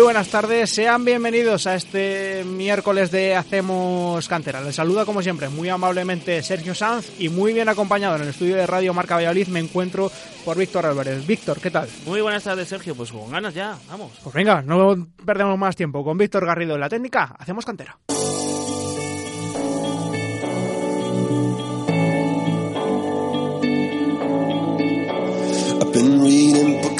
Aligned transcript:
Muy 0.00 0.06
buenas 0.06 0.28
tardes, 0.28 0.70
sean 0.70 1.04
bienvenidos 1.04 1.66
a 1.66 1.74
este 1.74 2.42
miércoles 2.46 3.10
de 3.10 3.34
Hacemos 3.34 4.26
Cantera. 4.28 4.62
Les 4.62 4.74
saluda 4.74 5.04
como 5.04 5.20
siempre 5.20 5.50
muy 5.50 5.68
amablemente 5.68 6.42
Sergio 6.42 6.74
Sanz 6.74 7.12
y 7.18 7.28
muy 7.28 7.52
bien 7.52 7.68
acompañado 7.68 8.16
en 8.16 8.22
el 8.22 8.28
estudio 8.28 8.56
de 8.56 8.66
Radio 8.66 8.94
Marca 8.94 9.16
Valladolid 9.16 9.48
me 9.48 9.60
encuentro 9.60 10.10
por 10.42 10.56
Víctor 10.56 10.86
Álvarez. 10.86 11.26
Víctor, 11.26 11.60
¿qué 11.60 11.70
tal? 11.70 11.86
Muy 12.06 12.22
buenas 12.22 12.42
tardes 12.42 12.66
Sergio, 12.66 12.94
pues 12.94 13.12
con 13.12 13.30
ganas 13.30 13.52
ya, 13.52 13.76
vamos. 13.90 14.12
Pues 14.22 14.34
venga, 14.34 14.62
no 14.62 15.06
perdemos 15.26 15.58
más 15.58 15.76
tiempo. 15.76 16.02
Con 16.02 16.16
Víctor 16.16 16.46
Garrido 16.46 16.76
en 16.76 16.80
la 16.80 16.88
técnica, 16.88 17.36
Hacemos 17.38 17.66
Cantera. 17.66 17.98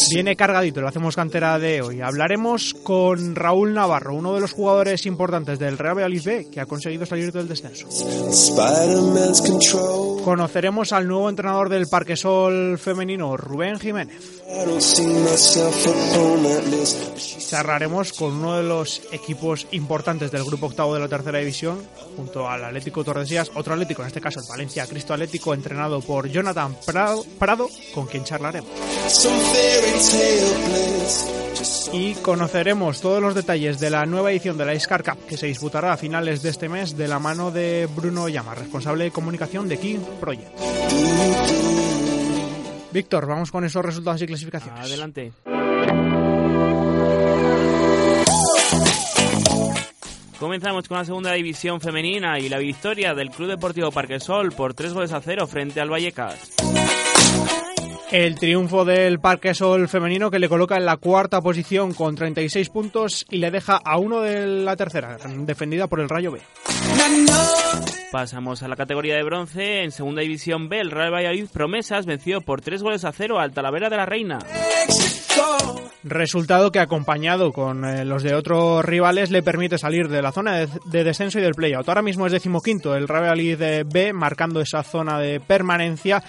Viene 0.09 0.37
cargadito, 0.37 0.81
lo 0.81 0.89
hacemos 0.89 1.15
cantera 1.15 1.59
de 1.59 1.83
hoy. 1.83 2.01
Hablaremos 2.01 2.75
con 2.83 3.35
Raúl 3.35 3.75
Navarro, 3.75 4.15
uno 4.15 4.35
de 4.35 4.41
los 4.41 4.53
jugadores 4.53 5.05
importantes 5.07 5.59
del 5.59 5.79
Real 5.79 5.97
Valladolid 5.97 6.25
B, 6.25 6.49
que 6.51 6.61
ha 6.61 6.67
conseguido 6.67 7.05
salir 7.07 7.33
del 7.33 7.49
descenso. 7.49 7.89
Conoceremos 10.25 10.93
al 10.93 11.07
nuevo 11.07 11.29
entrenador 11.29 11.69
del 11.69 11.87
Parquesol 11.89 12.79
femenino, 12.79 13.37
Rubén 13.37 13.79
Jiménez. 13.79 14.43
Charlaremos 17.49 18.13
con 18.13 18.35
uno 18.35 18.57
de 18.57 18.63
los 18.63 19.03
equipos 19.13 19.67
importantes 19.73 20.31
del 20.31 20.45
grupo 20.45 20.67
octavo 20.67 20.95
de 20.95 21.01
la 21.01 21.09
tercera 21.09 21.39
división, 21.39 21.83
junto 22.17 22.49
al 22.49 22.65
Atlético 22.65 23.05
Tordesillas, 23.05 23.51
otro 23.55 23.75
Atlético, 23.75 24.03
en 24.03 24.09
este 24.09 24.21
caso 24.21 24.41
el 24.41 24.47
Valencia 24.49 24.87
Cristo 24.87 25.15
Atlético, 25.15 25.55
entrenado 25.55 26.01
por 26.01 26.29
Jonathan 26.29 26.77
Prado, 26.85 27.25
Prado 27.39 27.69
con 27.95 28.07
quien 28.07 28.25
charlaremos. 28.25 28.71
Y 31.93 32.15
conoceremos 32.15 33.01
todos 33.01 33.21
los 33.21 33.35
detalles 33.35 33.81
de 33.81 33.91
la 33.91 34.07
nueva 34.07 34.31
edición 34.31 34.57
de 34.57 34.65
la 34.65 34.75
Iscar 34.75 35.03
Cup 35.03 35.27
que 35.29 35.37
se 35.37 35.47
disputará 35.47 35.93
a 35.93 35.97
finales 35.97 36.43
de 36.43 36.51
este 36.51 36.69
mes 36.69 36.97
de 36.97 37.09
la 37.09 37.19
mano 37.19 37.51
de 37.51 37.89
Bruno 37.95 38.29
Llama, 38.29 38.55
responsable 38.55 39.05
de 39.05 39.11
comunicación 39.11 39.69
de 39.69 39.79
King 39.79 39.99
Project. 40.21 40.51
Víctor, 42.93 43.27
vamos 43.27 43.51
con 43.51 43.65
esos 43.65 43.85
resultados 43.85 44.23
y 44.23 44.27
clasificaciones. 44.27 44.81
Adelante. 44.81 45.33
Comenzamos 50.39 50.89
con 50.89 50.97
la 50.97 51.05
segunda 51.05 51.33
división 51.35 51.81
femenina 51.81 52.39
y 52.39 52.49
la 52.49 52.59
victoria 52.59 53.13
del 53.15 53.31
Club 53.31 53.51
Deportivo 53.51 53.91
Parquesol 53.91 54.53
por 54.53 54.73
tres 54.73 54.95
goles 54.95 55.13
a 55.13 55.21
cero 55.21 55.47
frente 55.47 55.81
al 55.81 55.91
Vallecas. 55.91 56.53
El 58.13 58.35
triunfo 58.35 58.85
del 58.85 59.21
Parque 59.21 59.55
Sol 59.55 59.89
femenino 59.89 60.33
que 60.33 60.41
le 60.41 60.49
coloca 60.49 60.77
en 60.77 60.85
la 60.85 60.97
cuarta 60.97 61.41
posición 61.41 61.95
con 61.95 62.17
36 62.17 62.69
puntos 62.71 63.25
y 63.31 63.39
le 63.39 63.53
deja 63.53 63.77
a 63.77 63.99
uno 63.99 64.21
de 64.21 64.47
la 64.47 64.75
tercera, 64.75 65.17
defendida 65.47 65.87
por 65.87 66.01
el 66.01 66.09
Rayo 66.09 66.33
B. 66.33 66.41
Pasamos 68.11 68.65
a 68.65 68.69
la 68.69 68.75
categoría 68.75 69.15
de 69.15 69.23
bronce. 69.23 69.85
En 69.85 69.93
segunda 69.93 70.23
división 70.23 70.69
B, 70.69 70.81
el 70.81 70.91
Real 70.91 71.15
Valladolid 71.15 71.47
Promesas 71.53 72.05
venció 72.05 72.41
por 72.41 72.63
tres 72.63 72.83
goles 72.83 73.05
a 73.05 73.13
cero 73.13 73.39
al 73.39 73.53
Talavera 73.53 73.89
de 73.89 73.97
la 73.97 74.07
Reina. 74.07 74.41
Resultado 76.03 76.73
que 76.73 76.81
acompañado 76.81 77.53
con 77.53 77.85
eh, 77.85 78.05
los 78.05 78.25
de 78.25 78.35
otros 78.35 78.85
rivales 78.85 79.31
le 79.31 79.43
permite 79.43 79.79
salir 79.79 80.09
de 80.09 80.23
la 80.23 80.33
zona 80.33 80.57
de, 80.57 80.69
de 80.87 81.05
descenso 81.05 81.39
y 81.39 81.43
del 81.43 81.55
playout. 81.55 81.89
Ahora 81.89 82.03
mismo 82.03 82.27
es 82.27 82.33
decimoquinto 82.33 82.97
el 82.97 83.07
Real 83.07 83.23
Valladolid 83.23 83.87
B 83.87 84.13
marcando 84.13 84.61
esa 84.61 84.83
zona 84.83 85.21
de 85.21 85.39
permanencia 85.39 86.25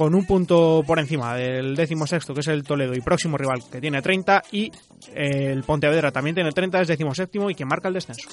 con 0.00 0.14
un 0.14 0.24
punto 0.24 0.82
por 0.86 0.98
encima 0.98 1.36
del 1.36 1.76
décimo 1.76 2.06
sexto, 2.06 2.32
que 2.32 2.40
es 2.40 2.48
el 2.48 2.62
Toledo, 2.62 2.94
y 2.94 3.02
próximo 3.02 3.36
rival, 3.36 3.62
que 3.70 3.82
tiene 3.82 4.00
30, 4.00 4.44
y 4.50 4.72
el 5.14 5.62
Pontevedra 5.62 6.10
también 6.10 6.34
tiene 6.34 6.52
30, 6.52 6.80
es 6.80 6.88
décimo 6.88 7.14
séptimo 7.14 7.50
y 7.50 7.54
que 7.54 7.66
marca 7.66 7.88
el 7.88 7.92
descenso. 7.92 8.26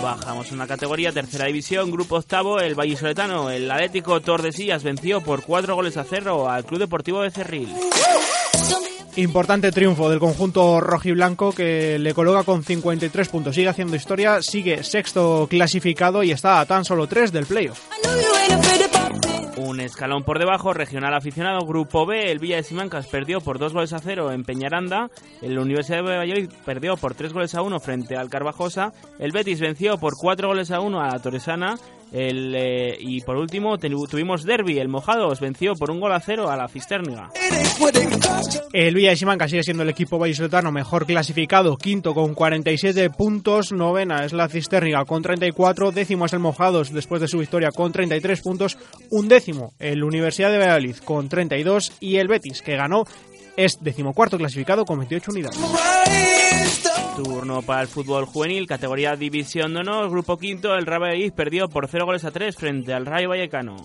Bajamos 0.00 0.52
una 0.52 0.68
categoría, 0.68 1.10
tercera 1.10 1.46
división, 1.46 1.90
grupo 1.90 2.14
octavo, 2.14 2.60
el 2.60 2.76
Vallisoletano, 2.76 3.50
el 3.50 3.68
Atlético 3.68 4.20
Tordesillas 4.20 4.84
venció 4.84 5.20
por 5.20 5.42
cuatro 5.42 5.74
goles 5.74 5.96
a 5.96 6.04
cero 6.04 6.48
al 6.48 6.64
Club 6.64 6.78
Deportivo 6.78 7.20
de 7.22 7.32
Cerril. 7.32 7.74
Importante 9.16 9.72
triunfo 9.72 10.08
del 10.08 10.20
conjunto 10.20 10.80
rojiblanco 10.80 11.50
que 11.50 11.98
le 11.98 12.14
coloca 12.14 12.44
con 12.44 12.62
53 12.62 13.28
puntos. 13.28 13.56
Sigue 13.56 13.68
haciendo 13.68 13.96
historia, 13.96 14.42
sigue 14.42 14.84
sexto 14.84 15.48
clasificado 15.50 16.22
y 16.22 16.30
está 16.30 16.60
a 16.60 16.66
tan 16.66 16.84
solo 16.84 17.08
tres 17.08 17.32
del 17.32 17.46
playoff. 17.46 17.80
Un 19.56 19.78
escalón 19.78 20.24
por 20.24 20.40
debajo, 20.40 20.72
regional 20.72 21.14
aficionado, 21.14 21.64
grupo 21.64 22.06
B, 22.06 22.32
el 22.32 22.40
Villa 22.40 22.56
de 22.56 22.64
Simancas 22.64 23.06
perdió 23.06 23.40
por 23.40 23.60
dos 23.60 23.72
goles 23.72 23.92
a 23.92 24.00
cero 24.00 24.32
en 24.32 24.42
Peñaranda, 24.42 25.10
el 25.42 25.56
Universidad 25.58 25.98
de 25.98 26.16
Valladolid 26.16 26.50
perdió 26.64 26.96
por 26.96 27.14
tres 27.14 27.32
goles 27.32 27.54
a 27.54 27.62
uno 27.62 27.78
frente 27.78 28.16
al 28.16 28.30
Carvajosa, 28.30 28.92
el 29.20 29.30
Betis 29.30 29.60
venció 29.60 29.96
por 29.96 30.14
cuatro 30.16 30.48
goles 30.48 30.72
a 30.72 30.80
uno 30.80 31.00
a 31.00 31.06
la 31.06 31.20
Torresana, 31.20 31.76
eh, 32.16 32.96
y 33.00 33.20
por 33.22 33.36
último 33.36 33.76
tuvimos 33.76 34.44
Derby, 34.44 34.78
el 34.78 34.88
Mojados 34.88 35.40
venció 35.40 35.74
por 35.74 35.90
un 35.90 35.98
gol 35.98 36.12
a 36.12 36.20
cero 36.20 36.48
a 36.48 36.56
la 36.56 36.68
Cisterna. 36.68 37.30
El 38.72 38.94
Villa 38.94 39.10
de 39.10 39.16
Simancas 39.16 39.50
sigue 39.50 39.64
siendo 39.64 39.82
el 39.82 39.88
equipo 39.88 40.18
vallisoletano 40.18 40.70
mejor 40.70 41.06
clasificado, 41.06 41.76
quinto 41.76 42.14
con 42.14 42.34
47 42.34 43.10
puntos, 43.10 43.72
novena 43.72 44.24
es 44.24 44.32
la 44.32 44.48
Cisterna 44.48 45.04
con 45.04 45.22
34, 45.22 45.90
décimo 45.90 46.26
es 46.26 46.32
el 46.32 46.38
Mojados 46.38 46.92
después 46.92 47.20
de 47.20 47.26
su 47.26 47.38
victoria 47.38 47.70
con 47.72 47.90
33 47.90 48.40
puntos, 48.42 48.78
un 49.10 49.28
décimo 49.28 49.74
el 49.80 50.04
Universidad 50.04 50.52
de 50.52 50.58
Valladolid 50.58 50.96
con 51.04 51.28
32 51.28 51.94
y 51.98 52.16
el 52.16 52.28
Betis 52.28 52.62
que 52.62 52.76
ganó 52.76 53.04
es 53.56 53.78
decimocuarto 53.80 54.38
clasificado 54.38 54.84
con 54.84 54.98
28 54.98 55.30
unidades. 55.32 55.58
Turno 57.16 57.62
para 57.62 57.82
el 57.82 57.88
fútbol 57.88 58.24
juvenil, 58.24 58.66
categoría 58.66 59.16
División 59.16 59.74
de 59.74 59.80
Honor, 59.80 60.10
grupo 60.10 60.36
quinto, 60.36 60.74
el 60.74 60.84
Valladolid 60.84 61.32
perdió 61.32 61.68
por 61.68 61.88
0 61.88 62.06
goles 62.06 62.24
a 62.24 62.30
3 62.30 62.56
frente 62.56 62.92
al 62.92 63.06
Rayo 63.06 63.28
Vallecano. 63.28 63.76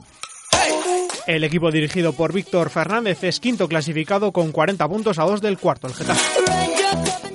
El 1.27 1.43
equipo 1.43 1.71
dirigido 1.71 2.13
por 2.13 2.33
Víctor 2.33 2.69
Fernández 2.69 3.23
es 3.23 3.39
quinto 3.39 3.67
clasificado 3.67 4.31
con 4.31 4.51
40 4.51 4.87
puntos 4.87 5.19
a 5.19 5.25
2 5.25 5.41
del 5.41 5.57
cuarto, 5.59 5.87
el 5.87 5.93
Getafe. 5.93 6.68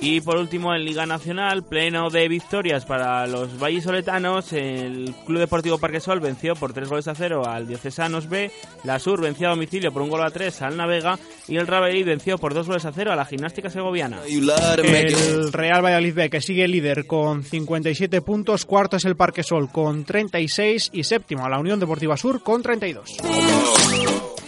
Y 0.01 0.21
por 0.21 0.37
último, 0.37 0.75
en 0.75 0.85
Liga 0.85 1.07
Nacional, 1.07 1.63
pleno 1.63 2.11
de 2.11 2.27
victorias 2.27 2.85
para 2.85 3.25
los 3.25 3.57
vallisoletanos. 3.57 4.53
El 4.53 5.15
Club 5.25 5.39
Deportivo 5.39 5.79
Parquesol 5.79 6.19
venció 6.19 6.55
por 6.55 6.73
3 6.73 6.87
goles 6.87 7.07
a 7.07 7.15
0 7.15 7.47
al 7.47 7.67
Diocesanos 7.67 8.29
B. 8.29 8.51
La 8.83 8.99
Sur 8.99 9.21
venció 9.21 9.47
a 9.47 9.51
domicilio 9.51 9.91
por 9.91 10.03
un 10.03 10.09
gol 10.09 10.23
a 10.23 10.29
3 10.29 10.61
al 10.61 10.77
Navega. 10.77 11.17
Y 11.47 11.57
el 11.57 11.65
Real 11.65 12.03
venció 12.03 12.37
por 12.37 12.53
2 12.53 12.67
goles 12.67 12.85
a 12.85 12.91
0 12.91 13.11
a 13.11 13.15
la 13.15 13.25
Gimnástica 13.25 13.71
Segoviana. 13.71 14.19
El 14.27 15.51
Real 15.51 15.83
Valladolid 15.83 16.13
B, 16.13 16.29
que 16.29 16.41
sigue 16.41 16.67
líder 16.67 17.07
con 17.07 17.43
57 17.43 18.21
puntos. 18.21 18.65
Cuarto 18.65 18.97
es 18.97 19.05
el 19.05 19.15
Parquesol 19.15 19.71
con 19.71 20.05
36. 20.05 20.91
Y 20.93 21.03
séptimo, 21.03 21.49
la 21.49 21.57
Unión 21.57 21.79
Deportiva 21.79 22.15
Sur 22.15 22.43
con 22.43 22.61
32. 22.61 23.17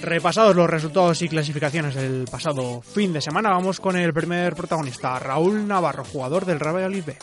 Repasados 0.02 0.56
los 0.56 0.70
resultados 0.70 1.22
y 1.22 1.30
clasificaciones 1.30 1.96
del 1.96 2.26
pasado 2.30 2.82
fin 2.82 3.14
de 3.14 3.22
semana, 3.22 3.50
vamos 3.50 3.80
con 3.80 3.96
el 3.98 4.14
primer 4.14 4.56
protagonista, 4.56 5.18
Raúl 5.20 5.68
Navarro, 5.68 6.04
jugador 6.04 6.46
del 6.46 6.60
Real 6.60 6.76
Valladolid 6.76 7.04
B. 7.06 7.18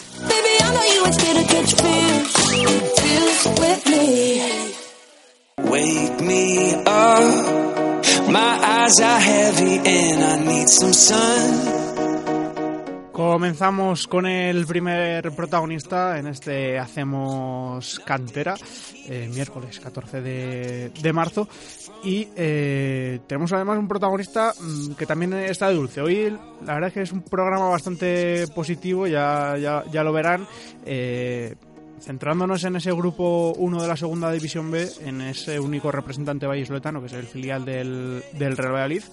Wake 5.65 6.21
me 6.21 6.75
up, 6.75 8.29
my 8.29 8.59
eyes 8.63 9.01
are 9.01 9.21
heavy 9.21 9.79
and 9.79 10.23
I 10.23 10.37
need 10.45 10.69
some 10.69 10.93
sun. 10.93 11.84
Comenzamos 13.15 14.09
con 14.09 14.27
el 14.27 14.67
primer 14.67 15.31
protagonista 15.37 16.19
en 16.19 16.27
este 16.27 16.81
Hacemos 16.81 18.01
Cantera, 18.05 18.57
eh, 19.07 19.31
miércoles 19.33 19.79
14 19.79 20.21
de, 20.21 20.89
de 20.89 21.13
marzo. 21.13 21.49
Y 22.03 22.27
eh, 22.35 23.21
tenemos 23.29 23.53
además 23.53 23.79
un 23.79 23.87
protagonista 23.87 24.53
mm, 24.61 24.95
que 24.95 25.07
también 25.07 25.33
está 25.35 25.69
de 25.69 25.77
dulce. 25.77 26.01
Hoy 26.01 26.37
la 26.67 26.75
verdad 26.75 26.89
es 26.89 26.95
que 26.95 27.03
es 27.03 27.13
un 27.13 27.23
programa 27.23 27.69
bastante 27.69 28.49
positivo, 28.49 29.07
ya, 29.07 29.57
ya, 29.59 29.85
ya 29.93 30.03
lo 30.03 30.13
verán. 30.13 30.49
Eh, 30.85 31.55
centrándonos 32.01 32.65
en 32.65 32.75
ese 32.75 32.91
grupo 32.93 33.55
1 33.57 33.81
de 33.81 33.89
la 33.89 33.97
segunda 33.97 34.33
división 34.33 34.73
B, 34.73 34.89
en 35.05 35.21
ese 35.21 35.61
único 35.61 35.93
representante 35.93 36.47
vallisoletano, 36.47 36.99
que 37.01 37.07
es 37.07 37.13
el 37.13 37.27
filial 37.27 37.65
del, 37.65 38.25
del 38.33 38.57
Real 38.57 38.73
Valladolid, 38.73 39.05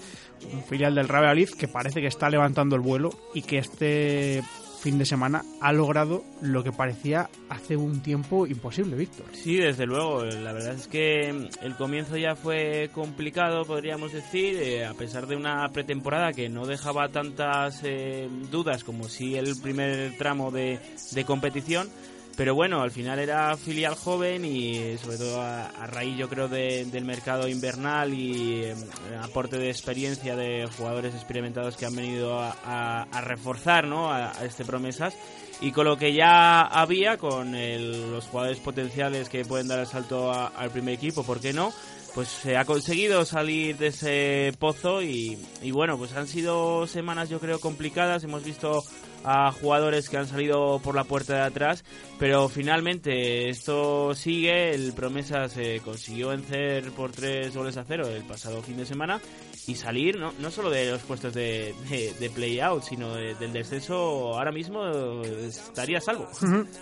un 0.53 0.63
filial 0.63 0.95
del 0.95 1.07
Real 1.07 1.23
Valladolid 1.23 1.49
que 1.49 1.67
parece 1.67 2.01
que 2.01 2.07
está 2.07 2.29
levantando 2.29 2.75
el 2.75 2.81
vuelo 2.81 3.11
y 3.33 3.41
que 3.41 3.57
este 3.57 4.41
fin 4.81 4.97
de 4.97 5.05
semana 5.05 5.43
ha 5.61 5.71
logrado 5.71 6.23
lo 6.41 6.63
que 6.63 6.71
parecía 6.71 7.29
hace 7.49 7.77
un 7.77 8.01
tiempo 8.01 8.47
imposible, 8.47 8.95
Víctor. 8.95 9.27
Sí, 9.31 9.57
desde 9.57 9.85
luego. 9.85 10.25
La 10.25 10.53
verdad 10.53 10.73
es 10.73 10.87
que 10.87 11.29
el 11.29 11.75
comienzo 11.77 12.17
ya 12.17 12.35
fue 12.35 12.89
complicado, 12.91 13.63
podríamos 13.63 14.11
decir, 14.11 14.55
eh, 14.55 14.85
a 14.85 14.95
pesar 14.95 15.27
de 15.27 15.35
una 15.35 15.69
pretemporada 15.69 16.33
que 16.33 16.49
no 16.49 16.65
dejaba 16.65 17.09
tantas 17.09 17.81
eh, 17.83 18.27
dudas 18.49 18.83
como 18.83 19.07
si 19.07 19.35
el 19.35 19.55
primer 19.61 20.17
tramo 20.17 20.49
de, 20.49 20.79
de 21.11 21.25
competición 21.25 21.87
pero 22.41 22.55
bueno, 22.55 22.81
al 22.81 22.89
final 22.89 23.19
era 23.19 23.55
filial 23.55 23.93
joven 23.93 24.45
y 24.45 24.97
sobre 24.97 25.19
todo 25.19 25.39
a, 25.39 25.69
raíz 25.85 26.17
yo 26.17 26.27
creo 26.27 26.47
del 26.47 27.05
mercado 27.05 27.47
invernal 27.47 28.15
y 28.15 28.63
eh, 28.63 28.75
aporte 29.21 29.59
de 29.59 29.69
experiencia 29.69 30.35
de 30.35 30.67
jugadores 30.75 31.13
experimentados 31.13 31.77
que 31.77 31.85
han 31.85 31.95
venido 31.95 32.39
a, 32.41 33.05
reforzar 33.23 33.85
¿no? 33.85 34.11
a, 34.11 34.31
este 34.43 34.65
promesas 34.65 35.15
y 35.61 35.71
con 35.71 35.85
lo 35.85 35.97
que 35.97 36.15
ya 36.15 36.61
había, 36.61 37.19
con 37.19 37.51
los 37.51 38.25
jugadores 38.25 38.57
potenciales 38.59 39.29
que 39.29 39.45
pueden 39.45 39.67
dar 39.67 39.77
el 39.77 39.85
salto 39.85 40.33
al 40.33 40.71
primer 40.71 40.95
equipo, 40.95 41.23
¿por 41.23 41.39
qué 41.39 41.53
no? 41.53 41.71
Pues 42.15 42.27
se 42.27 42.57
ha 42.57 42.65
conseguido 42.65 43.23
salir 43.23 43.77
de 43.77 43.87
ese 43.87 44.51
pozo 44.57 45.03
y, 45.03 45.37
y 45.61 45.69
bueno, 45.69 45.95
pues 45.99 46.13
han 46.13 46.27
sido 46.27 46.87
semanas 46.87 47.29
yo 47.29 47.39
creo 47.39 47.59
complicadas, 47.59 48.23
hemos 48.23 48.43
visto 48.43 48.83
a 49.23 49.51
jugadores 49.51 50.09
que 50.09 50.17
han 50.17 50.27
salido 50.27 50.79
por 50.83 50.95
la 50.95 51.03
puerta 51.03 51.35
de 51.35 51.41
atrás, 51.41 51.83
pero 52.19 52.49
finalmente 52.49 53.49
esto 53.49 54.13
sigue, 54.15 54.73
el 54.73 54.93
Promesa 54.93 55.49
se 55.49 55.79
consiguió 55.81 56.29
vencer 56.29 56.91
por 56.91 57.11
tres 57.11 57.55
goles 57.55 57.77
a 57.77 57.83
cero 57.83 58.07
el 58.07 58.23
pasado 58.23 58.61
fin 58.61 58.77
de 58.77 58.85
semana 58.85 59.21
y 59.67 59.75
salir 59.75 60.17
no, 60.17 60.33
no 60.39 60.49
solo 60.49 60.69
de 60.69 60.91
los 60.91 61.01
puestos 61.03 61.33
de, 61.33 61.75
de, 62.19 62.29
play-out, 62.29 62.83
sino 62.83 63.13
del 63.13 63.53
descenso 63.53 63.95
ahora 64.33 64.51
mismo 64.51 64.81
estaría 65.21 66.01
salvo. 66.01 66.27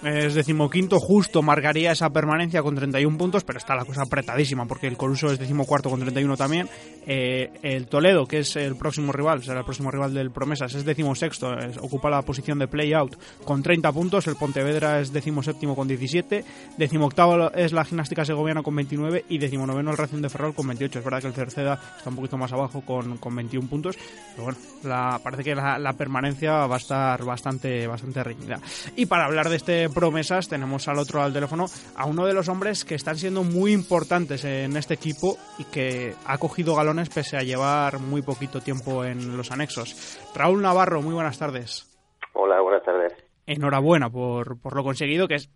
Es 0.03 0.33
decimoquinto, 0.33 0.99
justo 0.99 1.41
marcaría 1.41 1.91
esa 1.91 2.09
permanencia 2.09 2.61
con 2.61 2.75
31 2.75 3.17
puntos, 3.17 3.43
pero 3.43 3.59
está 3.59 3.75
la 3.75 3.83
cosa 3.83 4.03
apretadísima 4.03 4.65
porque 4.65 4.87
el 4.87 4.95
Coruso 4.95 5.31
es 5.31 5.39
decimocuarto 5.39 5.89
con 5.89 5.99
31 5.99 6.37
también. 6.37 6.69
Eh, 7.05 7.51
el 7.63 7.87
Toledo, 7.87 8.25
que 8.25 8.39
es 8.39 8.55
el 8.55 8.75
próximo 8.77 9.11
rival, 9.11 9.43
será 9.43 9.59
el 9.59 9.65
próximo 9.65 9.91
rival 9.91 10.13
del 10.13 10.31
Promesas, 10.31 10.73
es 10.75 10.85
decimosexto, 10.85 11.51
ocupa 11.81 12.09
la 12.09 12.21
posición 12.21 12.59
de 12.59 12.67
play-out 12.67 13.15
con 13.43 13.61
30 13.61 13.91
puntos. 13.91 14.27
El 14.27 14.35
Pontevedra 14.35 15.01
es 15.01 15.11
decimoséptimo 15.11 15.75
con 15.75 15.87
17. 15.87 16.45
Decimoctavo 16.77 17.51
es 17.51 17.73
la 17.73 17.83
Gimnástica 17.83 18.23
Segoviana 18.23 18.63
con 18.63 18.75
29 18.75 19.25
y 19.27 19.37
decimonoveno 19.37 19.91
el 19.91 19.97
Racing 19.97 20.21
de 20.21 20.29
Ferrol 20.29 20.53
con 20.53 20.67
28. 20.67 20.99
Es 20.99 21.05
verdad 21.05 21.21
que 21.21 21.27
el 21.27 21.33
Cerceda 21.33 21.79
está 21.97 22.09
un 22.09 22.15
poquito 22.15 22.37
más 22.37 22.53
abajo 22.53 22.68
con, 22.85 23.17
con 23.17 23.35
21 23.35 23.67
puntos. 23.67 23.97
Pero 24.31 24.43
bueno, 24.43 24.57
la, 24.83 25.19
parece 25.23 25.43
que 25.43 25.55
la, 25.55 25.93
permanencia 25.97 26.67
va 26.67 26.75
a 26.75 26.77
estar 26.77 27.23
bastante, 27.23 27.87
bastante 27.87 28.23
reñida. 28.23 28.59
Y 28.95 29.05
para 29.05 29.25
hablar 29.25 29.49
de 29.49 29.57
este 29.57 29.89
promesas, 29.89 30.47
tenemos 30.47 30.87
al 30.87 30.99
otro 30.99 31.21
al 31.21 31.33
teléfono 31.33 31.65
a 31.95 32.05
uno 32.05 32.25
de 32.25 32.33
los 32.33 32.49
hombres 32.49 32.85
que 32.85 32.95
están 32.95 33.17
siendo 33.17 33.43
muy 33.43 33.73
importantes 33.73 34.45
en 34.45 34.77
este 34.77 34.93
equipo 34.93 35.37
y 35.57 35.65
que 35.65 36.13
ha 36.25 36.37
cogido 36.37 36.75
galones 36.75 37.09
pese 37.09 37.37
a 37.37 37.41
llevar 37.41 37.99
muy 37.99 38.21
poquito 38.21 38.61
tiempo 38.61 39.03
en 39.03 39.35
los 39.35 39.51
anexos. 39.51 40.19
Raúl 40.35 40.61
Navarro, 40.61 41.01
muy 41.01 41.13
buenas 41.13 41.39
tardes. 41.39 41.85
Hola, 42.33 42.61
buenas 42.61 42.83
tardes. 42.83 43.13
Enhorabuena 43.45 44.09
por, 44.09 44.61
por 44.61 44.75
lo 44.75 44.83
conseguido, 44.83 45.27
que 45.27 45.35
es, 45.35 45.49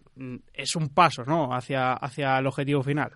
es 0.54 0.76
un 0.76 0.90
paso 0.94 1.24
¿no? 1.26 1.54
hacia, 1.54 1.94
hacia 1.94 2.40
el 2.40 2.48
objetivo 2.48 2.82
final. 2.82 3.12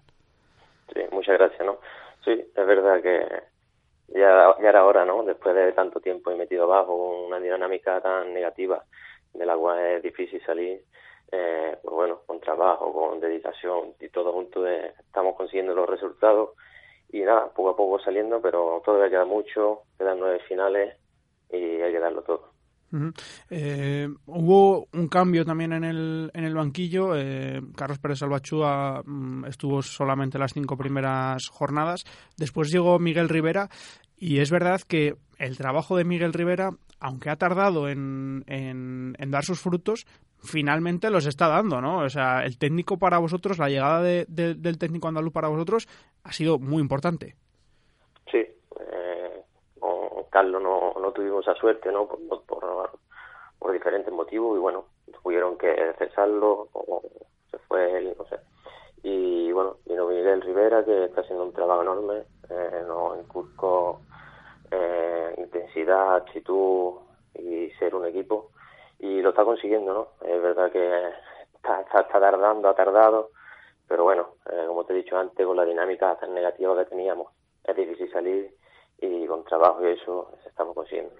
Sí, 0.93 1.01
muchas 1.11 1.37
gracias. 1.37 1.65
¿no? 1.65 1.79
Sí, 2.23 2.31
es 2.31 2.67
verdad 2.67 3.01
que 3.01 3.56
ya, 4.07 4.55
ya 4.61 4.69
era 4.69 4.85
hora, 4.85 5.05
¿no? 5.05 5.23
Después 5.23 5.55
de 5.55 5.71
tanto 5.73 5.99
tiempo 5.99 6.31
y 6.31 6.35
metido 6.35 6.63
abajo, 6.63 7.25
una 7.25 7.39
dinámica 7.39 8.01
tan 8.01 8.33
negativa 8.33 8.83
de 9.33 9.45
la 9.45 9.55
cual 9.57 9.79
es 9.79 10.03
difícil 10.03 10.41
salir, 10.45 10.83
eh, 11.31 11.77
pues 11.81 11.93
bueno, 11.95 12.21
con 12.25 12.39
trabajo, 12.39 12.93
con 12.93 13.19
dedicación 13.19 13.93
y 13.99 14.09
todo 14.09 14.33
junto 14.33 14.65
eh, 14.67 14.93
estamos 14.99 15.35
consiguiendo 15.35 15.75
los 15.75 15.89
resultados 15.89 16.51
y 17.09 17.21
nada, 17.21 17.53
poco 17.53 17.69
a 17.69 17.77
poco 17.77 17.99
saliendo, 17.99 18.41
pero 18.41 18.81
todavía 18.83 19.09
queda 19.09 19.25
mucho, 19.25 19.83
quedan 19.97 20.19
nueve 20.19 20.39
finales 20.47 20.97
y 21.49 21.81
hay 21.81 21.91
que 21.91 21.99
darlo 21.99 22.23
todo. 22.23 22.56
Eh, 23.49 24.07
hubo 24.25 24.87
un 24.93 25.07
cambio 25.07 25.45
también 25.45 25.73
en 25.73 25.83
el, 25.83 26.31
en 26.33 26.43
el 26.43 26.55
banquillo. 26.55 27.15
Eh, 27.15 27.61
Carlos 27.75 27.99
Pérez 27.99 28.19
Salvachúa 28.19 29.01
mm, 29.05 29.45
estuvo 29.45 29.81
solamente 29.81 30.39
las 30.39 30.53
cinco 30.53 30.77
primeras 30.77 31.49
jornadas. 31.49 32.05
Después 32.37 32.71
llegó 32.71 32.99
Miguel 32.99 33.29
Rivera 33.29 33.69
y 34.17 34.39
es 34.39 34.51
verdad 34.51 34.81
que 34.87 35.15
el 35.37 35.57
trabajo 35.57 35.95
de 35.95 36.03
Miguel 36.03 36.33
Rivera, 36.33 36.71
aunque 36.99 37.29
ha 37.29 37.35
tardado 37.35 37.87
en, 37.89 38.43
en, 38.47 39.31
dar 39.31 39.43
sus 39.43 39.59
frutos, 39.59 40.07
finalmente 40.39 41.11
los 41.11 41.27
está 41.27 41.47
dando, 41.47 41.81
¿no? 41.81 41.99
O 41.99 42.09
sea, 42.09 42.43
el 42.43 42.57
técnico 42.57 42.97
para 42.97 43.19
vosotros, 43.19 43.59
la 43.59 43.69
llegada 43.69 44.01
de, 44.01 44.25
del 44.27 44.77
técnico 44.79 45.07
andaluz 45.07 45.33
para 45.33 45.49
vosotros 45.49 45.87
ha 46.23 46.31
sido 46.31 46.57
muy 46.57 46.81
importante. 46.81 47.35
Sí, 48.31 48.39
Carlos 50.29 50.61
no, 50.61 50.93
no 50.99 51.11
tuvimos 51.11 51.47
esa 51.47 51.55
suerte, 51.55 51.91
¿no? 51.91 52.07
Por, 52.07 52.43
por, 52.45 53.71
diferentes 53.71 54.13
motivos 54.13 54.55
y 54.55 54.59
bueno, 54.59 54.85
tuvieron 55.21 55.57
que 55.57 55.93
cesarlo 55.97 56.69
o 56.71 57.01
se 57.51 57.57
fue 57.59 57.97
él, 57.97 58.15
no 58.17 58.25
sé. 58.25 58.39
Y 59.03 59.51
bueno, 59.51 59.77
vino 59.85 60.07
Miguel 60.07 60.41
Rivera 60.41 60.83
que 60.83 61.05
está 61.05 61.21
haciendo 61.21 61.43
un 61.43 61.53
trabajo 61.53 61.81
enorme, 61.81 62.23
eh, 62.49 62.83
nos 62.87 63.19
inculcó 63.19 64.01
eh, 64.71 65.35
intensidad, 65.37 66.15
actitud 66.15 66.93
y 67.35 67.69
ser 67.71 67.93
un 67.93 68.05
equipo 68.05 68.51
y 68.99 69.21
lo 69.21 69.29
está 69.29 69.43
consiguiendo, 69.43 69.93
¿no? 69.93 70.27
Es 70.27 70.41
verdad 70.41 70.71
que 70.71 71.09
está, 71.55 71.81
está, 71.81 72.07
tardando, 72.07 72.69
ha 72.69 72.75
tardado, 72.75 73.31
pero 73.87 74.03
bueno, 74.03 74.29
eh, 74.51 74.63
como 74.67 74.85
te 74.85 74.93
he 74.93 74.97
dicho 74.97 75.17
antes, 75.17 75.45
con 75.45 75.55
la 75.55 75.65
dinámica 75.65 76.15
tan 76.17 76.33
negativa 76.33 76.77
que 76.77 76.89
teníamos, 76.89 77.31
es 77.63 77.75
difícil 77.75 78.11
salir 78.11 78.55
y 78.99 79.25
con 79.27 79.43
trabajo 79.43 79.87
y 79.87 79.91
eso 79.93 80.31
estamos 80.45 80.75
consiguiendo. 80.75 81.15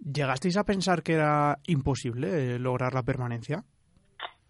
¿Llegasteis 0.00 0.56
a 0.56 0.64
pensar 0.64 1.02
que 1.02 1.14
era 1.14 1.58
imposible 1.66 2.54
eh, 2.54 2.58
lograr 2.58 2.94
la 2.94 3.02
permanencia? 3.02 3.64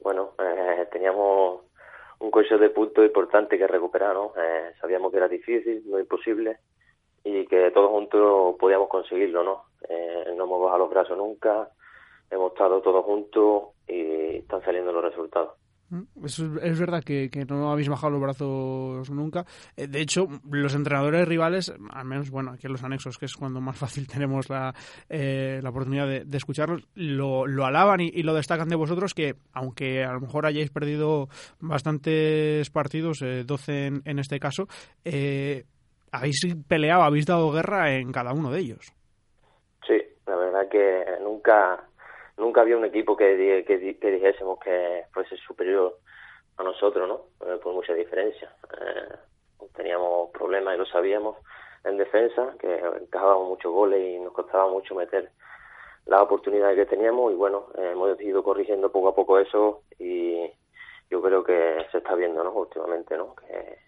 Bueno, 0.00 0.34
eh, 0.38 0.86
teníamos 0.92 1.62
un 2.20 2.30
coche 2.30 2.56
de 2.58 2.70
puntos 2.70 3.04
importante 3.04 3.56
que 3.58 3.66
recuperar, 3.66 4.14
¿no? 4.14 4.32
Eh, 4.36 4.72
sabíamos 4.80 5.10
que 5.10 5.16
era 5.16 5.28
difícil, 5.28 5.82
no 5.86 5.98
imposible, 5.98 6.58
y 7.24 7.46
que 7.46 7.70
todos 7.70 7.90
juntos 7.90 8.56
podíamos 8.58 8.88
conseguirlo, 8.88 9.42
¿no? 9.42 9.64
no 10.36 10.44
hemos 10.44 10.62
bajado 10.62 10.78
los 10.84 10.90
brazos 10.90 11.18
nunca, 11.18 11.68
hemos 12.30 12.52
estado 12.52 12.80
todos 12.80 13.04
juntos 13.04 13.70
y 13.88 14.36
están 14.36 14.62
saliendo 14.62 14.92
los 14.92 15.02
resultados. 15.02 15.54
Mm, 15.90 16.24
es, 16.24 16.38
es 16.38 16.80
verdad 16.80 17.02
que, 17.02 17.30
no 17.48 17.70
habéis 17.70 17.88
bajado 17.88 18.10
los 18.10 18.20
brazos 18.20 19.10
nunca. 19.10 19.44
Eh, 19.76 19.86
de 19.86 20.00
hecho, 20.00 20.28
los 20.50 20.74
entrenadores 20.74 21.26
rivales, 21.26 21.72
al 21.90 22.04
menos, 22.04 22.30
bueno, 22.30 22.52
aquí 22.52 22.66
en 22.66 22.72
los 22.72 22.84
anexos, 22.84 23.18
que 23.18 23.26
es 23.26 23.36
cuando 23.36 23.60
más 23.60 23.76
fácil 23.78 24.06
tenemos 24.06 24.50
la, 24.50 24.74
eh, 25.08 25.60
la 25.62 25.70
oportunidad 25.70 26.06
de, 26.06 26.36
escucharlos, 26.36 26.86
lo, 26.94 27.44
alaban 27.64 28.00
y, 28.00 28.22
lo 28.22 28.34
destacan 28.34 28.68
de 28.68 28.76
vosotros 28.76 29.14
que, 29.14 29.36
aunque 29.52 30.04
a 30.04 30.12
lo 30.12 30.20
mejor 30.20 30.46
hayáis 30.46 30.70
perdido 30.70 31.28
bastantes 31.60 32.70
partidos, 32.70 33.18
12 33.18 33.72
eh, 33.72 33.86
en, 33.86 34.02
en, 34.04 34.18
este 34.18 34.38
caso, 34.38 34.68
habéis 36.12 36.40
peleado, 36.68 37.02
habéis 37.02 37.26
dado 37.26 37.50
guerra 37.50 37.94
en 37.94 38.12
cada 38.12 38.32
uno 38.32 38.50
de 38.50 38.60
ellos. 38.60 38.92
Sí, 39.86 39.96
la 40.26 40.36
verdad 40.36 40.68
que 40.68 41.04
nunca 41.22 41.87
nunca 42.38 42.60
había 42.62 42.76
un 42.76 42.84
equipo 42.84 43.16
que, 43.16 43.64
que, 43.66 43.98
que 43.98 44.10
dijésemos 44.10 44.58
que 44.60 45.04
fuese 45.12 45.36
superior 45.36 45.98
a 46.56 46.62
nosotros, 46.62 47.08
¿no? 47.08 47.46
Eh, 47.46 47.58
por 47.62 47.74
mucha 47.74 47.94
diferencia. 47.94 48.52
Eh, 48.80 49.16
teníamos 49.74 50.30
problemas 50.30 50.74
y 50.74 50.78
lo 50.78 50.86
sabíamos 50.86 51.36
en 51.84 51.96
defensa, 51.96 52.54
que 52.58 52.78
encajábamos 53.00 53.48
muchos 53.48 53.72
goles 53.72 54.02
y 54.02 54.18
nos 54.18 54.32
costaba 54.32 54.68
mucho 54.68 54.94
meter 54.94 55.30
las 56.06 56.22
oportunidades 56.22 56.76
que 56.76 56.86
teníamos 56.86 57.32
y 57.32 57.36
bueno, 57.36 57.66
hemos 57.76 58.20
ido 58.20 58.42
corrigiendo 58.42 58.90
poco 58.90 59.08
a 59.08 59.14
poco 59.14 59.38
eso 59.38 59.82
y 59.98 60.50
yo 61.10 61.22
creo 61.22 61.44
que 61.44 61.86
se 61.92 61.98
está 61.98 62.14
viendo, 62.14 62.42
¿no? 62.42 62.52
Últimamente, 62.52 63.16
¿no? 63.16 63.34
Que 63.36 63.78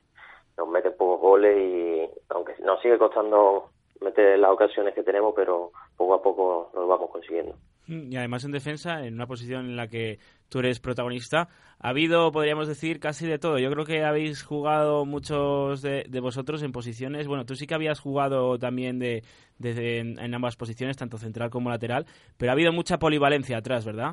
nos 0.57 0.69
meten 0.69 0.97
pocos 0.97 1.21
goles 1.21 1.57
y 1.57 2.11
aunque 2.29 2.55
nos 2.63 2.81
sigue 2.83 2.99
costando 2.99 3.71
meter 4.01 4.39
las 4.39 4.51
ocasiones 4.51 4.95
que 4.95 5.03
tenemos, 5.03 5.33
pero 5.35 5.73
poco 5.97 6.15
a 6.15 6.23
poco 6.23 6.71
lo 6.75 6.87
vamos 6.87 7.11
consiguiendo. 7.11 7.55
Y 7.87 8.17
además 8.17 8.45
en 8.45 8.53
defensa, 8.53 9.05
en 9.05 9.15
una 9.15 9.27
posición 9.27 9.67
en 9.67 9.77
la 9.77 9.89
que 9.89 10.19
tú 10.49 10.61
eres 10.61 10.79
protagonista, 10.79 11.49
ha 11.81 11.89
habido, 11.89 12.31
podríamos 12.31 12.69
decir, 12.69 13.01
casi 13.01 13.27
de 13.27 13.39
todo. 13.39 13.59
Yo 13.59 13.71
creo 13.71 13.85
que 13.85 14.05
habéis 14.05 14.45
jugado 14.45 15.05
muchos 15.05 15.83
de, 15.83 16.21
vosotros 16.21 16.63
en 16.63 16.73
posiciones, 16.73 17.27
bueno, 17.27 17.45
tú 17.47 17.57
sí 17.57 17.67
que 17.67 17.75
habías 17.75 17.99
jugado 17.99 18.59
también 18.59 18.99
de, 18.99 19.25
en, 19.59 20.35
ambas 20.35 20.57
posiciones, 20.57 20.97
tanto 20.99 21.19
central 21.19 21.51
como 21.51 21.69
lateral, 21.69 22.07
pero 22.39 22.53
ha 22.53 22.55
habido 22.55 22.73
mucha 22.73 22.99
polivalencia 22.99 23.59
atrás, 23.59 23.85
¿verdad? 23.85 24.13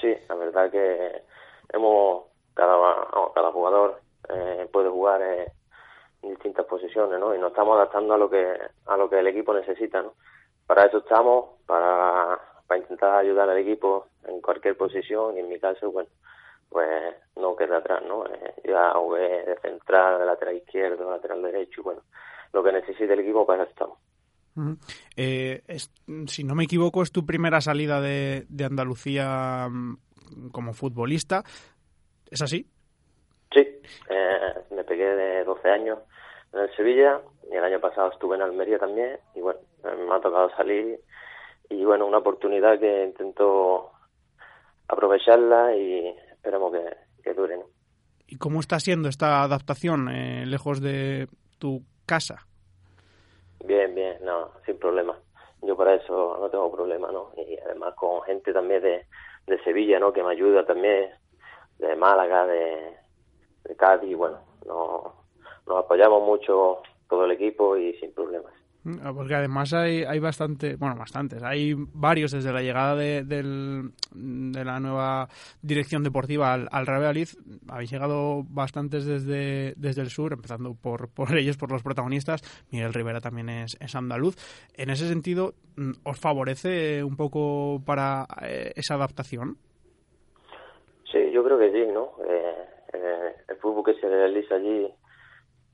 Sí, 0.00 0.14
la 0.28 0.34
verdad 0.36 0.70
que 0.70 1.22
hemos 1.72 2.24
cada, 2.54 2.76
cada 3.34 3.50
jugador 3.50 4.00
eh, 4.28 4.68
puede 4.72 4.90
jugar 4.90 5.22
eh, 5.22 5.52
distintas 6.30 6.66
posiciones, 6.66 7.18
¿no? 7.18 7.34
Y 7.34 7.38
nos 7.38 7.50
estamos 7.50 7.76
adaptando 7.76 8.14
a 8.14 8.18
lo 8.18 8.30
que 8.30 8.56
a 8.86 8.96
lo 8.96 9.08
que 9.08 9.18
el 9.18 9.26
equipo 9.26 9.54
necesita, 9.54 10.02
¿no? 10.02 10.14
Para 10.66 10.86
eso 10.86 10.98
estamos, 10.98 11.60
para, 11.66 12.38
para 12.66 12.80
intentar 12.80 13.14
ayudar 13.14 13.48
al 13.48 13.58
equipo 13.58 14.08
en 14.26 14.40
cualquier 14.40 14.76
posición 14.76 15.36
y 15.36 15.40
en 15.40 15.48
mi 15.48 15.60
caso, 15.60 15.90
bueno, 15.92 16.08
pues 16.68 17.14
no 17.36 17.54
queda 17.54 17.78
atrás, 17.78 18.02
¿no? 18.06 18.26
Eh, 18.26 18.54
ya 18.64 18.92
jugué 18.94 19.44
de 19.44 19.56
central, 19.60 20.18
de 20.18 20.26
lateral 20.26 20.56
izquierdo, 20.56 21.10
lateral 21.10 21.42
derecho, 21.42 21.82
bueno, 21.82 22.02
lo 22.52 22.62
que 22.62 22.72
necesite 22.72 23.12
el 23.12 23.20
equipo, 23.20 23.46
para 23.46 23.62
eso 23.62 23.70
estamos. 23.70 23.98
Eh, 25.16 25.62
si 26.26 26.44
no 26.44 26.54
me 26.54 26.64
equivoco, 26.64 27.02
es 27.02 27.12
tu 27.12 27.26
primera 27.26 27.60
salida 27.60 28.00
de, 28.00 28.46
de 28.48 28.64
Andalucía 28.64 29.68
mm, 29.70 30.48
como 30.50 30.72
futbolista. 30.72 31.44
¿Es 32.30 32.42
así? 32.42 32.66
Sí, 33.52 33.60
eh, 33.60 34.54
me 34.70 34.84
pegué 34.84 35.14
de 35.14 35.44
12 35.44 35.68
años 35.68 35.98
en 36.56 36.62
el 36.62 36.76
Sevilla 36.76 37.20
y 37.50 37.54
el 37.54 37.64
año 37.64 37.80
pasado 37.80 38.10
estuve 38.10 38.36
en 38.36 38.42
Almería 38.42 38.78
también 38.78 39.18
y 39.34 39.40
bueno, 39.40 39.60
me 39.82 40.14
ha 40.14 40.20
tocado 40.20 40.50
salir 40.56 41.00
y 41.68 41.84
bueno, 41.84 42.06
una 42.06 42.18
oportunidad 42.18 42.78
que 42.78 43.04
intento 43.04 43.90
aprovecharla 44.88 45.74
y 45.76 46.08
esperemos 46.32 46.72
que, 46.72 46.96
que 47.22 47.34
dure. 47.34 47.60
¿Y 48.26 48.38
cómo 48.38 48.60
está 48.60 48.80
siendo 48.80 49.08
esta 49.08 49.42
adaptación 49.42 50.08
eh, 50.08 50.46
lejos 50.46 50.80
de 50.80 51.28
tu 51.58 51.82
casa? 52.06 52.46
Bien, 53.64 53.94
bien, 53.94 54.18
no, 54.24 54.50
sin 54.64 54.78
problema. 54.78 55.18
Yo 55.62 55.76
para 55.76 55.94
eso 55.94 56.36
no 56.40 56.48
tengo 56.50 56.70
problema, 56.70 57.10
¿no? 57.10 57.32
Y 57.36 57.58
además 57.58 57.94
con 57.94 58.22
gente 58.22 58.52
también 58.52 58.82
de, 58.82 59.06
de 59.46 59.62
Sevilla, 59.64 59.98
¿no? 59.98 60.12
Que 60.12 60.22
me 60.22 60.32
ayuda 60.32 60.64
también, 60.64 61.10
de 61.78 61.96
Málaga, 61.96 62.46
de, 62.46 62.96
de 63.64 63.76
Cádiz, 63.76 64.16
bueno, 64.16 64.38
no, 64.66 65.25
nos 65.66 65.84
apoyamos 65.84 66.22
mucho 66.22 66.82
todo 67.08 67.24
el 67.24 67.32
equipo 67.32 67.76
y 67.76 67.94
sin 67.94 68.12
problemas. 68.12 68.52
Ah, 69.02 69.12
porque 69.12 69.34
además 69.34 69.74
hay, 69.74 70.04
hay 70.04 70.20
bastante, 70.20 70.76
bueno, 70.76 70.94
bastantes, 70.94 71.42
hay 71.42 71.74
varios 71.76 72.30
desde 72.30 72.52
la 72.52 72.62
llegada 72.62 72.94
de, 72.94 73.24
del, 73.24 73.90
de 74.12 74.64
la 74.64 74.78
nueva 74.78 75.28
dirección 75.60 76.04
deportiva 76.04 76.52
al, 76.52 76.68
al 76.70 76.86
Real 76.86 77.16
Habéis 77.68 77.90
llegado 77.90 78.44
bastantes 78.48 79.04
desde, 79.04 79.74
desde 79.76 80.02
el 80.02 80.10
sur, 80.10 80.32
empezando 80.32 80.74
por, 80.80 81.08
por 81.08 81.34
ellos, 81.36 81.56
por 81.56 81.72
los 81.72 81.82
protagonistas. 81.82 82.42
Miguel 82.70 82.94
Rivera 82.94 83.20
también 83.20 83.48
es, 83.48 83.76
es 83.80 83.96
andaluz. 83.96 84.36
En 84.76 84.90
ese 84.90 85.08
sentido, 85.08 85.54
mm, 85.76 85.92
¿os 86.04 86.20
favorece 86.20 87.02
un 87.02 87.16
poco 87.16 87.80
para 87.84 88.26
eh, 88.42 88.72
esa 88.76 88.94
adaptación? 88.94 89.56
Sí, 91.10 91.32
yo 91.32 91.42
creo 91.42 91.58
que 91.58 91.72
sí, 91.72 91.90
¿no? 91.92 92.12
Eh, 92.24 92.68
eh, 92.92 93.34
el 93.48 93.56
fútbol 93.56 93.84
que 93.84 94.00
se 94.00 94.08
realiza 94.08 94.54
allí 94.54 94.88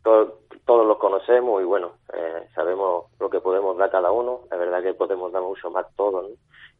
todos 0.02 0.86
los 0.86 0.98
conocemos 0.98 1.62
y 1.62 1.64
bueno, 1.64 1.92
eh, 2.12 2.48
sabemos 2.54 3.06
lo 3.20 3.30
que 3.30 3.40
podemos 3.40 3.76
dar 3.76 3.90
cada 3.90 4.10
uno. 4.10 4.40
Es 4.50 4.58
verdad 4.58 4.82
que 4.82 4.94
podemos 4.94 5.32
dar 5.32 5.42
mucho 5.42 5.70
más 5.70 5.86
todos, 5.96 6.30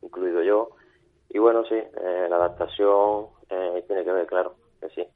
incluido 0.02 0.42
yo. 0.42 0.70
Y 1.28 1.38
bueno, 1.38 1.64
sí, 1.64 1.74
eh, 1.74 2.26
la 2.28 2.36
adaptación 2.36 3.26
eh, 3.48 3.84
tiene 3.86 4.04
que 4.04 4.12
ver, 4.12 4.26
claro, 4.26 4.54
que 4.80 4.88
sí. 4.90 5.06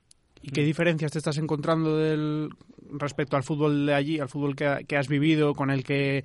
¿Y 0.43 0.51
qué 0.51 0.63
diferencias 0.63 1.13
te 1.13 1.19
estás 1.19 1.39
encontrando 1.39 1.97
del 1.97 2.51
respecto 2.93 3.37
al 3.37 3.43
fútbol 3.43 3.87
de 3.87 3.95
allí, 3.95 4.21
al 4.21 4.29
fútbol 4.29 4.55
que, 4.55 4.85
que 4.89 4.97
has 4.97 5.09
vivido, 5.09 5.55
con 5.55 5.71
el 5.71 5.83
que 5.83 6.25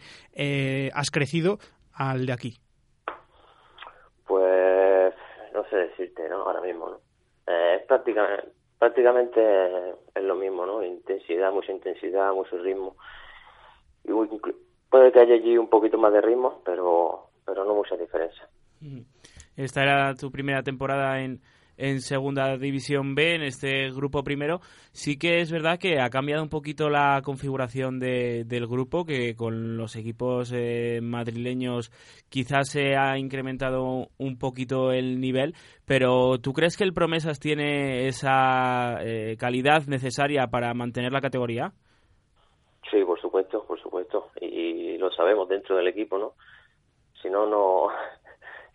has 0.93 1.09
crecido, 1.09 1.57
al 1.93 2.25
de 2.25 2.33
aquí? 2.33 2.57
Pues 4.27 5.13
no 5.53 5.63
sé 5.69 5.75
decirte, 5.75 6.29
¿no? 6.29 6.43
Ahora 6.43 6.61
mismo, 6.61 6.89
¿no? 6.89 6.99
es 7.51 7.81
prácticamente 7.83 8.60
prácticamente 8.81 9.39
es 10.15 10.23
lo 10.23 10.33
mismo, 10.33 10.65
¿no? 10.65 10.83
Intensidad, 10.83 11.53
mucha 11.53 11.71
intensidad, 11.71 12.33
mucho 12.33 12.57
ritmo. 12.57 12.95
Y 14.03 14.09
puede 14.89 15.11
que 15.11 15.19
haya 15.19 15.35
allí 15.35 15.55
un 15.55 15.69
poquito 15.69 15.99
más 15.99 16.11
de 16.11 16.19
ritmo, 16.19 16.63
pero, 16.65 17.27
pero 17.45 17.63
no 17.63 17.75
mucha 17.75 17.95
diferencia. 17.95 18.49
Esta 19.55 19.83
era 19.83 20.15
tu 20.15 20.31
primera 20.31 20.63
temporada 20.63 21.21
en, 21.21 21.41
en 21.81 21.99
Segunda 22.01 22.57
División 22.57 23.15
B, 23.15 23.35
en 23.35 23.41
este 23.41 23.89
grupo 23.91 24.23
primero. 24.23 24.59
Sí 24.91 25.17
que 25.17 25.41
es 25.41 25.51
verdad 25.51 25.79
que 25.79 25.99
ha 25.99 26.09
cambiado 26.09 26.43
un 26.43 26.49
poquito 26.49 26.89
la 26.89 27.21
configuración 27.23 27.99
de, 27.99 28.43
del 28.45 28.67
grupo, 28.67 29.03
que 29.03 29.35
con 29.35 29.77
los 29.77 29.95
equipos 29.95 30.53
eh, 30.55 30.99
madrileños 31.01 31.91
quizás 32.29 32.69
se 32.69 32.95
ha 32.95 33.17
incrementado 33.17 34.09
un 34.17 34.37
poquito 34.37 34.91
el 34.91 35.19
nivel, 35.19 35.55
pero 35.85 36.37
¿tú 36.37 36.53
crees 36.53 36.77
que 36.77 36.83
el 36.83 36.93
Promesas 36.93 37.39
tiene 37.39 38.07
esa 38.07 39.01
eh, 39.01 39.35
calidad 39.39 39.83
necesaria 39.87 40.47
para 40.47 40.73
mantener 40.75 41.11
la 41.11 41.21
categoría? 41.21 41.73
Sí, 42.91 43.03
por 43.03 43.19
supuesto, 43.19 43.65
por 43.65 43.81
supuesto. 43.81 44.29
Y 44.39 44.97
lo 44.97 45.11
sabemos 45.11 45.49
dentro 45.49 45.77
del 45.77 45.87
equipo, 45.87 46.17
¿no? 46.19 46.33
Si 47.21 47.29
no, 47.29 47.45
no 47.47 47.87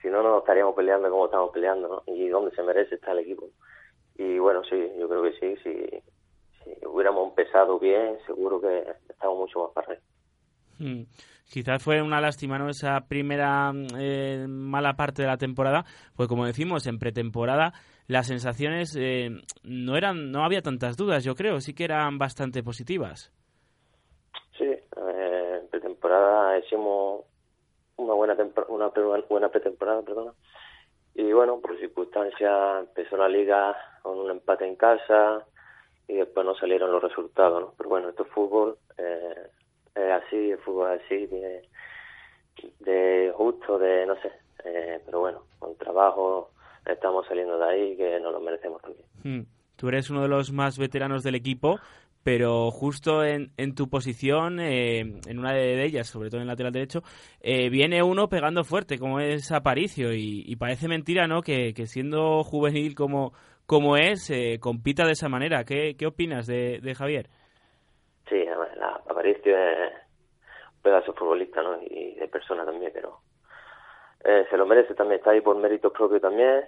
si 0.06 0.12
no, 0.12 0.22
no 0.22 0.38
estaríamos 0.38 0.76
peleando 0.76 1.10
como 1.10 1.24
estamos 1.24 1.50
peleando, 1.50 1.88
¿no? 1.88 2.14
Y 2.14 2.28
donde 2.28 2.54
se 2.54 2.62
merece 2.62 2.94
estar 2.94 3.10
el 3.10 3.24
equipo. 3.24 3.48
Y 4.14 4.38
bueno, 4.38 4.62
sí, 4.62 4.76
yo 4.96 5.08
creo 5.08 5.22
que 5.24 5.32
sí, 5.32 5.56
si, 5.64 5.74
si 6.62 6.86
hubiéramos 6.86 7.30
empezado 7.30 7.76
bien, 7.80 8.16
seguro 8.24 8.60
que 8.60 8.84
estamos 9.08 9.36
mucho 9.36 9.64
más 9.64 9.72
para 9.72 9.86
arriba. 9.88 10.02
Hmm. 10.78 11.02
Quizás 11.50 11.82
fue 11.82 12.02
una 12.02 12.20
lástima, 12.20 12.56
¿no? 12.56 12.68
Esa 12.68 13.00
primera 13.08 13.72
eh, 13.98 14.46
mala 14.48 14.94
parte 14.94 15.22
de 15.22 15.28
la 15.28 15.38
temporada, 15.38 15.84
pues 16.14 16.28
como 16.28 16.46
decimos, 16.46 16.86
en 16.86 17.00
pretemporada 17.00 17.72
las 18.06 18.28
sensaciones 18.28 18.96
eh, 18.96 19.30
no 19.64 19.96
eran, 19.96 20.30
no 20.30 20.44
había 20.44 20.62
tantas 20.62 20.96
dudas, 20.96 21.24
yo 21.24 21.34
creo, 21.34 21.58
sí 21.58 21.74
que 21.74 21.82
eran 21.82 22.16
bastante 22.16 22.62
positivas. 22.62 23.32
Sí, 24.56 24.66
eh, 24.66 25.58
en 25.62 25.68
pretemporada 25.68 26.58
hicimos 26.60 27.24
una 27.96 28.14
buena 28.14 28.36
una 28.68 28.88
buena 29.28 29.48
pretemporada, 29.48 30.02
perdona. 30.02 30.32
Y 31.14 31.32
bueno, 31.32 31.58
por 31.60 31.78
circunstancias 31.78 32.80
empezó 32.80 33.16
la 33.16 33.28
liga 33.28 33.74
con 34.02 34.18
un 34.18 34.30
empate 34.30 34.66
en 34.66 34.76
casa 34.76 35.46
y 36.06 36.14
después 36.14 36.44
no 36.44 36.54
salieron 36.54 36.92
los 36.92 37.02
resultados, 37.02 37.60
¿no? 37.60 37.74
Pero 37.76 37.88
bueno, 37.88 38.10
esto 38.10 38.24
es 38.24 38.28
fútbol, 38.30 38.76
eh, 38.98 39.48
es 39.94 40.12
así, 40.12 40.50
el 40.50 40.58
fútbol 40.58 40.92
es 40.92 41.02
así, 41.04 41.26
de, 41.26 41.62
de 42.80 43.32
justo, 43.34 43.78
de 43.78 44.06
no 44.06 44.14
sé, 44.16 44.30
eh, 44.64 45.00
pero 45.04 45.20
bueno, 45.20 45.44
con 45.58 45.74
trabajo 45.76 46.50
estamos 46.84 47.26
saliendo 47.26 47.58
de 47.58 47.64
ahí 47.64 47.96
que 47.96 48.20
nos 48.20 48.32
lo 48.32 48.40
merecemos 48.40 48.82
también. 48.82 49.06
Hmm. 49.24 49.46
Tú 49.76 49.88
eres 49.88 50.08
uno 50.08 50.22
de 50.22 50.28
los 50.28 50.52
más 50.52 50.78
veteranos 50.78 51.22
del 51.22 51.34
equipo, 51.34 51.78
pero 52.26 52.72
justo 52.72 53.22
en, 53.22 53.52
en 53.56 53.76
tu 53.76 53.88
posición, 53.88 54.58
eh, 54.58 54.98
en 55.28 55.38
una 55.38 55.52
de 55.52 55.84
ellas, 55.84 56.08
sobre 56.08 56.28
todo 56.28 56.38
en 56.38 56.42
el 56.42 56.48
lateral 56.48 56.72
derecho, 56.72 57.02
eh, 57.40 57.70
viene 57.70 58.02
uno 58.02 58.28
pegando 58.28 58.64
fuerte, 58.64 58.98
como 58.98 59.20
es 59.20 59.52
Aparicio, 59.52 60.12
y, 60.12 60.56
parece 60.56 60.88
mentira, 60.88 61.28
¿no?, 61.28 61.40
que, 61.40 61.72
siendo 61.86 62.42
juvenil 62.42 62.96
como, 62.96 63.32
como 63.64 63.96
es, 63.96 64.28
eh, 64.30 64.58
compita 64.60 65.04
de 65.04 65.12
esa 65.12 65.28
manera. 65.28 65.62
¿Qué, 65.62 65.94
qué 65.96 66.04
opinas 66.04 66.48
de, 66.48 66.80
de 66.82 66.94
Javier? 66.96 67.28
Sí, 68.28 68.44
Aparicio 69.08 69.56
es 69.56 69.92
un 70.74 70.82
pedazo 70.82 71.12
futbolista, 71.12 71.62
¿no?, 71.62 71.80
y 71.80 72.16
de 72.16 72.26
persona 72.26 72.64
también, 72.64 72.90
pero 72.92 73.20
se 74.50 74.56
lo 74.56 74.66
merece 74.66 74.94
también, 74.94 75.20
está 75.20 75.30
ahí 75.30 75.42
por 75.42 75.56
méritos 75.58 75.92
propios 75.92 76.22
también. 76.22 76.64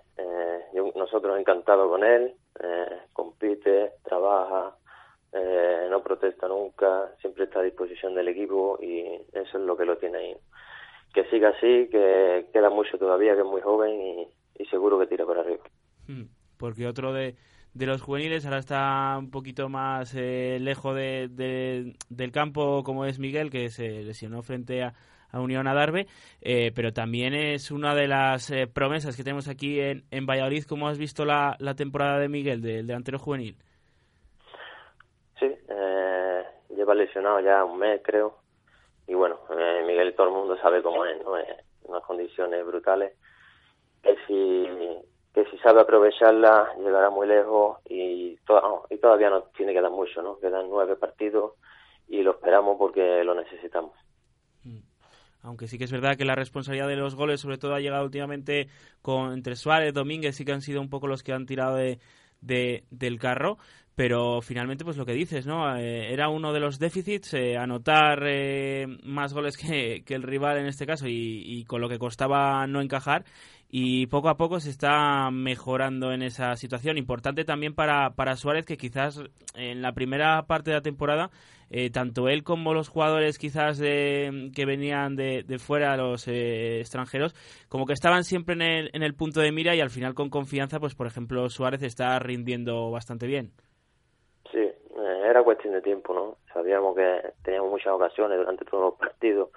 nosotros 0.94 1.36
encantados 1.36 1.88
con 1.88 2.04
él, 2.04 2.32
compite, 3.12 3.94
trabaja, 4.04 4.76
eh, 5.32 5.86
no 5.90 6.02
protesta 6.02 6.48
nunca, 6.48 7.12
siempre 7.20 7.44
está 7.44 7.60
a 7.60 7.64
disposición 7.64 8.14
del 8.14 8.28
equipo 8.28 8.78
y 8.80 9.04
eso 9.32 9.58
es 9.58 9.64
lo 9.64 9.76
que 9.76 9.84
lo 9.84 9.96
tiene 9.98 10.18
ahí. 10.18 10.36
Que 11.12 11.24
siga 11.24 11.50
así, 11.50 11.88
que 11.90 12.46
queda 12.52 12.70
mucho 12.70 12.98
todavía, 12.98 13.34
que 13.34 13.40
es 13.40 13.46
muy 13.46 13.60
joven 13.60 14.28
y, 14.58 14.64
seguro 14.66 14.98
que 14.98 15.06
tira 15.06 15.24
por 15.24 15.38
arriba. 15.38 15.62
Hmm, 16.06 16.24
porque 16.58 16.86
otro 16.86 17.12
de, 17.12 17.36
de 17.74 17.86
los 17.86 18.02
juveniles 18.02 18.44
ahora 18.44 18.58
está 18.58 19.16
un 19.18 19.30
poquito 19.30 19.68
más 19.68 20.14
eh, 20.14 20.58
lejos 20.60 20.94
de, 20.94 21.94
del 22.08 22.32
campo, 22.32 22.82
como 22.82 23.04
es 23.04 23.18
Miguel, 23.18 23.50
que 23.50 23.70
se 23.70 24.02
lesionó 24.02 24.42
frente 24.42 24.82
a, 24.82 24.94
Unión 25.30 25.66
Adarve, 25.66 26.06
eh, 26.40 26.72
pero 26.74 26.94
también 26.94 27.34
es 27.34 27.70
una 27.70 27.94
de 27.94 28.08
las 28.08 28.50
eh, 28.50 28.66
promesas 28.66 29.14
que 29.14 29.22
tenemos 29.22 29.46
aquí 29.46 29.78
en, 29.78 30.04
en 30.10 30.24
Valladolid. 30.24 30.64
¿Cómo 30.64 30.88
has 30.88 30.96
visto 30.96 31.26
la, 31.26 31.54
la 31.58 31.74
temporada 31.74 32.18
de 32.18 32.30
Miguel, 32.30 32.62
del 32.62 32.86
delantero 32.86 33.18
juvenil? 33.18 33.58
Sí, 35.38 35.46
eh, 35.68 36.44
lleva 36.70 36.94
lesionado 36.94 37.40
ya 37.40 37.64
un 37.64 37.78
mes, 37.78 38.00
creo. 38.04 38.38
Y 39.06 39.14
bueno, 39.14 39.38
eh, 39.58 39.82
Miguel 39.86 40.14
todo 40.14 40.28
el 40.28 40.34
mundo 40.34 40.56
sabe 40.60 40.82
cómo 40.82 41.04
es, 41.04 41.22
¿no? 41.24 41.38
En 41.38 41.46
unas 41.84 42.02
condiciones 42.04 42.64
brutales. 42.66 43.14
Que 44.02 44.16
si, 44.26 44.66
que 45.34 45.44
si 45.50 45.58
sabe 45.58 45.80
aprovecharla, 45.80 46.74
llegará 46.78 47.10
muy 47.10 47.26
lejos 47.26 47.78
y, 47.88 48.36
todavía 49.00 49.30
nos 49.30 49.52
tiene 49.52 49.72
que 49.72 49.80
dar 49.80 49.90
mucho, 49.90 50.22
¿no? 50.22 50.38
Quedan 50.40 50.68
nueve 50.68 50.96
partidos 50.96 51.52
y 52.08 52.22
lo 52.22 52.32
esperamos 52.32 52.76
porque 52.78 53.22
lo 53.22 53.34
necesitamos. 53.34 53.92
Mm. 54.64 54.80
aunque 55.42 55.68
sí 55.68 55.78
que 55.78 55.84
es 55.84 55.92
verdad 55.92 56.16
que 56.16 56.24
la 56.24 56.34
responsabilidad 56.34 56.88
de 56.88 56.96
los 56.96 57.14
goles 57.14 57.40
sobre 57.40 57.58
todo 57.58 57.74
ha 57.74 57.80
llegado 57.80 58.04
últimamente 58.04 58.68
con 59.02 59.32
entre 59.32 59.54
Suárez, 59.54 59.94
Domínguez, 59.94 60.34
sí 60.34 60.44
que 60.44 60.52
han 60.52 60.62
sido 60.62 60.80
un 60.80 60.90
poco 60.90 61.06
los 61.06 61.22
que 61.22 61.32
han 61.32 61.46
tirado 61.46 61.76
de, 61.76 62.00
del 62.40 63.18
carro, 63.18 63.58
pero 63.98 64.40
finalmente 64.42 64.84
pues 64.84 64.96
lo 64.96 65.04
que 65.04 65.12
dices, 65.12 65.44
¿no? 65.44 65.76
Eh, 65.76 66.12
era 66.12 66.28
uno 66.28 66.52
de 66.52 66.60
los 66.60 66.78
déficits, 66.78 67.34
eh, 67.34 67.56
anotar 67.56 68.22
eh, 68.28 68.86
más 69.02 69.34
goles 69.34 69.56
que, 69.56 70.04
el 70.06 70.22
rival 70.22 70.56
en 70.58 70.66
este 70.66 70.86
caso 70.86 71.06
y, 71.08 71.64
con 71.64 71.80
lo 71.80 71.88
que 71.88 71.98
costaba 71.98 72.64
no 72.68 72.80
encajar 72.80 73.24
y 73.68 74.06
poco 74.06 74.28
a 74.28 74.36
poco 74.36 74.60
se 74.60 74.70
está 74.70 75.32
mejorando 75.32 76.12
en 76.12 76.22
esa 76.22 76.54
situación. 76.54 76.96
Importante 76.96 77.44
también 77.44 77.74
para, 77.74 78.10
para 78.10 78.36
Suárez 78.36 78.66
que 78.66 78.76
quizás 78.76 79.20
en 79.56 79.82
la 79.82 79.90
primera 79.94 80.46
parte 80.46 80.70
de 80.70 80.76
la 80.76 80.82
temporada 80.82 81.30
tanto 81.92 82.28
él 82.28 82.44
como 82.44 82.74
los 82.74 82.88
jugadores 82.88 83.36
quizás 83.36 83.80
que 83.80 84.64
venían 84.64 85.16
de, 85.16 85.42
de 85.42 85.58
fuera, 85.58 85.96
los 85.96 86.28
extranjeros, 86.28 87.34
como 87.68 87.84
que 87.84 87.94
estaban 87.94 88.22
siempre 88.22 88.54
en 88.54 88.62
el, 88.62 88.90
en 88.92 89.02
el 89.02 89.14
punto 89.14 89.40
de 89.40 89.50
mira 89.50 89.74
y 89.74 89.80
al 89.80 89.90
final 89.90 90.14
con 90.14 90.30
confianza, 90.30 90.78
pues 90.78 90.94
por 90.94 91.08
ejemplo 91.08 91.50
Suárez 91.50 91.82
está 91.82 92.16
rindiendo 92.20 92.92
bastante 92.92 93.26
bien 93.26 93.50
era 94.54 95.42
cuestión 95.42 95.74
de 95.74 95.82
tiempo, 95.82 96.14
¿no? 96.14 96.36
Sabíamos 96.52 96.96
que 96.96 97.32
teníamos 97.42 97.70
muchas 97.70 97.92
ocasiones 97.92 98.38
durante 98.38 98.64
todos 98.64 98.84
los 98.84 98.94
partidos 98.94 99.50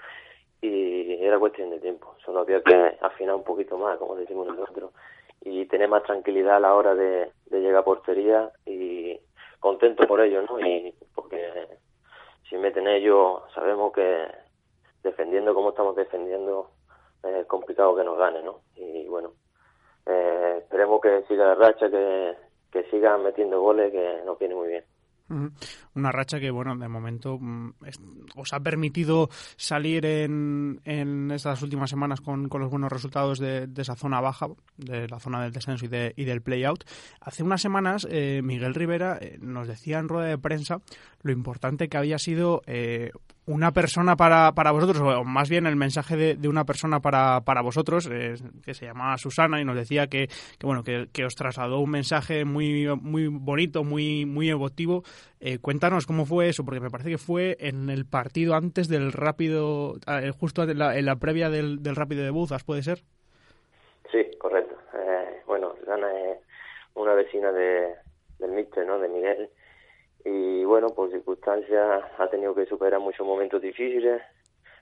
y 0.62 1.24
era 1.24 1.40
cuestión 1.40 1.70
de 1.72 1.80
tiempo. 1.80 2.16
Solo 2.24 2.42
había 2.42 2.62
que 2.62 2.98
afinar 3.02 3.36
un 3.36 3.44
poquito 3.44 3.78
más, 3.78 3.98
como 3.98 4.16
decimos 4.16 4.48
nosotros, 4.48 4.92
y 5.42 5.66
tener 5.66 5.90
más 5.90 6.04
tranquilidad 6.04 6.58
a 6.58 6.60
la 6.60 6.76
hora 6.76 6.94
de, 6.94 7.32
llegar 7.50 7.78
a 7.78 7.84
portería 7.84 8.52
y 8.66 9.20
contento 9.60 10.08
por 10.08 10.22
ello, 10.22 10.44
¿no? 10.44 10.60
Y 10.60 10.94
porque 11.16 11.68
si 12.50 12.58
meten 12.58 12.88
ellos, 12.88 13.42
sabemos 13.54 13.92
que 13.94 14.28
defendiendo 15.04 15.56
como 15.56 15.70
estamos 15.70 15.96
defendiendo 15.96 16.70
es 17.24 17.46
complicado 17.48 17.96
que 17.96 18.04
nos 18.04 18.18
gane, 18.18 18.42
¿no? 18.44 18.62
Y 18.76 19.08
bueno, 19.08 19.34
eh, 20.06 20.58
esperemos 20.60 21.02
que 21.02 21.24
siga 21.28 21.46
la 21.46 21.56
racha, 21.56 21.90
que, 21.90 22.36
que 22.72 22.84
sigan 22.90 23.24
metiendo 23.24 23.62
goles, 23.62 23.92
que 23.92 24.22
nos 24.26 24.40
viene 24.40 24.56
muy 24.56 24.68
bien. 24.70 24.84
Una 25.96 26.12
racha 26.12 26.40
que, 26.40 26.52
bueno, 26.52 26.76
de 26.76 26.88
momento 26.88 27.38
mm, 27.40 27.74
os 28.36 28.54
ha 28.54 28.60
permitido 28.60 29.30
salir 29.56 30.06
en, 30.06 30.82
en 30.84 31.32
estas 31.32 31.62
últimas 31.62 31.90
semanas 31.90 32.22
con, 32.22 32.50
con 32.50 32.62
los 32.62 32.70
buenos 32.70 32.92
resultados 32.92 33.40
de, 33.40 33.70
esa 33.78 33.96
zona 33.96 34.20
baja, 34.20 34.48
de 34.78 35.08
la 35.08 35.20
zona 35.20 35.42
del 35.42 35.54
descenso 35.54 35.86
y, 35.86 35.88
de, 35.88 36.14
y 36.16 36.26
del 36.26 36.42
play-out. 36.42 36.84
Hace 37.22 37.44
unas 37.44 37.62
semanas, 37.62 38.08
eh, 38.10 38.42
Miguel 38.44 38.74
Rivera 38.74 39.18
eh, 39.22 39.38
nos 39.42 39.68
decía 39.68 40.00
en 40.00 40.10
rueda 40.10 40.28
de 40.28 40.38
prensa 40.38 40.82
lo 41.22 41.32
importante 41.32 41.88
que 41.88 41.98
había 41.98 42.18
sido 42.18 42.62
eh, 42.66 43.12
una 43.48 43.72
persona 43.72 44.16
para, 44.16 44.52
para 44.52 44.72
vosotros, 44.72 45.00
o 45.02 45.24
más 45.24 45.50
bien 45.50 45.66
el 45.66 45.76
mensaje 45.76 46.16
de, 46.16 46.36
de 46.36 46.48
una 46.48 46.64
persona 46.64 47.00
para, 47.00 47.42
para 47.42 47.62
vosotros, 47.62 48.08
eh, 48.12 48.36
que 48.64 48.74
se 48.74 48.86
llamaba 48.86 49.18
Susana 49.18 49.60
y 49.60 49.66
nos 49.66 49.76
decía 49.76 50.08
que, 50.08 50.28
que 50.28 50.66
bueno 50.66 50.84
que, 50.84 51.26
os 51.26 51.36
trasladó 51.36 51.80
un 51.80 51.90
mensaje 51.90 52.46
muy, 52.46 52.88
muy 53.02 53.28
bonito, 53.28 53.84
muy, 53.84 54.26
muy 54.26 54.50
emotivo. 54.50 55.04
Eh, 55.40 55.58
cuéntanos 55.60 56.06
cómo 56.06 56.26
fue 56.26 56.50
eso, 56.50 56.64
porque 56.64 56.80
me 56.80 56.90
parece 56.90 57.10
que 57.10 57.18
fue 57.18 57.58
en 57.60 57.90
el 57.90 58.06
partido 58.06 58.54
antes 58.54 58.88
del 58.88 59.12
rápido, 59.12 59.96
eh, 60.08 60.32
justo 60.40 60.64
en 60.64 60.78
la, 60.78 60.98
en 60.98 61.06
la 61.06 61.16
previa 61.16 61.50
del, 61.50 61.82
del 61.82 61.96
rápido 61.96 62.24
de 62.24 62.30
Buzas, 62.30 62.64
¿puede 62.64 62.84
ser? 62.84 63.00
Sí, 64.12 64.30
correcto. 64.38 64.76
bueno, 65.48 65.74
Susana 65.80 66.08
es 66.32 66.38
una 66.94 67.14
vecina 67.14 67.52
de, 67.52 67.96
del 68.40 68.52
Mister, 68.52 68.86
¿no? 68.86 69.00
De 69.00 69.10
Miguel 69.10 69.50
y 70.26 70.64
bueno, 70.66 70.90
por 70.90 71.10
circunstancias 71.12 72.04
ha 72.18 72.28
tenido 72.30 72.54
que 72.54 72.66
superar 72.66 73.00
muchos 73.00 73.26
momentos 73.26 73.62
difíciles, 73.62 74.22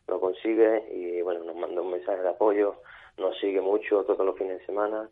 lo 0.08 0.20
consigue 0.20 0.86
y 0.92 1.22
bueno, 1.22 1.44
nos 1.44 1.56
manda 1.56 1.82
un 1.82 1.92
mensaje 1.92 2.22
de 2.22 2.30
apoyo, 2.30 2.76
nos 3.18 3.38
sigue 3.40 3.62
mucho 3.62 4.04
todos 4.04 4.26
los 4.26 4.38
fines 4.38 4.60
de 4.60 4.66
semana 4.66 5.10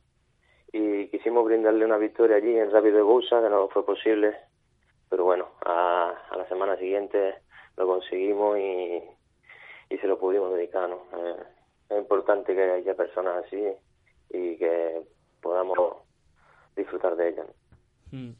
y 0.71 1.07
quisimos 1.07 1.45
brindarle 1.45 1.85
una 1.85 1.97
victoria 1.97 2.37
allí 2.37 2.57
en 2.57 2.71
Rápido 2.71 2.97
de 2.97 3.03
Bolsa, 3.03 3.41
que 3.41 3.49
no 3.49 3.69
fue 3.69 3.85
posible, 3.85 4.35
pero 5.09 5.23
bueno, 5.23 5.47
a, 5.65 6.13
la 6.35 6.47
semana 6.47 6.77
siguiente 6.77 7.35
lo 7.77 7.87
conseguimos 7.87 8.57
y, 8.57 9.01
y 9.89 9.97
se 9.97 10.07
lo 10.07 10.19
pudimos 10.19 10.53
dedicar, 10.53 10.89
¿no? 10.89 11.03
Eh, 11.17 11.43
es 11.89 11.97
importante 11.97 12.53
que 12.53 12.71
haya 12.71 12.95
personas 12.95 13.45
así 13.45 13.63
y 14.29 14.57
que 14.57 15.01
podamos 15.41 15.97
disfrutar 16.75 17.15
de 17.15 17.29
ellas. 17.29 17.47
Mm. 18.11 18.31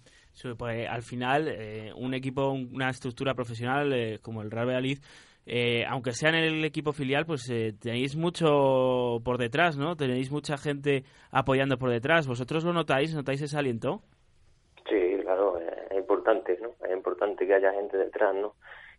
Pues, 0.57 0.87
al 0.87 1.01
final, 1.01 1.47
eh, 1.47 1.91
un 1.95 2.13
equipo, 2.13 2.51
una 2.51 2.89
estructura 2.89 3.33
profesional 3.33 3.91
eh, 3.93 4.19
como 4.21 4.41
el 4.41 4.51
Real 4.51 4.67
Valladolid, 4.67 4.99
eh, 5.47 5.83
aunque 5.87 6.11
sea 6.11 6.29
en 6.29 6.35
el 6.35 6.65
equipo 6.65 6.91
filial, 6.91 7.25
pues 7.25 7.51
tenéis 7.79 8.15
mucho 8.15 9.19
por 9.23 9.37
detrás, 9.37 9.77
¿no? 9.77 9.95
Tenéis 9.95 10.29
mucha 10.29 10.57
gente 10.57 11.05
apoyando 11.31 11.77
por 11.77 11.89
detrás. 11.89 12.27
¿Vosotros 12.27 12.65
lo 12.65 12.73
notáis? 12.73 13.15
¿Notáis 13.15 13.41
ese 13.41 13.57
aliento? 13.57 14.01
Sí, 14.89 15.17
claro, 15.21 15.57
es 15.57 15.97
importante, 15.97 16.59
¿no? 16.61 16.71
Es 16.85 16.93
importante 16.93 17.47
que 17.47 17.53
haya 17.55 17.71
gente 17.73 17.97
detrás, 17.97 18.35
¿no? 18.35 18.55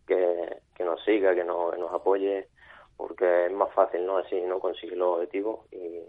Que, 0.07 0.57
que 0.75 0.83
nos 0.83 1.01
siga, 1.03 1.35
que 1.35 1.43
nos, 1.43 1.77
nos 1.77 1.93
apoye, 1.93 2.47
porque 2.97 3.45
es 3.45 3.53
más 3.53 3.71
fácil, 3.73 4.05
¿no? 4.05 4.17
Así, 4.17 4.41
¿no? 4.41 4.59
Conseguir 4.59 4.97
los 4.97 5.17
objetivos 5.17 5.71
y, 5.71 6.01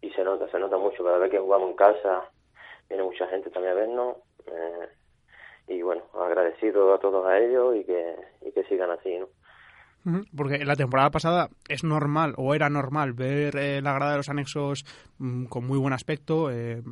y 0.00 0.10
se 0.12 0.24
nota, 0.24 0.50
se 0.50 0.58
nota 0.58 0.78
mucho. 0.78 1.04
Cada 1.04 1.18
vez 1.18 1.30
que 1.30 1.38
jugamos 1.38 1.70
en 1.70 1.76
casa, 1.76 2.30
viene 2.88 3.04
mucha 3.04 3.26
gente 3.28 3.50
también 3.50 3.74
a 3.74 3.80
vernos 3.80 4.16
eh, 4.52 4.88
y 5.68 5.82
bueno, 5.82 6.02
agradecido 6.14 6.94
a 6.94 6.98
todos 6.98 7.26
a 7.26 7.38
ellos 7.38 7.76
y 7.76 7.84
que, 7.84 8.16
y 8.42 8.52
que 8.52 8.64
sigan 8.64 8.90
así, 8.90 9.18
¿no? 9.18 9.28
Porque 10.34 10.64
la 10.64 10.76
temporada 10.76 11.10
pasada 11.10 11.50
es 11.68 11.84
normal 11.84 12.32
o 12.36 12.54
era 12.54 12.70
normal 12.70 13.12
ver 13.12 13.56
eh, 13.56 13.82
la 13.82 13.92
grada 13.92 14.12
de 14.12 14.16
los 14.18 14.28
anexos 14.28 14.84
mm, 15.18 15.46
con 15.46 15.66
muy 15.66 15.76
buen 15.76 15.92
aspecto, 15.92 16.50
eh, 16.50 16.82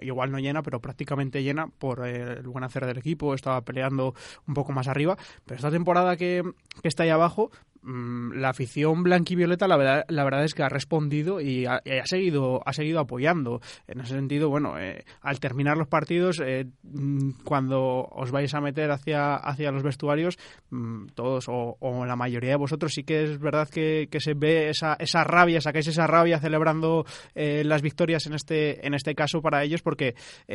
igual 0.00 0.30
no 0.30 0.38
llena, 0.38 0.62
pero 0.62 0.80
prácticamente 0.80 1.42
llena 1.42 1.66
por 1.66 2.06
el 2.06 2.46
buen 2.46 2.64
hacer 2.64 2.86
del 2.86 2.98
equipo, 2.98 3.34
estaba 3.34 3.60
peleando 3.62 4.14
un 4.46 4.54
poco 4.54 4.72
más 4.72 4.88
arriba, 4.88 5.16
pero 5.44 5.56
esta 5.56 5.70
temporada 5.70 6.16
que, 6.16 6.42
está 6.82 7.02
ahí 7.02 7.10
abajo 7.10 7.50
la 7.86 8.48
afición 8.48 9.04
blanquivioleta 9.04 9.68
la 9.68 9.76
verdad, 9.76 10.04
la 10.08 10.24
verdad 10.24 10.44
es 10.44 10.54
que 10.54 10.64
ha 10.64 10.68
respondido 10.68 11.40
y 11.40 11.66
ha, 11.66 11.80
seguido 12.04 12.60
ha 12.66 12.72
seguido 12.72 12.98
apoyando. 12.98 13.60
En 13.86 14.00
ese 14.00 14.14
sentido 14.14 14.48
bueno 14.48 14.78
eh, 14.78 15.04
al 15.20 15.38
terminar 15.38 15.76
los 15.76 15.86
partidos 15.86 16.42
eh, 16.44 16.66
mm, 16.82 17.42
cuando 17.44 18.08
os 18.10 18.32
vais 18.32 18.52
a 18.54 18.60
meter 18.60 18.90
hacia 18.90 19.36
hacia 19.36 19.70
los 19.70 19.84
vestuarios 19.84 20.36
mm, 20.70 21.06
todos 21.14 21.46
o, 21.48 21.76
la 22.06 22.16
mayoría 22.16 22.50
de 22.50 22.56
vosotros 22.56 22.92
sí 22.92 23.04
que 23.04 23.22
es 23.22 23.38
verdad 23.38 23.68
que, 23.68 24.08
se 24.18 24.34
ve 24.34 24.70
esa, 24.70 24.94
esa 24.94 25.22
rabia 25.22 25.60
sacáis 25.60 25.86
esa 25.86 26.06
rabia 26.06 26.40
celebrando 26.40 27.04
eh, 27.34 27.62
las 27.64 27.82
victorias 27.82 28.26
en 28.26 28.34
este 28.34 28.84
en 28.84 28.94
este 28.94 29.14
caso 29.14 29.40
para 29.40 29.62
ellos 29.62 29.82
porque 29.82 30.14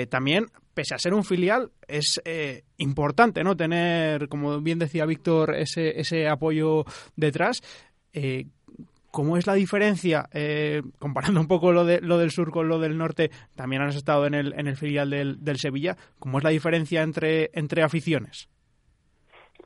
también 0.09 0.47
pese 0.73 0.95
a 0.95 0.97
ser 0.97 1.13
un 1.13 1.23
filial 1.23 1.71
es 1.87 2.21
importante 2.77 3.43
no 3.43 3.55
tener 3.55 4.27
como 4.27 4.59
bien 4.61 4.79
decía 4.79 5.05
Víctor 5.05 5.55
ese 5.55 5.99
ese 5.99 6.27
apoyo 6.27 6.85
detrás. 7.21 7.61
Eh, 8.11 8.47
¿Cómo 9.11 9.35
es 9.35 9.45
la 9.45 9.55
diferencia, 9.55 10.29
eh, 10.33 10.81
comparando 10.97 11.41
un 11.41 11.47
poco 11.47 11.73
lo, 11.73 11.83
de, 11.83 11.99
lo 11.99 12.17
del 12.17 12.31
sur 12.31 12.49
con 12.49 12.69
lo 12.69 12.79
del 12.79 12.97
norte? 12.97 13.29
También 13.55 13.81
has 13.81 13.97
estado 13.97 14.25
en 14.25 14.33
el, 14.33 14.53
en 14.57 14.67
el 14.67 14.77
filial 14.77 15.09
del, 15.09 15.43
del 15.43 15.57
Sevilla. 15.57 15.97
¿Cómo 16.17 16.37
es 16.37 16.45
la 16.45 16.49
diferencia 16.49 17.01
entre, 17.01 17.49
entre 17.53 17.83
aficiones? 17.83 18.49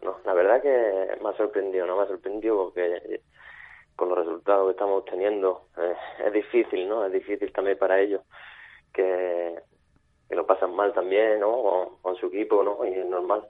No, 0.02 0.18
la 0.26 0.34
verdad 0.34 0.64
que 0.64 1.24
me 1.24 1.30
ha 1.30 1.38
sorprendido, 1.38 1.86
¿no? 1.86 1.96
Me 1.96 2.04
ha 2.04 2.08
sorprendido 2.08 2.56
porque 2.58 3.22
con 3.96 4.10
los 4.10 4.18
resultados 4.18 4.66
que 4.66 4.72
estamos 4.72 5.02
obteniendo 5.02 5.68
eh, 5.78 5.96
es 6.26 6.34
difícil, 6.34 6.90
¿no? 6.90 7.06
Es 7.06 7.14
difícil 7.14 7.54
también 7.54 7.78
para 7.78 8.00
ellos 8.02 8.22
que, 8.92 9.56
que 10.28 10.36
lo 10.36 10.48
pasan 10.48 10.76
mal 10.76 10.92
también, 10.92 11.40
¿no? 11.40 11.52
Con, 11.62 11.98
con 12.02 12.16
su 12.16 12.28
equipo, 12.28 12.64
¿no? 12.64 12.84
Y 12.84 12.94
es 12.94 13.06
normal. 13.06 13.48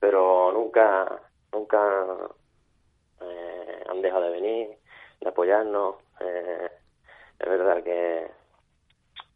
Pero 0.00 0.50
nunca, 0.52 1.20
nunca 1.52 1.78
eh, 3.20 3.82
han 3.88 4.02
dejado 4.02 4.24
de 4.24 4.30
venir, 4.30 4.68
de 5.20 5.28
apoyarnos. 5.28 5.96
Eh, 6.20 6.70
es 7.38 7.48
verdad 7.48 7.82
que, 7.82 8.28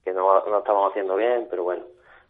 que 0.04 0.12
no, 0.12 0.44
no 0.46 0.58
estamos 0.58 0.90
haciendo 0.90 1.16
bien, 1.16 1.46
pero 1.50 1.64
bueno, 1.64 1.84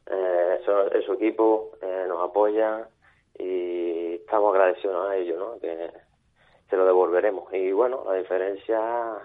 eh, 0.06 0.58
eso, 0.60 0.88
su 1.06 1.12
equipo 1.14 1.72
eh, 1.80 2.04
nos 2.08 2.28
apoya 2.28 2.88
y 3.38 4.14
estamos 4.16 4.54
agradecidos 4.54 5.08
a 5.08 5.16
ellos, 5.16 5.38
¿no? 5.38 5.60
Que 5.60 5.90
se 6.68 6.76
lo 6.76 6.84
devolveremos. 6.84 7.52
Y 7.52 7.72
bueno, 7.72 8.02
la 8.06 8.14
diferencia 8.14 9.18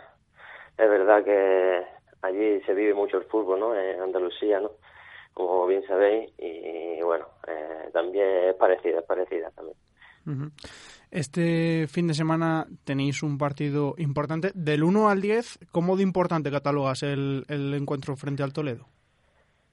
es 0.77 0.89
verdad 0.89 1.23
que 1.23 1.85
allí 2.21 2.61
se 2.61 2.73
vive 2.73 2.93
mucho 2.93 3.17
el 3.17 3.25
fútbol, 3.25 3.59
¿no? 3.59 3.75
En 3.75 4.01
Andalucía, 4.01 4.59
¿no? 4.59 4.71
Como 5.33 5.67
bien 5.67 5.85
sabéis, 5.85 6.31
y, 6.37 7.01
bueno, 7.01 7.27
eh, 7.47 7.89
también 7.91 8.49
es 8.49 8.55
parecida, 8.55 8.99
es 8.99 9.05
parecida 9.05 9.51
también. 9.51 9.77
Este 11.11 11.87
fin 11.87 12.07
de 12.07 12.13
semana 12.13 12.67
tenéis 12.83 13.23
un 13.23 13.37
partido 13.37 13.95
importante. 13.97 14.51
Del 14.53 14.83
1 14.83 15.09
al 15.09 15.21
10, 15.21 15.59
¿cómo 15.71 15.95
de 15.95 16.03
importante 16.03 16.51
catalogas 16.51 17.03
el, 17.03 17.45
el 17.47 17.73
encuentro 17.73 18.15
frente 18.15 18.43
al 18.43 18.53
Toledo? 18.53 18.85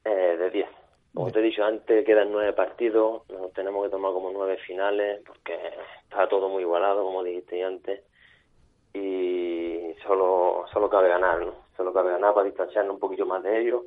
Eh, 0.05 0.37
de 0.39 0.51
10. 0.51 0.69
Como 1.15 1.31
te 1.31 1.41
he 1.41 1.43
dicho 1.43 1.65
antes, 1.65 2.05
quedan 2.05 2.33
nueve 2.33 2.53
partidos. 2.53 3.29
Nos 3.31 3.53
tenemos 3.53 3.85
que 3.85 3.91
tomar 3.91 4.13
como 4.13 4.31
nueve 4.33 4.57
finales 4.67 5.21
porque 5.27 5.55
está 6.05 6.29
todo 6.29 6.49
muy 6.49 6.63
igualado, 6.63 7.05
como 7.05 7.23
dijiste 7.23 7.63
antes. 7.63 8.03
y 8.95 9.95
solo, 10.07 10.65
solo 10.73 10.89
cabe 10.89 11.09
ganar, 11.09 11.41
¿no? 11.41 11.55
Solo 11.77 11.93
cabe 11.93 12.13
ganar 12.13 12.35
para 12.35 12.47
distanciarnos 12.47 12.95
un 12.95 13.01
poquito 13.01 13.27
más 13.27 13.43
de 13.43 13.61
ellos 13.61 13.83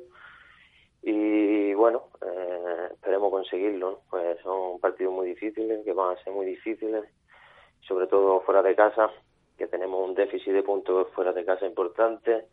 y 1.08 1.72
bueno, 1.74 2.08
eh, 2.20 2.88
esperemos 2.92 3.30
conseguirlo, 3.30 3.90
¿no? 3.92 3.98
Pues 4.10 4.40
son 4.42 4.80
partidos 4.80 5.14
muy 5.14 5.28
difíciles, 5.28 5.84
que 5.84 5.92
van 5.92 6.16
a 6.16 6.24
ser 6.24 6.32
muy 6.32 6.46
difíciles, 6.46 7.04
sobre 7.86 8.06
todo 8.06 8.40
fuera 8.40 8.62
de 8.62 8.74
casa, 8.74 9.10
que 9.56 9.66
tenemos 9.66 10.06
un 10.06 10.14
déficit 10.14 10.52
de 10.52 10.62
puntos 10.62 11.08
fuera 11.14 11.32
de 11.32 11.44
casa 11.44 11.66
importante 11.66 12.46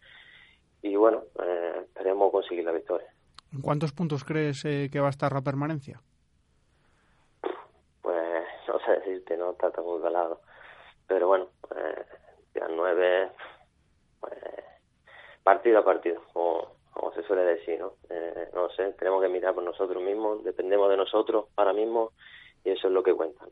y 0.81 0.95
bueno, 0.95 1.23
eh, 1.41 1.81
esperemos 1.85 2.31
conseguir 2.31 2.65
la 2.65 2.71
victoria. 2.71 3.07
¿En 3.53 3.61
cuántos 3.61 3.93
puntos 3.93 4.23
crees 4.23 4.65
eh, 4.65 4.89
que 4.91 4.99
va 4.99 5.07
a 5.07 5.11
estar 5.11 5.31
la 5.31 5.41
permanencia? 5.41 6.01
Pues 8.01 8.43
no 8.67 8.79
sé 8.79 8.91
decirte, 8.91 9.37
no 9.37 9.51
está 9.51 9.71
tan 9.71 9.83
calado. 10.01 10.41
Pero 11.07 11.27
bueno, 11.27 11.47
eh, 11.75 12.05
ya 12.55 12.67
nueve, 12.69 13.31
pues, 14.19 14.33
partido 15.43 15.79
a 15.79 15.85
partido, 15.85 16.23
como, 16.33 16.75
como 16.91 17.13
se 17.13 17.23
suele 17.23 17.43
decir, 17.43 17.79
¿no? 17.79 17.93
Eh, 18.09 18.49
no 18.53 18.69
sé, 18.71 18.93
tenemos 18.93 19.21
que 19.21 19.29
mirar 19.29 19.53
por 19.53 19.63
nosotros 19.63 20.01
mismos, 20.01 20.43
dependemos 20.43 20.89
de 20.89 20.97
nosotros 20.97 21.45
ahora 21.55 21.73
mismo 21.73 22.11
y 22.63 22.71
eso 22.71 22.87
es 22.87 22.93
lo 22.93 23.03
que 23.03 23.13
cuenta. 23.13 23.45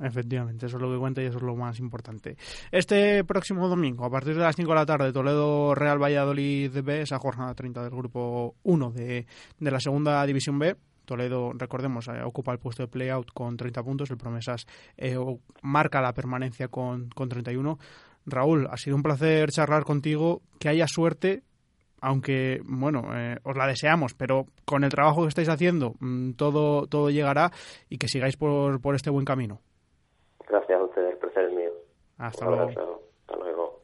Efectivamente, 0.00 0.66
eso 0.66 0.76
es 0.76 0.82
lo 0.82 0.92
que 0.92 0.98
cuenta 0.98 1.22
y 1.22 1.26
eso 1.26 1.38
es 1.38 1.42
lo 1.42 1.56
más 1.56 1.78
importante. 1.78 2.36
Este 2.70 3.24
próximo 3.24 3.68
domingo, 3.68 4.04
a 4.04 4.10
partir 4.10 4.34
de 4.34 4.42
las 4.42 4.56
5 4.56 4.68
de 4.68 4.74
la 4.74 4.86
tarde, 4.86 5.12
Toledo 5.12 5.74
Real 5.74 6.02
Valladolid 6.02 6.82
B, 6.82 7.02
esa 7.02 7.18
jornada 7.18 7.54
30 7.54 7.82
del 7.82 7.90
grupo 7.90 8.56
1 8.64 8.90
de, 8.90 9.26
de 9.58 9.70
la 9.70 9.80
segunda 9.80 10.24
división 10.26 10.58
B. 10.58 10.76
Toledo, 11.04 11.52
recordemos, 11.54 12.08
eh, 12.08 12.22
ocupa 12.22 12.52
el 12.52 12.58
puesto 12.58 12.82
de 12.82 12.88
playout 12.88 13.32
con 13.32 13.56
30 13.56 13.82
puntos. 13.82 14.10
El 14.10 14.18
Promesas 14.18 14.66
eh, 14.96 15.16
marca 15.62 16.00
la 16.00 16.12
permanencia 16.12 16.68
con, 16.68 17.08
con 17.10 17.28
31. 17.28 17.78
Raúl, 18.26 18.68
ha 18.70 18.76
sido 18.76 18.96
un 18.96 19.02
placer 19.02 19.50
charlar 19.50 19.84
contigo. 19.84 20.42
Que 20.58 20.68
haya 20.68 20.86
suerte 20.86 21.42
aunque 22.02 22.60
bueno, 22.64 23.04
eh, 23.14 23.38
os 23.44 23.56
la 23.56 23.66
deseamos, 23.66 24.12
pero 24.12 24.46
con 24.64 24.82
el 24.82 24.90
trabajo 24.90 25.22
que 25.22 25.28
estáis 25.28 25.48
haciendo 25.48 25.94
mmm, 26.00 26.32
todo, 26.32 26.86
todo 26.88 27.10
llegará 27.10 27.52
y 27.88 27.96
que 27.96 28.08
sigáis 28.08 28.36
por, 28.36 28.80
por 28.80 28.96
este 28.96 29.08
buen 29.08 29.24
camino. 29.24 29.60
Gracias 30.48 30.78
a 30.78 30.82
ustedes, 30.82 31.12
el 31.12 31.18
placer 31.18 31.44
es 31.44 31.54
mío. 31.54 31.70
Hasta 32.18 32.44
luego. 32.44 32.68
Hasta 32.68 33.36
luego. 33.36 33.80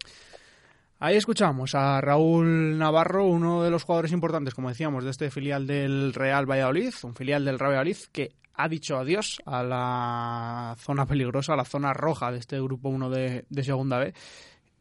Ahí 0.99 1.17
escuchamos 1.17 1.77
a 1.77 2.01
Raúl 2.01 2.77
Navarro, 2.77 3.25
uno 3.25 3.63
de 3.63 3.71
los 3.71 3.85
jugadores 3.85 4.11
importantes, 4.11 4.53
como 4.53 4.69
decíamos, 4.69 5.05
de 5.05 5.11
este 5.11 5.31
filial 5.31 5.69
del 5.69 6.13
Real 6.13 6.45
Valladolid, 6.51 6.93
un 7.05 7.15
filial 7.15 7.45
del 7.45 7.61
Real 7.61 7.71
Valladolid 7.71 7.99
que 8.13 8.33
ha 8.55 8.69
dicho 8.69 8.97
adiós 8.97 9.41
a 9.47 9.63
la 9.63 10.75
zona 10.79 11.07
peligrosa, 11.07 11.53
a 11.53 11.57
la 11.57 11.65
zona 11.65 11.95
roja 11.95 12.33
de 12.33 12.39
este 12.39 12.61
grupo 12.61 12.89
1 12.89 13.11
de, 13.11 13.45
de 13.49 13.63
Segunda 13.63 14.01
B 14.01 14.13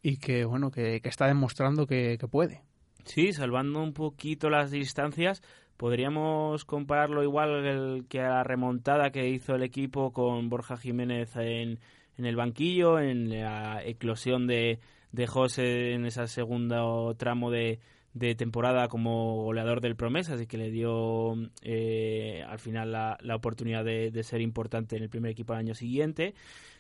y 0.02 0.17
que 0.17 0.43
bueno, 0.43 0.71
que, 0.71 1.02
que 1.02 1.10
está 1.10 1.28
demostrando 1.28 1.86
que, 1.86 2.17
que 2.19 2.28
puede. 2.28 2.63
Sí, 3.08 3.32
salvando 3.32 3.82
un 3.82 3.93
poquito 3.93 4.50
las 4.50 4.70
distancias, 4.70 5.41
podríamos 5.78 6.65
compararlo 6.65 7.24
igual 7.24 7.65
el, 7.65 8.06
que 8.10 8.20
a 8.20 8.30
la 8.30 8.43
remontada 8.43 9.12
que 9.12 9.30
hizo 9.30 9.56
el 9.56 9.63
equipo 9.63 10.12
con 10.12 10.50
Borja 10.50 10.76
Jiménez 10.76 11.34
en, 11.38 11.80
en 12.17 12.26
el 12.26 12.36
banquillo, 12.36 13.00
en 13.00 13.30
la 13.30 13.82
eclosión 13.86 14.46
de, 14.46 14.80
de 15.13 15.26
José 15.26 15.93
en 15.93 16.06
ese 16.06 16.28
segundo 16.28 17.15
tramo 17.17 17.50
de, 17.50 17.80
de 18.13 18.36
temporada 18.36 18.89
como 18.89 19.41
goleador 19.43 19.80
del 19.80 19.96
Promesas 19.96 20.41
y 20.41 20.46
que 20.46 20.58
le 20.58 20.70
dio 20.70 21.34
eh, 21.62 22.43
al 22.46 22.60
final 22.60 22.91
la, 22.91 23.17
la 23.22 23.38
oportunidad 23.38 23.86
de, 23.86 24.12
de, 24.12 24.24
ser 24.24 24.41
importante 24.41 24.98
en 24.98 25.04
el 25.04 25.10
primer 25.10 25.32
equipo 25.32 25.54
al 25.54 25.60
año 25.60 25.76
siguiente. 25.76 26.36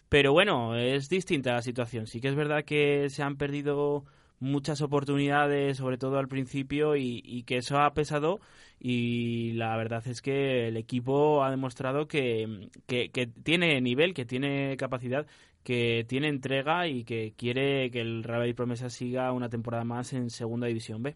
Pero 0.09 0.33
bueno, 0.33 0.75
es 0.75 1.07
distinta 1.07 1.53
la 1.53 1.61
situación. 1.61 2.05
Sí 2.05 2.19
que 2.19 2.27
es 2.27 2.35
verdad 2.35 2.65
que 2.65 3.09
se 3.09 3.23
han 3.23 3.37
perdido 3.37 4.03
muchas 4.39 4.81
oportunidades, 4.81 5.77
sobre 5.77 5.97
todo 5.97 6.17
al 6.17 6.27
principio, 6.27 6.95
y, 6.95 7.21
y, 7.23 7.43
que 7.43 7.57
eso 7.57 7.79
ha 7.79 7.93
pesado. 7.93 8.39
Y 8.79 9.53
la 9.53 9.75
verdad 9.75 10.07
es 10.07 10.21
que 10.21 10.67
el 10.67 10.77
equipo 10.77 11.43
ha 11.43 11.49
demostrado 11.49 12.07
que, 12.07 12.69
que, 12.85 13.09
que, 13.09 13.27
tiene 13.27 13.81
nivel, 13.81 14.13
que 14.13 14.25
tiene 14.25 14.77
capacidad, 14.77 15.25
que 15.63 16.05
tiene 16.07 16.29
entrega 16.29 16.87
y 16.87 17.03
que 17.03 17.33
quiere 17.35 17.91
que 17.91 17.99
el 17.99 18.23
Real 18.23 18.53
Promesa 18.55 18.89
siga 18.89 19.31
una 19.33 19.49
temporada 19.49 19.83
más 19.83 20.13
en 20.13 20.29
Segunda 20.29 20.67
División 20.67 21.03
B. 21.03 21.15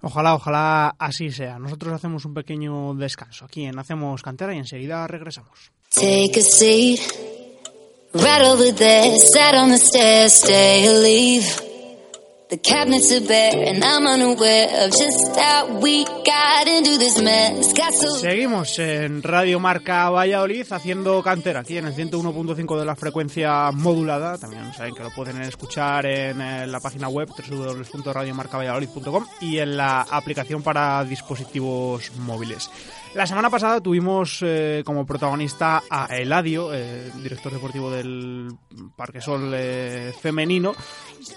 Ojalá, 0.00 0.34
ojalá 0.34 0.94
así 0.98 1.30
sea. 1.30 1.58
Nosotros 1.58 1.92
hacemos 1.92 2.24
un 2.24 2.32
pequeño 2.32 2.94
descanso 2.94 3.44
aquí 3.44 3.64
en 3.64 3.78
Hacemos 3.78 4.22
Cantera 4.22 4.54
y 4.54 4.58
enseguida 4.58 5.06
regresamos. 5.06 5.72
Take 5.90 6.40
a 6.40 6.42
seat, 6.42 7.00
right 8.14 8.42
over 8.42 8.74
there, 8.74 9.16
sat 9.18 9.54
on 9.54 9.70
the 9.70 9.78
stairs, 9.78 10.32
stay 10.32 10.88
or 10.88 11.02
leave. 11.02 11.73
Seguimos 18.20 18.78
en 18.78 19.22
Radio 19.22 19.60
Marca 19.60 20.10
Valladolid 20.10 20.66
haciendo 20.70 21.22
cantera 21.22 21.60
aquí 21.60 21.78
en 21.78 21.86
el 21.86 21.94
101.5 21.94 22.78
de 22.78 22.84
la 22.84 22.96
frecuencia 22.96 23.70
modulada. 23.72 24.38
También 24.38 24.72
saben 24.72 24.94
que 24.94 25.02
lo 25.02 25.10
pueden 25.10 25.40
escuchar 25.42 26.06
en, 26.06 26.40
en 26.40 26.70
la 26.70 26.80
página 26.80 27.08
web 27.08 27.28
www.radiomarcavalladolid.com 27.28 29.26
y 29.40 29.58
en 29.58 29.76
la 29.76 30.02
aplicación 30.02 30.62
para 30.62 31.04
dispositivos 31.04 32.12
móviles. 32.18 32.70
La 33.14 33.28
semana 33.28 33.48
pasada 33.48 33.80
tuvimos 33.80 34.40
eh, 34.42 34.82
como 34.84 35.06
protagonista 35.06 35.84
a 35.88 36.06
Eladio, 36.16 36.74
eh, 36.74 37.12
director 37.22 37.52
deportivo 37.52 37.88
del 37.88 38.48
Parque 38.96 39.20
Sol 39.20 39.52
eh, 39.54 40.12
femenino, 40.20 40.74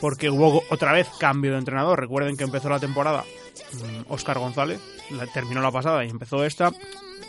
porque 0.01 0.27
hubo 0.27 0.63
otra 0.71 0.91
vez 0.91 1.06
cambio 1.19 1.53
de 1.53 1.59
entrenador. 1.59 1.99
Recuerden 1.99 2.37
que 2.37 2.43
empezó 2.43 2.69
la 2.69 2.79
temporada 2.79 3.23
Óscar 4.09 4.39
González, 4.39 4.79
la, 5.11 5.25
terminó 5.27 5.61
la 5.61 5.71
pasada 5.71 6.05
y 6.05 6.09
empezó 6.09 6.43
esta. 6.43 6.71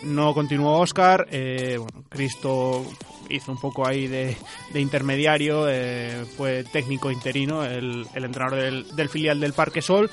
No 0.02 0.32
continuó 0.32 0.78
Óscar, 0.78 1.26
eh, 1.30 1.78
Cristo 2.08 2.84
hizo 3.28 3.52
un 3.52 3.60
poco 3.60 3.86
ahí 3.86 4.06
de, 4.06 4.36
intermediario, 4.74 5.66
eh, 5.68 6.24
fue 6.36 6.64
técnico 6.64 7.10
interino, 7.10 7.64
el, 7.64 8.06
entrenador 8.14 8.84
del, 8.94 9.08
filial 9.08 9.40
del 9.40 9.52
Parque 9.52 9.82
Sol. 9.82 10.10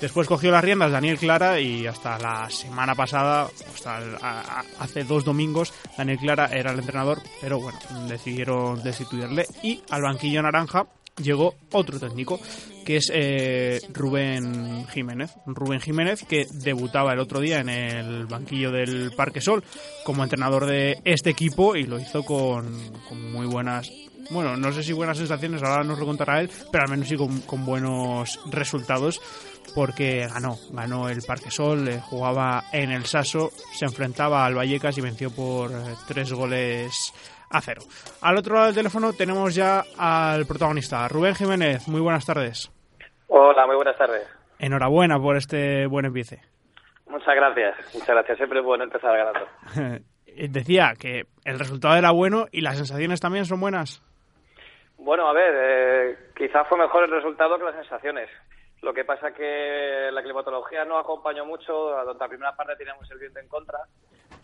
Después 0.00 0.26
cogió 0.28 0.50
las 0.50 0.64
riendas 0.64 0.92
Daniel 0.92 1.18
Clara 1.18 1.60
y 1.60 1.86
hasta 1.86 2.18
la 2.18 2.50
semana 2.50 2.94
pasada, 2.94 3.48
hasta 3.74 4.64
hace 4.78 5.04
dos 5.04 5.24
domingos, 5.24 5.72
Daniel 5.96 6.18
Clara 6.18 6.46
era 6.52 6.72
el 6.72 6.78
entrenador, 6.78 7.20
pero 7.40 7.60
bueno, 7.60 7.78
decidieron 8.08 8.82
destituirle. 8.82 9.46
Y 9.62 9.82
al 9.90 10.02
banquillo 10.02 10.42
naranja 10.42 10.86
llegó 11.22 11.54
otro 11.72 11.98
técnico, 11.98 12.40
que 12.84 12.96
es 12.96 13.10
eh, 13.12 13.80
Rubén 13.92 14.86
Jiménez. 14.88 15.32
Rubén 15.46 15.80
Jiménez 15.80 16.24
que 16.24 16.46
debutaba 16.50 17.12
el 17.12 17.20
otro 17.20 17.40
día 17.40 17.60
en 17.60 17.68
el 17.68 18.26
banquillo 18.26 18.70
del 18.70 19.12
Parque 19.16 19.40
Sol 19.40 19.64
como 20.04 20.22
entrenador 20.22 20.66
de 20.66 21.00
este 21.04 21.30
equipo 21.30 21.76
y 21.76 21.84
lo 21.84 21.98
hizo 21.98 22.22
con, 22.22 22.92
con 23.08 23.32
muy 23.32 23.46
buenas 23.46 23.90
bueno, 24.30 24.56
no 24.56 24.72
sé 24.72 24.82
si 24.82 24.92
buenas 24.92 25.18
sensaciones, 25.18 25.62
ahora 25.62 25.84
nos 25.84 25.98
lo 25.98 26.06
contará 26.06 26.40
él, 26.40 26.50
pero 26.72 26.84
al 26.84 26.90
menos 26.90 27.08
sí 27.08 27.16
con, 27.16 27.64
buenos 27.64 28.40
resultados, 28.50 29.20
porque 29.74 30.26
ganó, 30.26 30.58
ganó 30.70 31.08
el 31.08 31.22
Parque 31.22 31.50
Sol, 31.50 31.88
eh, 31.88 32.00
jugaba 32.00 32.64
en 32.72 32.90
el 32.90 33.06
Saso, 33.06 33.52
se 33.74 33.84
enfrentaba 33.84 34.44
al 34.44 34.54
Vallecas 34.54 34.98
y 34.98 35.00
venció 35.00 35.30
por 35.30 35.70
eh, 35.70 35.94
tres 36.08 36.32
goles 36.32 37.12
a 37.50 37.60
cero. 37.60 37.82
Al 38.22 38.36
otro 38.36 38.54
lado 38.54 38.66
del 38.66 38.74
teléfono 38.74 39.12
tenemos 39.12 39.54
ya 39.54 39.82
al 39.98 40.46
protagonista, 40.46 41.06
Rubén 41.08 41.34
Jiménez. 41.34 41.88
Muy 41.88 42.00
buenas 42.00 42.26
tardes. 42.26 42.70
Hola, 43.28 43.66
muy 43.66 43.76
buenas 43.76 43.96
tardes. 43.96 44.26
Enhorabuena 44.58 45.18
por 45.18 45.36
este 45.36 45.86
buen 45.86 46.06
empiece. 46.06 46.40
Muchas 47.08 47.34
gracias, 47.34 47.76
muchas 47.94 48.08
gracias. 48.08 48.36
Siempre 48.38 48.60
es 48.60 48.64
bueno 48.64 48.84
empezar 48.84 49.16
ganando. 49.16 49.48
Decía 50.26 50.92
que 50.98 51.24
el 51.44 51.58
resultado 51.58 51.96
era 51.96 52.10
bueno 52.10 52.46
y 52.52 52.60
las 52.60 52.76
sensaciones 52.76 53.20
también 53.20 53.44
son 53.46 53.60
buenas. 53.60 54.02
Bueno, 54.98 55.28
a 55.28 55.32
ver, 55.32 55.54
eh, 55.56 56.18
quizás 56.36 56.66
fue 56.68 56.78
mejor 56.78 57.04
el 57.04 57.10
resultado 57.10 57.58
que 57.58 57.64
las 57.64 57.74
sensaciones. 57.74 58.28
Lo 58.82 58.92
que 58.92 59.04
pasa 59.04 59.32
que 59.32 60.10
la 60.12 60.22
climatología 60.22 60.84
no 60.84 60.98
acompañó 60.98 61.44
mucho, 61.46 61.72
donde 61.72 62.18
la 62.18 62.28
primera 62.28 62.56
parte 62.56 62.76
teníamos 62.76 63.10
el 63.10 63.18
viento 63.18 63.40
en 63.40 63.48
contra 63.48 63.78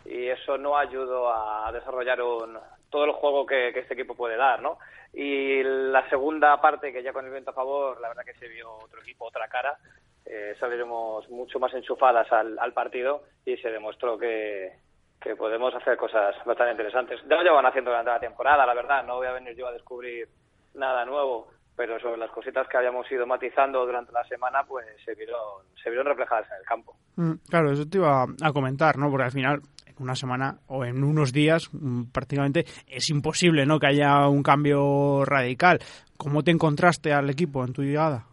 y 0.05 0.27
eso 0.27 0.57
no 0.57 0.77
ayudó 0.77 1.31
a 1.31 1.71
desarrollar 1.71 2.21
un, 2.21 2.57
todo 2.93 3.05
el 3.05 3.11
juego 3.13 3.43
que, 3.47 3.69
este 3.69 3.95
equipo 3.95 4.13
puede 4.13 4.37
dar, 4.37 4.61
¿no? 4.61 4.77
Y 5.13 5.63
la 5.63 6.07
segunda 6.09 6.61
parte, 6.61 6.93
que 6.93 7.01
ya 7.01 7.11
con 7.11 7.25
el 7.25 7.31
viento 7.31 7.49
a 7.49 7.55
favor, 7.55 7.99
la 7.99 8.09
verdad 8.09 8.23
que 8.23 8.35
se 8.35 8.47
vio 8.47 8.71
otro 8.71 9.01
equipo, 9.01 9.25
otra 9.25 9.47
cara, 9.47 9.75
eh, 10.23 10.55
saliremos 10.59 11.27
mucho 11.31 11.59
más 11.59 11.73
enchufadas 11.73 12.31
al, 12.31 12.73
partido 12.73 13.23
y 13.43 13.57
se 13.57 13.71
demostró 13.71 14.15
que, 14.15 14.73
que 15.19 15.35
podemos 15.35 15.73
hacer 15.73 15.97
cosas 15.97 16.35
bastante 16.45 16.71
interesantes. 16.71 17.19
Ya 17.27 17.37
lo 17.37 17.41
llevan 17.41 17.65
haciendo 17.65 17.89
durante 17.89 18.11
la 18.11 18.19
temporada, 18.19 18.63
la 18.63 18.75
verdad, 18.75 19.03
no 19.03 19.15
voy 19.15 19.25
a 19.25 19.33
venir 19.33 19.55
yo 19.55 19.67
a 19.67 19.73
descubrir 19.73 20.27
nada 20.75 21.03
nuevo, 21.03 21.47
pero 21.75 21.99
sobre 21.99 22.17
las 22.17 22.29
cositas 22.29 22.67
que 22.67 22.77
habíamos 22.77 23.11
ido 23.11 23.25
matizando 23.25 23.83
durante 23.87 24.11
la 24.11 24.23
semana, 24.25 24.63
pues 24.67 24.85
se 25.03 25.15
vieron, 25.15 25.63
se 25.81 25.89
vieron 25.89 26.05
reflejadas 26.05 26.45
en 26.51 26.57
el 26.57 26.65
campo. 26.65 26.95
Mm, 27.15 27.33
claro, 27.49 27.71
eso 27.71 27.89
te 27.89 27.97
iba 27.97 28.23
a 28.23 28.53
comentar, 28.53 28.97
¿no? 28.97 29.09
Porque 29.09 29.25
al 29.25 29.31
final 29.31 29.61
una 29.99 30.15
semana 30.15 30.57
o 30.67 30.85
en 30.85 31.03
unos 31.03 31.33
días 31.33 31.69
mm, 31.73 32.11
prácticamente 32.11 32.65
es 32.87 33.09
imposible 33.09 33.65
no 33.65 33.79
que 33.79 33.87
haya 33.87 34.27
un 34.27 34.43
cambio 34.43 35.25
radical. 35.25 35.79
¿Cómo 36.17 36.43
te 36.43 36.51
encontraste 36.51 37.11
al 37.11 37.29
equipo 37.29 37.63
en 37.63 37.73
tu 37.73 37.83
llegada? 37.83 38.25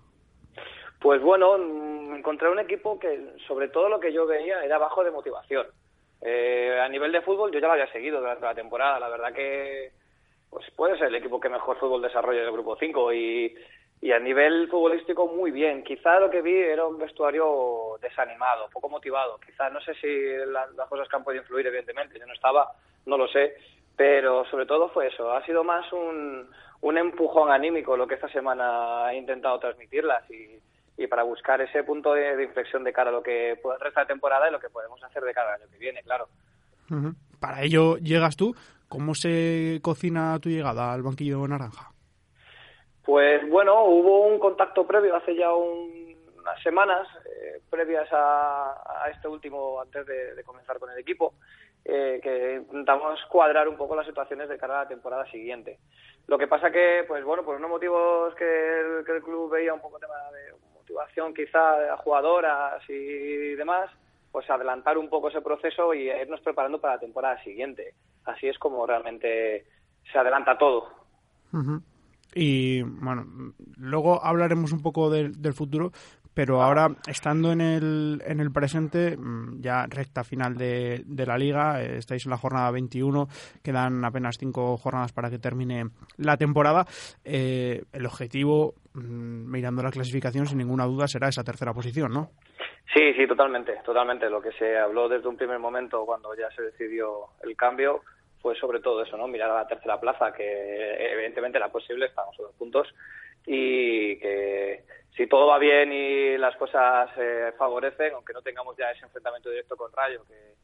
Pues 1.00 1.22
bueno, 1.22 1.58
mm, 1.58 2.14
encontré 2.16 2.50
un 2.50 2.58
equipo 2.58 2.98
que 2.98 3.34
sobre 3.46 3.68
todo 3.68 3.88
lo 3.88 4.00
que 4.00 4.12
yo 4.12 4.26
veía 4.26 4.62
era 4.64 4.78
bajo 4.78 5.02
de 5.02 5.10
motivación. 5.10 5.66
Eh, 6.22 6.78
a 6.80 6.88
nivel 6.88 7.12
de 7.12 7.22
fútbol 7.22 7.50
yo 7.50 7.58
ya 7.58 7.66
lo 7.66 7.72
había 7.72 7.90
seguido 7.92 8.20
durante 8.20 8.44
la 8.44 8.54
temporada, 8.54 9.00
la 9.00 9.08
verdad 9.08 9.32
que 9.32 9.90
pues 10.50 10.66
puede 10.76 10.98
ser 10.98 11.08
el 11.08 11.14
equipo 11.14 11.40
que 11.40 11.48
mejor 11.48 11.78
fútbol 11.78 12.02
desarrolla 12.02 12.40
del 12.40 12.52
grupo 12.52 12.76
5 12.76 13.12
y, 13.14 13.54
y 14.02 14.12
a 14.12 14.18
nivel 14.18 14.68
futbolístico 14.68 15.26
muy 15.26 15.50
bien. 15.50 15.84
Quizá 15.84 16.18
lo 16.18 16.30
que 16.30 16.40
vi 16.40 16.56
era 16.56 16.86
un 16.86 16.98
vestuario 16.98 17.98
desanimado, 18.00 18.68
poco 18.72 18.88
motivado. 18.88 19.38
Quizá 19.44 19.68
no 19.68 19.80
sé 19.80 19.94
si 19.94 20.08
las 20.46 20.88
cosas 20.88 21.08
que 21.08 21.16
han 21.16 21.24
podido 21.24 21.42
influir, 21.42 21.66
evidentemente, 21.66 22.18
yo 22.18 22.26
no 22.26 22.32
estaba, 22.32 22.72
no 23.04 23.18
lo 23.18 23.28
sé, 23.28 23.56
pero 23.96 24.44
sobre 24.46 24.64
todo 24.64 24.88
fue 24.88 25.08
eso. 25.08 25.30
Ha 25.32 25.44
sido 25.44 25.64
más 25.64 25.92
un, 25.92 26.48
un 26.80 26.98
empujón 26.98 27.50
anímico 27.50 27.96
lo 27.96 28.06
que 28.06 28.14
esta 28.14 28.28
semana 28.28 29.12
he 29.12 29.18
intentado 29.18 29.58
transmitirlas 29.58 30.28
y, 30.30 30.58
y 30.96 31.06
para 31.06 31.22
buscar 31.22 31.60
ese 31.60 31.84
punto 31.84 32.14
de, 32.14 32.42
inflexión 32.42 32.84
de 32.84 32.92
cara 32.94 33.10
a 33.10 33.12
lo 33.12 33.22
que 33.22 33.60
resta 33.80 34.00
de 34.00 34.06
temporada 34.06 34.48
y 34.48 34.52
lo 34.52 34.60
que 34.60 34.70
podemos 34.70 35.02
hacer 35.02 35.22
de 35.22 35.34
cara 35.34 35.54
al 35.54 35.60
año 35.60 35.70
que 35.70 35.78
viene, 35.78 36.02
claro. 36.02 36.28
Para 37.38 37.62
ello 37.62 37.96
llegas 37.98 38.36
tú. 38.36 38.54
¿Cómo 38.88 39.14
se 39.14 39.78
cocina 39.82 40.38
tu 40.40 40.48
llegada 40.48 40.92
al 40.92 41.02
banquillo 41.02 41.46
naranja? 41.46 41.89
Pues 43.10 43.42
bueno, 43.50 43.86
hubo 43.86 44.24
un 44.24 44.38
contacto 44.38 44.86
previo 44.86 45.16
hace 45.16 45.34
ya 45.34 45.52
unas 45.52 46.62
semanas, 46.62 47.08
eh, 47.26 47.60
previas 47.68 48.08
a, 48.12 49.10
este 49.12 49.26
último, 49.26 49.80
antes 49.80 50.06
de, 50.06 50.44
comenzar 50.44 50.78
con 50.78 50.92
el 50.92 50.98
equipo, 51.00 51.34
eh, 51.84 52.20
que 52.22 52.62
intentamos 52.62 53.18
cuadrar 53.28 53.68
un 53.68 53.76
poco 53.76 53.96
las 53.96 54.06
situaciones 54.06 54.48
de 54.48 54.56
cara 54.58 54.76
a 54.76 54.82
la 54.84 54.88
temporada 54.88 55.28
siguiente. 55.28 55.80
Lo 56.28 56.38
que 56.38 56.46
pasa 56.46 56.70
que, 56.70 57.02
pues 57.08 57.24
bueno, 57.24 57.44
por 57.44 57.56
unos 57.56 57.68
motivos 57.68 58.32
que 58.36 58.80
el, 59.04 59.22
club 59.24 59.50
veía 59.50 59.74
un 59.74 59.80
poco 59.80 59.98
tema 59.98 60.14
de 60.30 60.52
motivación 60.72 61.34
quizá 61.34 61.92
a 61.92 61.96
jugadoras 61.96 62.80
y 62.88 63.56
demás, 63.56 63.90
pues 64.30 64.48
adelantar 64.48 64.96
un 64.96 65.08
poco 65.08 65.30
ese 65.30 65.42
proceso 65.42 65.92
y 65.94 66.08
irnos 66.08 66.42
preparando 66.42 66.80
para 66.80 66.94
la 66.94 67.00
temporada 67.00 67.42
siguiente. 67.42 67.92
Así 68.24 68.46
es 68.46 68.56
como 68.56 68.86
realmente 68.86 69.66
se 70.12 70.16
adelanta 70.16 70.56
todo. 70.56 70.90
Y 72.34 72.82
bueno, 72.82 73.54
luego 73.76 74.24
hablaremos 74.24 74.72
un 74.72 74.82
poco 74.82 75.10
del, 75.10 75.34
futuro, 75.52 75.90
pero 76.34 76.62
ahora 76.62 76.88
estando 77.08 77.52
en 77.52 77.60
el, 77.60 78.22
en 78.24 78.40
el 78.40 78.52
presente, 78.52 79.16
mm, 79.16 79.60
ya 79.60 79.86
recta 79.86 80.22
final 80.22 80.56
de, 80.56 81.02
de 81.04 81.26
la 81.26 81.36
liga, 81.36 81.82
estáis 81.82 82.26
en 82.26 82.30
la 82.30 82.36
jornada 82.36 82.70
21, 82.70 83.26
quedan 83.62 84.04
apenas 84.04 84.36
cinco 84.38 84.76
jornadas 84.76 85.12
para 85.12 85.30
que 85.30 85.38
termine 85.38 85.90
la 86.16 86.36
temporada. 86.36 86.84
Eh, 87.24 87.82
el 87.92 88.06
objetivo, 88.06 88.74
mm, 88.94 89.50
mirando 89.50 89.82
la 89.82 89.90
clasificación, 89.90 90.46
sin 90.46 90.58
ninguna 90.58 90.86
duda, 90.86 91.08
será 91.08 91.28
esa 91.28 91.42
tercera 91.44 91.72
posición, 91.72 92.12
¿no? 92.12 92.30
Sí, 92.94 93.12
sí, 93.16 93.26
totalmente, 93.26 93.74
totalmente. 93.84 94.28
Lo 94.28 94.42
que 94.42 94.50
se 94.52 94.76
habló 94.76 95.08
desde 95.08 95.28
un 95.28 95.36
primer 95.36 95.60
momento 95.60 96.04
cuando 96.04 96.34
ya 96.34 96.50
se 96.50 96.62
decidió 96.62 97.28
el 97.44 97.54
cambio 97.54 98.02
fue 98.40 98.54
sobre 98.56 98.80
todo 98.80 99.02
eso, 99.02 99.16
¿no? 99.16 99.28
Mirar 99.28 99.50
a 99.50 99.62
la 99.62 99.68
tercera 99.68 100.00
plaza, 100.00 100.32
que 100.32 101.12
evidentemente 101.12 101.58
era 101.58 101.68
posible, 101.68 102.06
estamos 102.06 102.38
a 102.38 102.42
dos 102.42 102.54
puntos, 102.54 102.88
y 103.46 104.16
que 104.18 104.84
si 105.16 105.26
todo 105.26 105.46
va 105.46 105.58
bien 105.58 105.92
y 105.92 106.38
las 106.38 106.56
cosas 106.56 107.10
se 107.14 107.52
favorecen, 107.52 108.14
aunque 108.14 108.32
no 108.32 108.42
tengamos 108.42 108.76
ya 108.76 108.90
ese 108.90 109.04
enfrentamiento 109.04 109.50
directo 109.50 109.76
con 109.76 109.92
Rayo 109.92 110.22
que, 110.26 110.54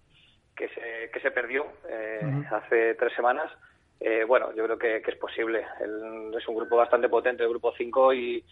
que, 0.57 0.69
se, 0.75 1.11
que 1.11 1.21
se 1.21 1.31
perdió 1.31 1.67
eh, 1.89 2.21
hace 2.51 2.95
tres 2.95 3.13
semanas, 3.15 3.53
eh, 4.01 4.25
bueno, 4.25 4.55
yo 4.55 4.65
creo 4.65 4.79
que, 4.79 5.03
es 5.11 5.19
posible. 5.19 5.65
es 6.37 6.49
un 6.49 6.57
grupo 6.57 6.77
bastante 6.77 7.09
potente, 7.09 7.43
el 7.43 7.49
grupo 7.49 7.73
5, 7.77 8.13
y, 8.15 8.45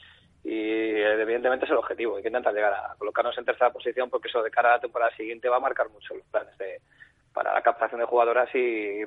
y 0.43 1.01
evidentemente 1.01 1.67
es 1.67 1.71
el 1.71 1.79
objetivo. 1.79 2.17
Hay 2.17 2.23
que 2.23 2.29
intentar 2.29 2.55
llegar 2.55 2.73
a 2.73 2.95
colocarnos 2.99 3.37
en 3.39 3.45
tercera 3.45 3.71
posición 3.71 4.11
porque 4.11 4.29
eso 4.29 4.43
de 4.43 4.51
cara 4.51 4.71
a 4.71 4.77
la 4.77 4.81
temporada 4.81 5.15
siguiente 5.17 5.49
va 5.49 5.57
a 5.57 5.61
marcar 5.61 5.91
mucho 5.91 6.15
los 6.15 6.27
planes 6.27 6.57
de, 6.59 6.81
para 7.35 7.53
la 7.53 7.61
captación 7.63 8.01
de 8.01 8.07
jugadoras 8.07 8.49
y, 8.55 9.05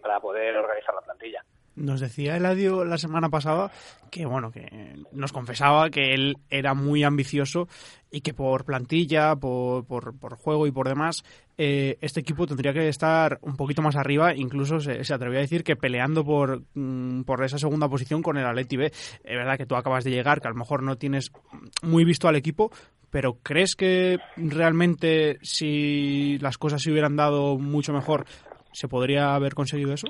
para 0.00 0.20
poder 0.20 0.56
organizar 0.56 0.94
la 0.94 1.00
plantilla. 1.00 1.42
Nos 1.76 1.98
decía 1.98 2.36
Eladio 2.36 2.84
la 2.84 2.98
semana 2.98 3.30
pasada 3.30 3.72
que 4.08 4.26
bueno 4.26 4.52
que 4.52 4.94
nos 5.10 5.32
confesaba 5.32 5.90
que 5.90 6.14
él 6.14 6.36
era 6.48 6.72
muy 6.74 7.02
ambicioso 7.02 7.66
y 8.12 8.20
que 8.20 8.32
por 8.32 8.64
plantilla, 8.64 9.34
por, 9.34 9.84
por, 9.84 10.36
juego 10.36 10.68
y 10.68 10.70
por 10.70 10.86
demás, 10.86 11.24
eh, 11.58 11.98
este 12.00 12.20
equipo 12.20 12.46
tendría 12.46 12.72
que 12.72 12.88
estar 12.88 13.38
un 13.40 13.56
poquito 13.56 13.82
más 13.82 13.96
arriba. 13.96 14.36
Incluso 14.36 14.78
se, 14.78 15.02
se 15.02 15.14
atrevía 15.14 15.40
a 15.40 15.42
decir 15.42 15.64
que 15.64 15.74
peleando 15.74 16.24
por, 16.24 16.62
mm, 16.74 17.22
por 17.24 17.42
esa 17.42 17.58
segunda 17.58 17.88
posición 17.88 18.22
con 18.22 18.36
el 18.36 18.46
Atleti 18.46 18.76
B. 18.76 18.86
Es 18.86 19.36
verdad 19.36 19.56
que 19.56 19.66
tú 19.66 19.74
acabas 19.74 20.04
de 20.04 20.12
llegar, 20.12 20.40
que 20.40 20.46
a 20.46 20.52
lo 20.52 20.56
mejor 20.56 20.84
no 20.84 20.96
tienes 20.96 21.32
muy 21.82 22.04
visto 22.04 22.28
al 22.28 22.36
equipo, 22.36 22.70
pero 23.14 23.34
¿crees 23.44 23.76
que 23.76 24.18
realmente 24.36 25.38
si 25.42 26.36
las 26.40 26.58
cosas 26.58 26.82
se 26.82 26.90
hubieran 26.90 27.14
dado 27.14 27.58
mucho 27.58 27.92
mejor, 27.92 28.24
se 28.72 28.88
podría 28.88 29.36
haber 29.36 29.54
conseguido 29.54 29.94
eso? 29.94 30.08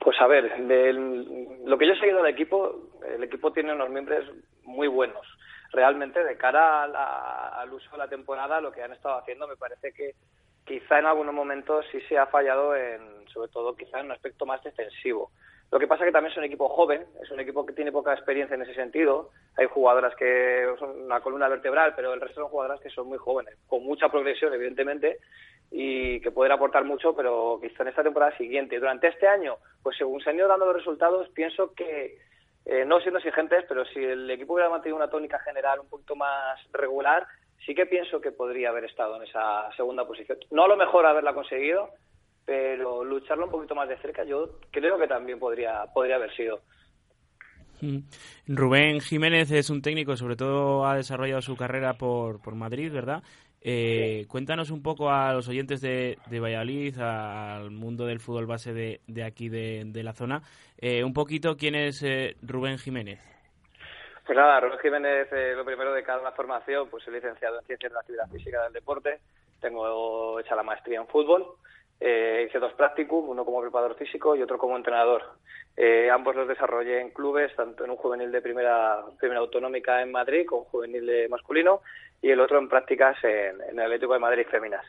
Pues 0.00 0.20
a 0.20 0.26
ver, 0.26 0.50
lo 0.58 1.78
que 1.78 1.86
yo 1.86 1.92
he 1.92 2.00
seguido 2.00 2.24
del 2.24 2.34
equipo, 2.34 2.90
el 3.06 3.22
equipo 3.22 3.52
tiene 3.52 3.72
unos 3.72 3.88
miembros 3.88 4.24
muy 4.64 4.88
buenos. 4.88 5.24
Realmente, 5.72 6.24
de 6.24 6.36
cara 6.36 6.82
al 6.82 7.72
uso 7.72 7.88
de 7.92 7.98
la 7.98 8.08
temporada, 8.08 8.60
lo 8.60 8.72
que 8.72 8.82
han 8.82 8.92
estado 8.92 9.20
haciendo 9.20 9.46
me 9.46 9.54
parece 9.54 9.92
que 9.92 10.16
quizá 10.64 10.98
en 10.98 11.06
algunos 11.06 11.32
momentos 11.32 11.86
sí 11.92 12.00
se 12.08 12.18
ha 12.18 12.26
fallado 12.26 12.74
en, 12.74 13.28
sobre 13.28 13.48
todo 13.48 13.76
quizá 13.76 14.00
en 14.00 14.06
un 14.06 14.12
aspecto 14.12 14.44
más 14.44 14.60
defensivo. 14.64 15.30
Lo 15.70 15.78
que 15.78 15.86
pasa 15.86 16.02
es 16.02 16.08
que 16.08 16.12
también 16.12 16.32
es 16.32 16.38
un 16.38 16.44
equipo 16.44 16.68
joven, 16.68 17.06
es 17.22 17.30
un 17.30 17.38
equipo 17.38 17.64
que 17.64 17.72
tiene 17.72 17.92
poca 17.92 18.12
experiencia 18.12 18.54
en 18.54 18.62
ese 18.62 18.74
sentido. 18.74 19.30
Hay 19.56 19.66
jugadoras 19.66 20.16
que 20.16 20.66
son 20.80 21.02
una 21.02 21.20
columna 21.20 21.48
vertebral, 21.48 21.94
pero 21.94 22.12
el 22.12 22.20
resto 22.20 22.40
son 22.40 22.50
jugadoras 22.50 22.80
que 22.80 22.90
son 22.90 23.06
muy 23.06 23.18
jóvenes, 23.18 23.56
con 23.68 23.84
mucha 23.84 24.08
progresión, 24.08 24.52
evidentemente, 24.52 25.18
y 25.70 26.20
que 26.22 26.32
pueden 26.32 26.52
aportar 26.52 26.84
mucho, 26.84 27.14
pero 27.14 27.60
quizá 27.62 27.84
en 27.84 27.90
esta 27.90 28.02
temporada 28.02 28.36
siguiente. 28.36 28.80
Durante 28.80 29.06
este 29.06 29.28
año, 29.28 29.58
pues 29.80 29.96
según 29.96 30.20
se 30.20 30.30
han 30.30 30.36
ido 30.36 30.48
dando 30.48 30.66
los 30.66 30.74
resultados, 30.74 31.28
pienso 31.28 31.72
que, 31.74 32.18
eh, 32.64 32.84
no 32.84 33.00
siendo 33.00 33.18
exigentes, 33.18 33.64
pero 33.68 33.84
si 33.84 34.02
el 34.02 34.28
equipo 34.28 34.54
hubiera 34.54 34.70
mantenido 34.70 34.96
una 34.96 35.10
tónica 35.10 35.38
general 35.38 35.78
un 35.78 35.88
poquito 35.88 36.16
más 36.16 36.58
regular, 36.72 37.28
sí 37.64 37.76
que 37.76 37.86
pienso 37.86 38.20
que 38.20 38.32
podría 38.32 38.70
haber 38.70 38.86
estado 38.86 39.14
en 39.16 39.22
esa 39.22 39.70
segunda 39.76 40.04
posición. 40.04 40.38
No 40.50 40.64
a 40.64 40.68
lo 40.68 40.76
mejor 40.76 41.06
haberla 41.06 41.32
conseguido, 41.32 41.90
pero 42.50 43.04
lucharlo 43.04 43.44
un 43.44 43.52
poquito 43.52 43.76
más 43.76 43.88
de 43.88 43.96
cerca 43.98 44.24
yo 44.24 44.58
creo 44.72 44.98
que 44.98 45.06
también 45.06 45.38
podría, 45.38 45.84
podría 45.94 46.16
haber 46.16 46.34
sido. 46.34 46.58
Mm. 47.80 47.98
Rubén 48.48 49.00
Jiménez 49.00 49.52
es 49.52 49.70
un 49.70 49.82
técnico, 49.82 50.16
sobre 50.16 50.34
todo 50.34 50.84
ha 50.84 50.96
desarrollado 50.96 51.42
su 51.42 51.56
carrera 51.56 51.94
por, 51.94 52.42
por 52.42 52.56
Madrid, 52.56 52.92
¿verdad? 52.92 53.22
Eh, 53.60 54.26
Cuéntanos 54.26 54.72
un 54.72 54.82
poco 54.82 55.10
a 55.10 55.32
los 55.32 55.46
oyentes 55.46 55.80
de, 55.80 56.18
de 56.26 56.40
Valladolid, 56.40 56.98
al 56.98 57.70
mundo 57.70 58.04
del 58.04 58.18
fútbol 58.18 58.46
base 58.46 58.72
de, 58.72 59.00
de 59.06 59.22
aquí 59.22 59.48
de, 59.48 59.84
de 59.86 60.02
la 60.02 60.12
zona, 60.12 60.42
eh, 60.78 61.04
un 61.04 61.12
poquito 61.12 61.56
quién 61.56 61.76
es 61.76 62.02
eh, 62.02 62.34
Rubén 62.42 62.78
Jiménez. 62.78 63.20
Pues 64.26 64.36
nada, 64.36 64.58
Rubén 64.58 64.80
Jiménez, 64.80 65.28
eh, 65.30 65.52
lo 65.54 65.64
primero 65.64 65.92
de 65.92 66.02
cada 66.02 66.20
una 66.20 66.32
formación, 66.32 66.88
pues 66.90 67.04
soy 67.04 67.14
licenciado 67.14 67.60
en 67.60 67.66
Ciencias 67.66 67.92
de 67.92 67.94
la 67.94 68.00
Actividad 68.00 68.28
Física 68.28 68.64
del 68.64 68.72
Deporte, 68.72 69.20
tengo 69.60 70.40
hecha 70.40 70.56
la 70.56 70.64
maestría 70.64 70.98
en 70.98 71.06
fútbol, 71.06 71.46
eh, 72.00 72.46
hice 72.48 72.58
dos 72.58 72.72
prácticos, 72.72 73.22
uno 73.26 73.44
como 73.44 73.60
preparador 73.60 73.94
físico 73.94 74.34
y 74.34 74.42
otro 74.42 74.56
como 74.56 74.76
entrenador. 74.76 75.22
Eh, 75.76 76.10
ambos 76.10 76.34
los 76.34 76.48
desarrollé 76.48 76.98
en 76.98 77.10
clubes, 77.10 77.54
tanto 77.54 77.84
en 77.84 77.90
un 77.90 77.98
juvenil 77.98 78.32
de 78.32 78.40
primera, 78.40 79.04
primera 79.18 79.40
autonómica 79.40 80.00
en 80.00 80.10
Madrid, 80.10 80.46
con 80.46 80.64
juvenil 80.64 81.04
de 81.04 81.28
masculino, 81.28 81.82
y 82.22 82.30
el 82.30 82.40
otro 82.40 82.58
en 82.58 82.68
prácticas 82.68 83.22
en, 83.22 83.60
el 83.60 83.78
Atlético 83.78 84.14
de 84.14 84.18
Madrid 84.18 84.46
Féminas. 84.50 84.84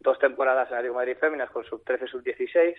Dos 0.00 0.18
temporadas 0.18 0.68
en 0.68 0.76
Atlético 0.76 0.94
de 0.94 1.04
Madrid 1.04 1.20
Féminas 1.20 1.50
con 1.50 1.64
sub-13 1.64 2.08
sub-16. 2.08 2.74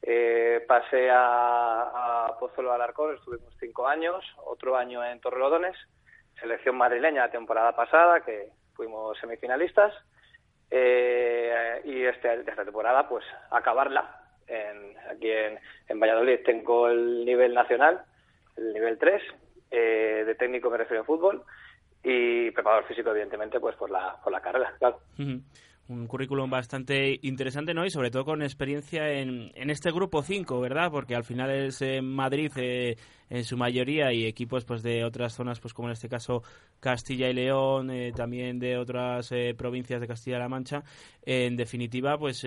Eh, 0.00 0.64
pasé 0.68 1.10
a, 1.10 2.26
a 2.28 2.38
Pozuelo 2.38 2.72
Alarcón, 2.72 3.16
estuvimos 3.16 3.52
cinco 3.58 3.88
años, 3.88 4.24
otro 4.44 4.76
año 4.76 5.04
en 5.04 5.20
Torrelodones, 5.20 5.76
selección 6.40 6.76
madrileña 6.76 7.22
la 7.22 7.32
temporada 7.32 7.74
pasada, 7.74 8.20
que 8.20 8.50
fuimos 8.74 9.18
semifinalistas 9.18 9.92
eh, 10.70 11.80
y 11.84 12.04
este, 12.04 12.34
esta 12.34 12.64
temporada 12.64 13.08
pues 13.08 13.24
acabarla. 13.50 14.14
En, 14.46 14.96
aquí 15.10 15.30
en, 15.30 15.58
en, 15.88 16.00
Valladolid 16.00 16.40
tengo 16.44 16.88
el 16.88 17.24
nivel 17.24 17.52
nacional, 17.52 18.02
el 18.56 18.72
nivel 18.72 18.96
3, 18.98 19.22
eh, 19.70 20.24
de 20.26 20.34
técnico 20.36 20.70
me 20.70 20.78
refiero 20.78 21.02
a 21.02 21.06
fútbol 21.06 21.44
y 22.02 22.50
preparador 22.52 22.86
físico 22.86 23.10
evidentemente 23.10 23.60
pues 23.60 23.76
por 23.76 23.90
la, 23.90 24.16
por 24.22 24.32
la 24.32 24.40
carrera, 24.40 24.74
claro. 24.78 25.00
Un 25.88 26.06
currículum 26.06 26.50
bastante 26.50 27.18
interesante, 27.22 27.72
¿no? 27.72 27.84
Y 27.86 27.90
sobre 27.90 28.10
todo 28.10 28.24
con 28.24 28.42
experiencia 28.42 29.10
en, 29.10 29.50
en 29.54 29.70
este 29.70 29.90
grupo 29.90 30.22
5, 30.22 30.60
¿verdad? 30.60 30.90
Porque 30.90 31.14
al 31.14 31.24
final 31.24 31.50
es 31.50 31.80
en 31.80 32.04
Madrid 32.04 32.52
eh, 32.56 32.96
en 33.30 33.44
su 33.44 33.56
mayoría 33.56 34.12
y 34.12 34.26
equipos 34.26 34.66
pues 34.66 34.82
de 34.82 35.04
otras 35.04 35.34
zonas, 35.34 35.60
pues 35.60 35.72
como 35.72 35.88
en 35.88 35.92
este 35.92 36.08
caso 36.08 36.42
Castilla 36.78 37.30
y 37.30 37.32
León, 37.32 37.90
eh, 37.90 38.12
también 38.14 38.58
de 38.58 38.76
otras 38.76 39.32
eh, 39.32 39.54
provincias 39.56 40.00
de 40.00 40.06
Castilla-La 40.06 40.48
Mancha. 40.48 40.84
En 41.22 41.56
definitiva, 41.56 42.18
pues 42.18 42.46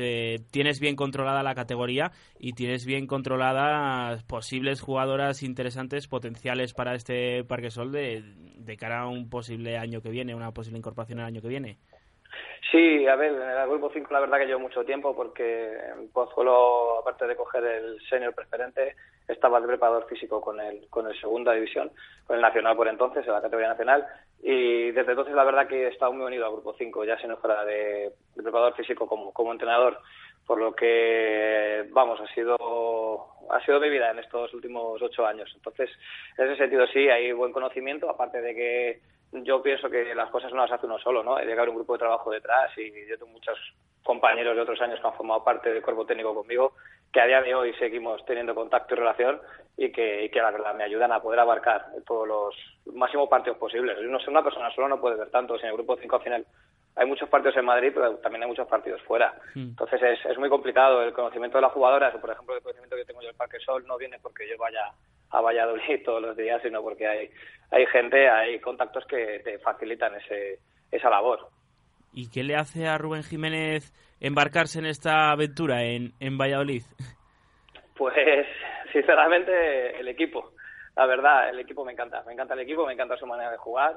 tienes 0.51 0.80
bien 0.80 0.95
controlada 0.95 1.43
la 1.43 1.56
categoría 1.56 2.12
y 2.39 2.54
tienes 2.54 2.86
bien 2.86 3.08
controladas 3.08 4.23
posibles 4.23 4.82
jugadoras 4.82 5.41
interesantes, 5.41 6.08
potenciales 6.08 6.73
para 6.73 6.95
este 6.95 7.43
Parque 7.43 7.71
Sol 7.71 7.91
de, 7.91 8.23
de 8.56 8.77
cara 8.77 9.01
a 9.01 9.08
un 9.08 9.30
posible 9.30 9.77
año 9.77 10.01
que 10.01 10.10
viene, 10.10 10.36
una 10.36 10.51
posible 10.51 10.77
incorporación 10.77 11.19
el 11.19 11.25
año 11.25 11.41
que 11.41 11.47
viene. 11.47 11.77
Sí, 12.72 13.06
a 13.08 13.15
ver, 13.15 13.34
en 13.34 13.41
el 13.41 13.67
grupo 13.67 13.89
5 13.91 14.13
la 14.13 14.22
verdad 14.22 14.38
que 14.38 14.46
llevo 14.46 14.60
mucho 14.60 14.86
tiempo 14.86 15.15
porque 15.15 15.78
en 15.94 16.10
Pozuelo, 16.10 17.00
aparte 17.00 17.28
de 17.28 17.36
coger 17.36 17.63
el 17.65 18.00
senior 18.10 18.34
preferente, 18.34 18.96
estaba 19.28 19.60
de 19.60 19.67
preparador 19.67 20.08
físico 20.08 20.39
con 20.39 20.60
el, 20.60 20.88
con 20.89 21.08
el 21.08 21.20
segunda 21.20 21.54
división, 21.54 21.91
con 22.26 22.38
el 22.38 22.41
nacional 22.41 22.76
por 22.76 22.88
entonces, 22.88 23.26
en 23.28 23.34
la 23.34 23.41
categoría 23.41 23.70
nacional, 23.70 24.06
y 24.41 24.91
desde 24.91 25.12
entonces 25.12 25.36
la 25.36 25.44
verdad 25.44 25.67
que 25.67 25.84
he 25.84 25.88
estado 25.89 26.13
muy 26.13 26.26
unido 26.26 26.46
al 26.46 26.54
grupo 26.54 26.74
5, 26.78 27.04
ya 27.04 27.17
si 27.17 27.28
no 27.28 27.38
fuera 27.38 27.65
de, 27.65 28.13
preparador 28.36 28.76
físico 28.76 29.06
como, 29.08 29.34
como 29.34 29.52
entrenador, 29.52 30.00
por 30.46 30.60
lo 30.60 30.74
que, 30.74 31.88
vamos, 31.91 32.20
ha 32.22 32.34
sido, 32.34 32.56
ha 33.50 33.63
sido 33.65 33.80
mi 33.80 33.89
vida 33.89 34.12
en 34.12 34.20
estos 34.20 34.54
últimos 34.54 35.02
ocho 35.02 35.26
años. 35.26 35.52
Entonces, 35.56 35.89
en 36.38 36.48
ese 36.48 36.58
sentido 36.58 36.88
sí, 36.88 37.10
hay 37.10 37.32
buen 37.32 37.52
conocimiento, 37.52 38.10
aparte 38.10 38.41
de 38.41 38.56
que 38.56 39.02
yo 39.32 39.62
pienso 39.62 39.89
que 39.89 40.13
las 40.13 40.30
cosas 40.30 40.52
no 40.52 40.62
las 40.62 40.72
hace 40.72 40.86
uno 40.86 41.00
solo, 41.00 41.24
¿no? 41.24 41.36
Hay 41.36 41.46
que 41.46 41.54
haber 41.54 41.70
un 41.70 41.76
grupo 41.76 41.94
de 41.94 42.00
trabajo 42.00 42.32
detrás 42.32 42.72
y 42.78 42.91
yo 43.08 43.17
tengo 43.17 43.32
muchos 43.32 43.58
compañeros 44.04 44.56
de 44.56 44.62
otros 44.62 44.82
años 44.82 45.00
que 45.00 45.08
han 45.08 45.13
formado 45.13 45.44
parte 45.44 45.72
del 45.72 45.82
cuerpo 45.82 46.06
técnico 46.06 46.34
conmigo 46.34 46.74
que 47.12 47.22
a 47.22 47.28
día 47.28 47.41
de 47.41 47.54
hoy 47.54 47.74
seguimos 47.74 48.26
teniendo 48.26 48.56
contacto 48.56 48.94
y 48.94 48.98
relación 48.98 49.39
y 49.78 49.91
que, 49.91 50.26
y 50.26 50.30
que 50.30 50.41
la 50.41 50.52
verdad 50.52 50.74
me 50.76 50.84
ayudan 50.84 51.12
a 51.12 51.22
poder 51.22 51.39
abarcar 51.39 51.88
todos 52.06 52.28
los 52.28 52.56
máximos 52.94 53.30
partidos 53.30 53.58
posibles. 53.58 53.98
No 54.02 54.20
sé, 54.20 54.30
una 54.30 54.44
persona 54.44 54.72
solo 54.74 54.88
no 54.88 55.02
puede 55.02 55.17
ver 55.17 55.30
tanto. 55.30 55.58
Si 55.58 55.63
en 55.63 55.70
el 55.70 55.76
grupo 55.76 55.98
5 55.98 56.15
al 56.15 56.22
final 56.22 56.46
hay 56.96 57.08
muchos 57.08 57.30
partidos 57.30 57.58
en 57.58 57.65
Madrid, 57.65 57.91
pero 57.94 58.15
también 58.17 58.44
hay 58.44 58.50
muchos 58.50 58.67
partidos 58.67 59.02
fuera. 59.04 59.34
Hmm. 59.56 59.70
Entonces 59.72 60.02
es, 60.02 60.26
es 60.26 60.38
muy 60.38 60.50
complicado. 60.50 61.02
El 61.02 61.13
conocimiento 61.13 61.58
de 61.58 61.63
las 61.63 61.74
jugadoras, 61.74 62.15
por 62.15 62.30
ejemplo, 62.30 62.56
el 62.56 62.62
conocimiento 62.62 62.96
que 62.96 63.06
tengo 63.06 63.22
yo 63.22 63.28
del 63.28 63.36
Parque 63.36 63.60
Sol 63.60 63.86
no 63.86 63.98
viene 63.98 64.17
porque 64.22 64.48
yo 64.48 64.58
vaya 64.58 64.91
a 65.32 65.41
Valladolid 65.41 66.02
todos 66.06 66.22
los 66.22 66.38
días, 66.38 66.62
sino 66.62 66.82
porque 66.82 67.08
hay, 67.08 67.30
hay 67.72 67.86
gente, 67.88 68.30
hay 68.30 68.60
contactos 68.60 69.06
que 69.06 69.41
te 69.44 69.60
facilitan 69.60 70.15
ese, 70.15 70.60
esa 70.91 71.10
labor. 71.10 71.50
¿Y 72.13 72.30
qué 72.30 72.44
le 72.44 72.56
hace 72.56 72.88
a 72.88 72.98
Rubén 72.98 73.24
Jiménez 73.24 73.94
embarcarse 74.20 74.80
en 74.80 74.86
esta 74.86 75.32
aventura 75.32 75.84
en, 75.84 76.13
en 76.20 76.38
Valladolid? 76.38 76.84
Pues, 77.94 78.48
sinceramente, 78.91 80.00
el 80.00 80.08
equipo. 80.08 80.54
La 80.96 81.06
verdad, 81.06 81.50
el 81.50 81.60
equipo 81.60 81.86
me 81.86 81.91
encanta. 81.91 82.24
Me 82.26 82.34
encanta 82.34 82.56
el 82.56 82.62
equipo, 82.62 82.84
me 82.84 82.94
encanta 82.94 83.15
su 83.15 83.28
manera 83.28 83.52
de 83.52 83.58
jugar. 83.58 83.94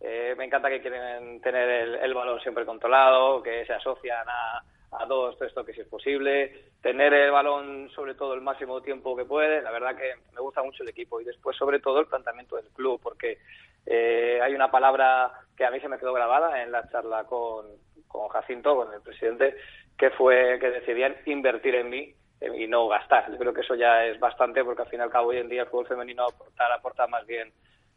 Eh, 0.00 0.36
me 0.38 0.44
encanta 0.44 0.68
que 0.68 0.80
quieren 0.80 1.40
tener 1.40 1.68
el, 1.68 1.94
el 1.96 2.14
balón 2.14 2.38
siempre 2.38 2.64
controlado, 2.64 3.42
que 3.42 3.66
se 3.66 3.72
asocian 3.72 4.28
a, 4.28 4.62
a 4.92 5.04
dos, 5.06 5.36
tres 5.38 5.52
toques 5.54 5.74
si 5.74 5.82
es 5.82 5.88
posible, 5.88 6.70
tener 6.82 7.12
el 7.12 7.30
balón 7.30 7.90
sobre 7.90 8.14
todo 8.14 8.34
el 8.34 8.40
máximo 8.40 8.80
tiempo 8.80 9.16
que 9.16 9.24
puede. 9.24 9.62
La 9.62 9.70
verdad 9.70 9.96
que 9.96 10.14
me 10.32 10.40
gusta 10.40 10.62
mucho 10.62 10.82
el 10.82 10.88
equipo 10.88 11.20
y 11.20 11.24
después 11.24 11.56
sobre 11.56 11.80
todo 11.80 12.00
el 12.00 12.06
planteamiento 12.06 12.56
del 12.56 12.68
club, 12.70 13.00
porque 13.02 13.38
eh, 13.86 14.40
hay 14.42 14.54
una 14.54 14.70
palabra 14.70 15.32
que 15.56 15.64
a 15.64 15.70
mí 15.70 15.80
se 15.80 15.88
me 15.88 15.98
quedó 15.98 16.12
grabada 16.12 16.62
en 16.62 16.72
la 16.72 16.88
charla 16.88 17.24
con, 17.24 17.66
con 18.06 18.28
Jacinto, 18.28 18.76
con 18.76 18.92
el 18.92 19.02
presidente, 19.02 19.56
que 19.96 20.10
fue 20.10 20.58
que 20.58 20.70
decidían 20.70 21.16
invertir 21.26 21.74
en 21.74 21.90
mí 21.90 22.14
y 22.56 22.66
no 22.66 22.88
gastar. 22.88 23.30
Yo 23.30 23.38
creo 23.38 23.52
que 23.52 23.62
eso 23.62 23.74
ya 23.74 24.06
es 24.06 24.18
bastante 24.18 24.64
porque 24.64 24.82
al 24.82 24.88
fin 24.88 25.00
y 25.00 25.02
al 25.02 25.10
cabo 25.10 25.28
hoy 25.28 25.38
en 25.38 25.48
día 25.48 25.62
el 25.62 25.68
fútbol 25.68 25.88
femenino 25.88 26.24
aporta, 26.24 26.74
aporta 26.74 27.06
más 27.08 27.26
bien 27.26 27.52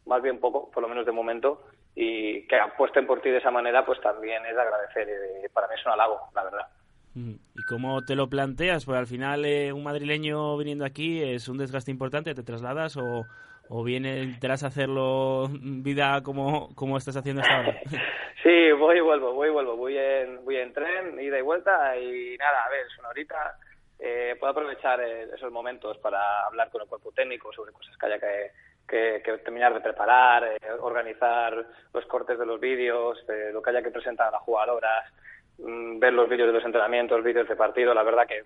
más 0.06 0.22
bien 0.22 0.40
poco, 0.40 0.70
por 0.70 0.82
lo 0.82 0.88
menos 0.88 1.06
de 1.06 1.12
momento, 1.12 1.62
y 1.94 2.46
que 2.46 2.56
apuesten 2.56 3.06
por 3.06 3.20
ti 3.20 3.30
de 3.30 3.38
esa 3.38 3.50
manera, 3.50 3.84
pues 3.84 4.00
también 4.00 4.44
es 4.46 4.54
de 4.54 4.62
agradecer 4.62 5.08
y 5.44 5.48
para 5.48 5.68
mí 5.68 5.74
es 5.78 5.86
un 5.86 5.92
halago, 5.92 6.20
la 6.34 6.44
verdad. 6.44 6.66
Mm. 7.14 7.34
¿Y 7.54 7.62
cómo 7.68 8.02
te 8.02 8.16
lo 8.16 8.28
planteas? 8.28 8.84
Pues 8.84 8.98
al 8.98 9.06
final 9.06 9.44
eh, 9.44 9.72
un 9.72 9.82
madrileño 9.84 10.56
viniendo 10.56 10.84
aquí 10.84 11.22
es 11.22 11.48
un 11.48 11.58
desgaste 11.58 11.90
importante, 11.90 12.34
¿te 12.34 12.42
trasladas 12.42 12.96
o, 12.96 13.26
o 13.68 13.84
vienes, 13.84 14.40
te 14.40 14.48
a 14.48 14.54
hacerlo 14.54 15.48
vida 15.50 16.22
como, 16.22 16.74
como 16.74 16.96
estás 16.96 17.16
haciendo 17.16 17.42
hasta 17.42 17.56
ahora? 17.56 17.80
Sí, 18.42 18.72
voy 18.72 18.96
y 18.96 19.00
vuelvo, 19.00 19.32
voy 19.34 19.50
y 19.50 19.52
vuelvo, 19.52 19.76
voy 19.76 19.96
en, 19.96 20.44
voy 20.44 20.56
en 20.56 20.72
tren, 20.72 21.20
ida 21.20 21.38
y 21.38 21.42
vuelta 21.42 21.96
y 21.96 22.36
nada, 22.36 22.64
a 22.64 22.70
ver, 22.70 22.86
es 22.86 22.98
una 22.98 23.10
horita, 23.10 23.56
eh, 24.00 24.34
puedo 24.40 24.50
aprovechar 24.50 25.00
eh, 25.00 25.28
esos 25.32 25.52
momentos 25.52 25.96
para 25.98 26.44
hablar 26.46 26.68
con 26.68 26.82
el 26.82 26.88
cuerpo 26.88 27.12
técnico 27.12 27.52
sobre 27.52 27.70
cosas 27.70 27.96
que 27.96 28.06
haya 28.06 28.18
que, 28.18 29.22
que, 29.24 29.38
terminar 29.44 29.72
de 29.72 29.80
preparar, 29.80 30.42
eh, 30.42 30.58
organizar 30.80 31.64
los 31.94 32.04
cortes 32.06 32.36
de 32.36 32.44
los 32.44 32.58
vídeos, 32.58 33.24
lo 33.52 33.62
que 33.62 33.70
haya 33.70 33.80
que 33.80 33.92
presentar 33.92 34.26
a 34.26 34.32
las 34.32 34.42
jugadoras, 34.42 35.04
Mm, 35.04 35.30
ver 35.62 36.12
los 36.12 36.28
vídeos 36.28 36.48
de 36.48 36.54
los 36.54 36.64
entrenamientos, 36.64 37.22
vídeos 37.22 37.48
de 37.48 37.56
partido, 37.56 37.94
la 37.94 38.02
verdad 38.02 38.26
que, 38.26 38.42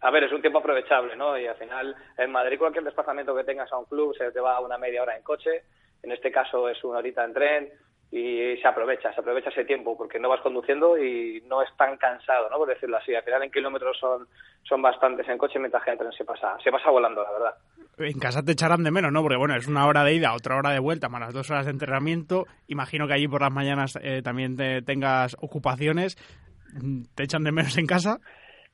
a 0.00 0.10
ver, 0.10 0.24
es 0.24 0.32
un 0.32 0.40
tiempo 0.40 0.58
aprovechable, 0.58 1.16
¿no? 1.16 1.38
Y 1.38 1.46
al 1.46 1.56
final, 1.56 1.94
en 2.16 2.30
Madrid 2.30 2.58
cualquier 2.58 2.84
desplazamiento 2.84 3.34
que 3.34 3.44
tengas 3.44 3.72
a 3.72 3.78
un 3.78 3.86
club 3.86 4.14
se 4.16 4.30
te 4.30 4.40
va 4.40 4.60
una 4.60 4.78
media 4.78 5.02
hora 5.02 5.16
en 5.16 5.22
coche, 5.22 5.62
en 6.02 6.12
este 6.12 6.30
caso 6.30 6.68
es 6.68 6.82
una 6.84 6.98
horita 6.98 7.24
en 7.24 7.32
tren, 7.32 7.72
y 8.10 8.56
se 8.56 8.66
aprovecha, 8.66 9.12
se 9.12 9.20
aprovecha 9.20 9.50
ese 9.50 9.64
tiempo 9.64 9.96
porque 9.96 10.18
no 10.18 10.30
vas 10.30 10.40
conduciendo 10.40 10.96
y 10.96 11.42
no 11.46 11.62
es 11.62 11.68
tan 11.76 11.98
cansado, 11.98 12.48
¿no? 12.48 12.56
Por 12.56 12.68
decirlo 12.68 12.96
así. 12.96 13.14
Al 13.14 13.22
final 13.22 13.42
en 13.42 13.50
kilómetros 13.50 13.98
son, 13.98 14.26
son 14.66 14.80
bastantes 14.80 15.28
en 15.28 15.36
coche 15.36 15.58
mientras 15.58 15.84
que 15.84 15.90
en 15.90 15.98
tren 15.98 16.12
se 16.12 16.24
pasa, 16.24 16.56
se 16.62 16.70
pasa 16.70 16.90
volando, 16.90 17.22
la 17.22 17.32
verdad. 17.32 17.54
En 17.98 18.18
casa 18.18 18.42
te 18.42 18.52
echarán 18.52 18.82
de 18.82 18.90
menos, 18.90 19.12
¿no? 19.12 19.20
Porque 19.20 19.36
bueno, 19.36 19.56
es 19.56 19.66
una 19.66 19.86
hora 19.86 20.04
de 20.04 20.14
ida, 20.14 20.32
otra 20.32 20.56
hora 20.56 20.70
de 20.70 20.78
vuelta, 20.78 21.10
más 21.10 21.20
las 21.20 21.34
dos 21.34 21.50
horas 21.50 21.66
de 21.66 21.72
entrenamiento. 21.72 22.46
Imagino 22.66 23.06
que 23.06 23.12
allí 23.12 23.28
por 23.28 23.42
las 23.42 23.52
mañanas 23.52 23.98
eh, 24.00 24.22
también 24.22 24.56
te 24.56 24.80
tengas 24.80 25.36
ocupaciones. 25.40 26.16
¿Te 27.14 27.24
echan 27.24 27.44
de 27.44 27.52
menos 27.52 27.76
en 27.78 27.86
casa? 27.86 28.18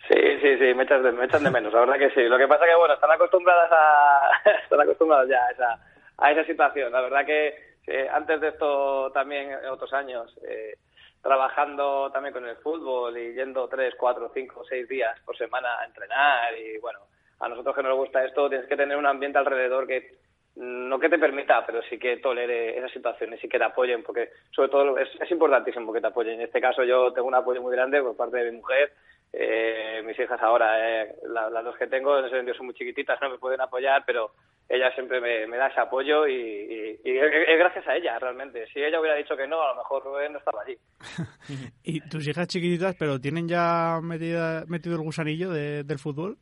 Sí, 0.08 0.20
sí, 0.42 0.58
sí, 0.58 0.74
me 0.74 0.82
echan 0.82 1.02
de, 1.02 1.12
me 1.12 1.24
echan 1.24 1.44
de 1.44 1.50
menos, 1.50 1.72
la 1.72 1.80
verdad 1.80 1.98
que 1.98 2.10
sí. 2.10 2.22
Lo 2.28 2.36
que 2.36 2.48
pasa 2.48 2.66
que, 2.66 2.74
bueno, 2.74 2.94
están 2.94 3.10
acostumbradas 3.10 3.70
a, 3.72 4.50
están 4.62 4.80
acostumbradas 4.80 5.28
ya 5.28 5.44
a 5.46 5.50
esa, 5.50 5.78
a 6.18 6.32
esa 6.32 6.44
situación. 6.44 6.92
La 6.92 7.00
verdad 7.00 7.24
que 7.24 7.54
eh, 7.86 8.08
antes 8.12 8.40
de 8.40 8.48
esto 8.48 9.10
también, 9.12 9.50
otros 9.70 9.92
años, 9.92 10.34
eh, 10.48 10.76
trabajando 11.22 12.10
también 12.12 12.34
con 12.34 12.46
el 12.46 12.56
fútbol 12.56 13.16
y 13.16 13.34
yendo 13.34 13.66
tres, 13.68 13.94
cuatro, 13.98 14.30
cinco, 14.34 14.62
seis 14.68 14.86
días 14.88 15.18
por 15.24 15.36
semana 15.36 15.80
a 15.80 15.86
entrenar 15.86 16.54
y, 16.58 16.78
bueno, 16.78 17.00
a 17.40 17.48
nosotros 17.48 17.74
que 17.74 17.82
nos 17.82 17.96
gusta 17.96 18.24
esto, 18.24 18.48
tienes 18.48 18.68
que 18.68 18.76
tener 18.76 18.96
un 18.96 19.06
ambiente 19.06 19.38
alrededor 19.38 19.86
que 19.86 20.18
no 20.56 20.98
que 20.98 21.08
te 21.08 21.18
permita, 21.18 21.66
pero 21.66 21.82
sí 21.82 21.98
que 21.98 22.18
tolere 22.18 22.78
esas 22.78 22.92
situaciones 22.92 23.42
y 23.42 23.48
que 23.48 23.58
te 23.58 23.64
apoyen, 23.64 24.02
porque 24.02 24.30
sobre 24.50 24.68
todo 24.68 24.98
es, 24.98 25.08
es 25.20 25.30
importantísimo 25.30 25.92
que 25.92 26.00
te 26.00 26.06
apoyen. 26.06 26.34
En 26.34 26.42
este 26.42 26.60
caso 26.60 26.84
yo 26.84 27.12
tengo 27.12 27.28
un 27.28 27.34
apoyo 27.34 27.60
muy 27.60 27.74
grande 27.74 28.00
por 28.02 28.16
parte 28.16 28.38
de 28.38 28.50
mi 28.50 28.58
mujer, 28.58 28.92
eh, 29.32 30.00
mis 30.06 30.18
hijas 30.18 30.40
ahora, 30.40 31.02
eh, 31.02 31.16
las 31.28 31.64
dos 31.64 31.76
que 31.76 31.88
tengo, 31.88 32.18
en 32.18 32.26
ese 32.26 32.36
sentido 32.36 32.56
son 32.56 32.66
muy 32.66 32.74
chiquititas, 32.74 33.20
no 33.20 33.30
me 33.30 33.38
pueden 33.38 33.60
apoyar, 33.60 34.04
pero 34.06 34.30
ella 34.68 34.92
siempre 34.94 35.20
me, 35.20 35.46
me 35.48 35.56
da 35.56 35.66
ese 35.66 35.80
apoyo 35.80 36.26
y, 36.28 37.00
es 37.04 37.58
gracias 37.58 37.86
a 37.88 37.96
ella 37.96 38.16
realmente. 38.20 38.66
Si 38.72 38.80
ella 38.80 39.00
hubiera 39.00 39.16
dicho 39.16 39.36
que 39.36 39.48
no, 39.48 39.60
a 39.60 39.74
lo 39.74 39.76
mejor 39.76 40.04
no 40.30 40.38
estaba 40.38 40.62
allí. 40.62 40.78
¿Y 41.82 42.00
tus 42.08 42.28
hijas 42.28 42.46
chiquititas, 42.46 42.94
pero 42.96 43.20
tienen 43.20 43.48
ya 43.48 43.98
metida, 44.00 44.64
metido 44.68 44.94
el 44.94 45.02
gusanillo 45.02 45.50
del 45.50 45.98
fútbol? 45.98 46.38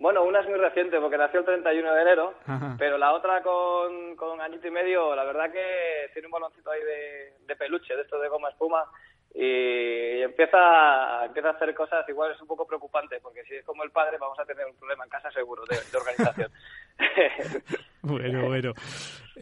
Bueno, 0.00 0.24
una 0.24 0.40
es 0.40 0.48
muy 0.48 0.58
reciente 0.58 0.98
porque 0.98 1.18
nació 1.18 1.40
el 1.40 1.46
31 1.46 1.92
de 1.92 2.00
enero, 2.00 2.34
pero 2.78 2.96
la 2.96 3.12
otra 3.12 3.42
con, 3.42 4.16
con 4.16 4.40
añito 4.40 4.66
y 4.66 4.70
medio, 4.70 5.14
la 5.14 5.24
verdad 5.24 5.52
que 5.52 6.08
tiene 6.14 6.26
un 6.26 6.32
baloncito 6.32 6.70
ahí 6.70 6.80
de, 6.82 7.34
de 7.46 7.56
peluche, 7.56 7.94
de 7.94 8.00
esto 8.00 8.18
de 8.18 8.28
goma 8.28 8.48
espuma, 8.48 8.86
y 9.34 10.22
empieza, 10.22 11.26
empieza 11.26 11.48
a 11.48 11.52
hacer 11.52 11.74
cosas, 11.74 12.08
igual 12.08 12.32
es 12.32 12.40
un 12.40 12.48
poco 12.48 12.66
preocupante, 12.66 13.20
porque 13.20 13.44
si 13.44 13.56
es 13.56 13.64
como 13.66 13.84
el 13.84 13.90
padre 13.90 14.16
vamos 14.18 14.38
a 14.38 14.46
tener 14.46 14.64
un 14.64 14.76
problema 14.76 15.04
en 15.04 15.10
casa 15.10 15.30
seguro 15.32 15.64
de, 15.66 15.76
organización. 15.94 16.50
bueno, 18.02 18.46
bueno. 18.46 18.72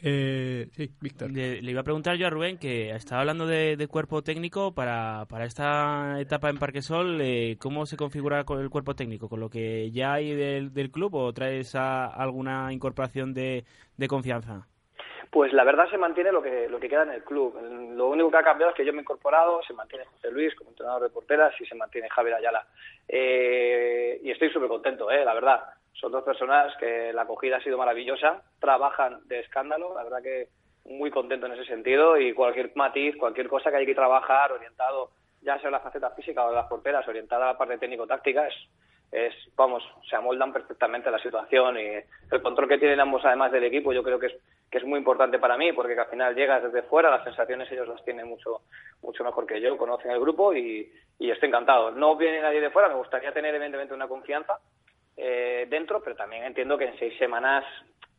Eh, 0.02 0.68
sí, 0.72 0.90
Víctor. 1.00 1.30
Le, 1.30 1.58
iba 1.58 1.80
a 1.80 1.84
preguntar 1.84 2.16
yo 2.16 2.26
a 2.26 2.30
Rubén, 2.30 2.58
que 2.58 2.90
estaba 2.90 3.20
hablando 3.20 3.46
de, 3.46 3.88
cuerpo 3.90 4.22
técnico 4.22 4.74
para, 4.74 5.26
para 5.28 5.44
esta 5.44 6.20
etapa 6.20 6.50
en 6.50 6.58
Parquesol, 6.58 7.20
eh, 7.20 7.56
¿cómo 7.60 7.86
se 7.86 7.96
configura 7.96 8.44
con 8.44 8.60
el 8.60 8.70
cuerpo 8.70 8.94
técnico? 8.94 9.28
¿Con 9.28 9.40
lo 9.40 9.50
que 9.50 9.90
ya 9.90 10.14
hay 10.14 10.34
del, 10.34 10.72
del 10.72 10.90
club 10.90 11.14
o 11.14 11.32
traes 11.32 11.74
alguna 11.74 12.72
incorporación 12.72 13.34
de, 13.34 13.64
de 13.96 14.08
confianza? 14.08 14.66
Pues 15.30 15.52
la 15.52 15.64
verdad 15.64 15.90
se 15.90 15.98
mantiene 15.98 16.32
lo 16.32 16.42
que, 16.42 16.68
lo 16.68 16.80
que 16.80 16.88
queda 16.88 17.02
en 17.02 17.10
el 17.10 17.22
club. 17.22 17.54
Lo 17.94 18.08
único 18.08 18.30
que 18.30 18.38
ha 18.38 18.42
cambiado 18.42 18.70
es 18.70 18.76
que 18.76 18.84
yo 18.84 18.92
me 18.92 19.00
he 19.00 19.02
incorporado, 19.02 19.60
se 19.62 19.74
mantiene 19.74 20.06
José 20.06 20.30
Luis 20.30 20.54
como 20.54 20.70
entrenador 20.70 21.02
de 21.02 21.10
porteras 21.10 21.54
y 21.60 21.66
se 21.66 21.74
mantiene 21.74 22.08
Javier 22.08 22.36
Ayala. 22.36 22.66
Eh, 23.06 24.20
y 24.22 24.30
estoy 24.30 24.50
súper 24.50 24.68
contento, 24.68 25.10
eh, 25.10 25.24
la 25.24 25.34
verdad. 25.34 25.60
Son 26.00 26.12
dos 26.12 26.22
personas 26.22 26.76
que 26.76 27.12
la 27.12 27.22
acogida 27.22 27.56
ha 27.56 27.62
sido 27.62 27.76
maravillosa, 27.76 28.42
trabajan 28.60 29.20
de 29.26 29.40
escándalo, 29.40 29.94
la 29.94 30.04
verdad 30.04 30.22
que 30.22 30.48
muy 30.84 31.10
contento 31.10 31.46
en 31.46 31.52
ese 31.52 31.64
sentido 31.64 32.16
y 32.18 32.32
cualquier 32.32 32.72
matiz, 32.76 33.16
cualquier 33.16 33.48
cosa 33.48 33.70
que 33.70 33.78
hay 33.78 33.86
que 33.86 33.94
trabajar 33.94 34.52
orientado 34.52 35.10
ya 35.42 35.58
sea 35.60 35.70
la 35.70 35.80
faceta 35.80 36.10
física 36.10 36.44
o 36.44 36.50
de 36.50 36.56
las 36.56 36.66
porteras, 36.66 37.06
orientada 37.06 37.44
a 37.44 37.52
la 37.52 37.58
parte 37.58 37.78
técnico-táctica, 37.78 38.48
es, 38.48 38.54
es, 39.12 39.34
vamos, 39.56 39.82
se 40.08 40.16
amoldan 40.16 40.52
perfectamente 40.52 41.08
a 41.08 41.12
la 41.12 41.18
situación 41.18 41.78
y 41.78 41.88
el 42.30 42.42
control 42.42 42.68
que 42.68 42.78
tienen 42.78 43.00
ambos 43.00 43.24
además 43.24 43.52
del 43.52 43.64
equipo 43.64 43.92
yo 43.92 44.02
creo 44.02 44.18
que 44.18 44.26
es, 44.26 44.34
que 44.70 44.78
es 44.78 44.84
muy 44.84 44.98
importante 44.98 45.38
para 45.38 45.56
mí 45.56 45.72
porque 45.72 45.98
al 45.98 46.06
final 46.06 46.34
llegas 46.34 46.62
desde 46.62 46.82
fuera, 46.82 47.10
las 47.10 47.24
sensaciones 47.24 47.70
ellos 47.70 47.88
las 47.88 48.04
tienen 48.04 48.28
mucho, 48.28 48.62
mucho 49.02 49.24
mejor 49.24 49.46
que 49.46 49.60
yo, 49.60 49.76
conocen 49.76 50.10
el 50.10 50.20
grupo 50.20 50.52
y, 50.54 50.92
y 51.18 51.30
estoy 51.30 51.48
encantado. 51.48 51.90
No 51.90 52.16
viene 52.16 52.40
nadie 52.40 52.60
de 52.60 52.70
fuera, 52.70 52.88
me 52.88 52.96
gustaría 52.96 53.32
tener 53.32 53.54
evidentemente 53.54 53.94
una 53.94 54.08
confianza 54.08 54.58
eh, 55.20 55.66
dentro, 55.68 56.00
pero 56.00 56.14
también 56.14 56.44
entiendo 56.44 56.78
que 56.78 56.84
en 56.84 56.98
seis 56.98 57.12
semanas 57.18 57.64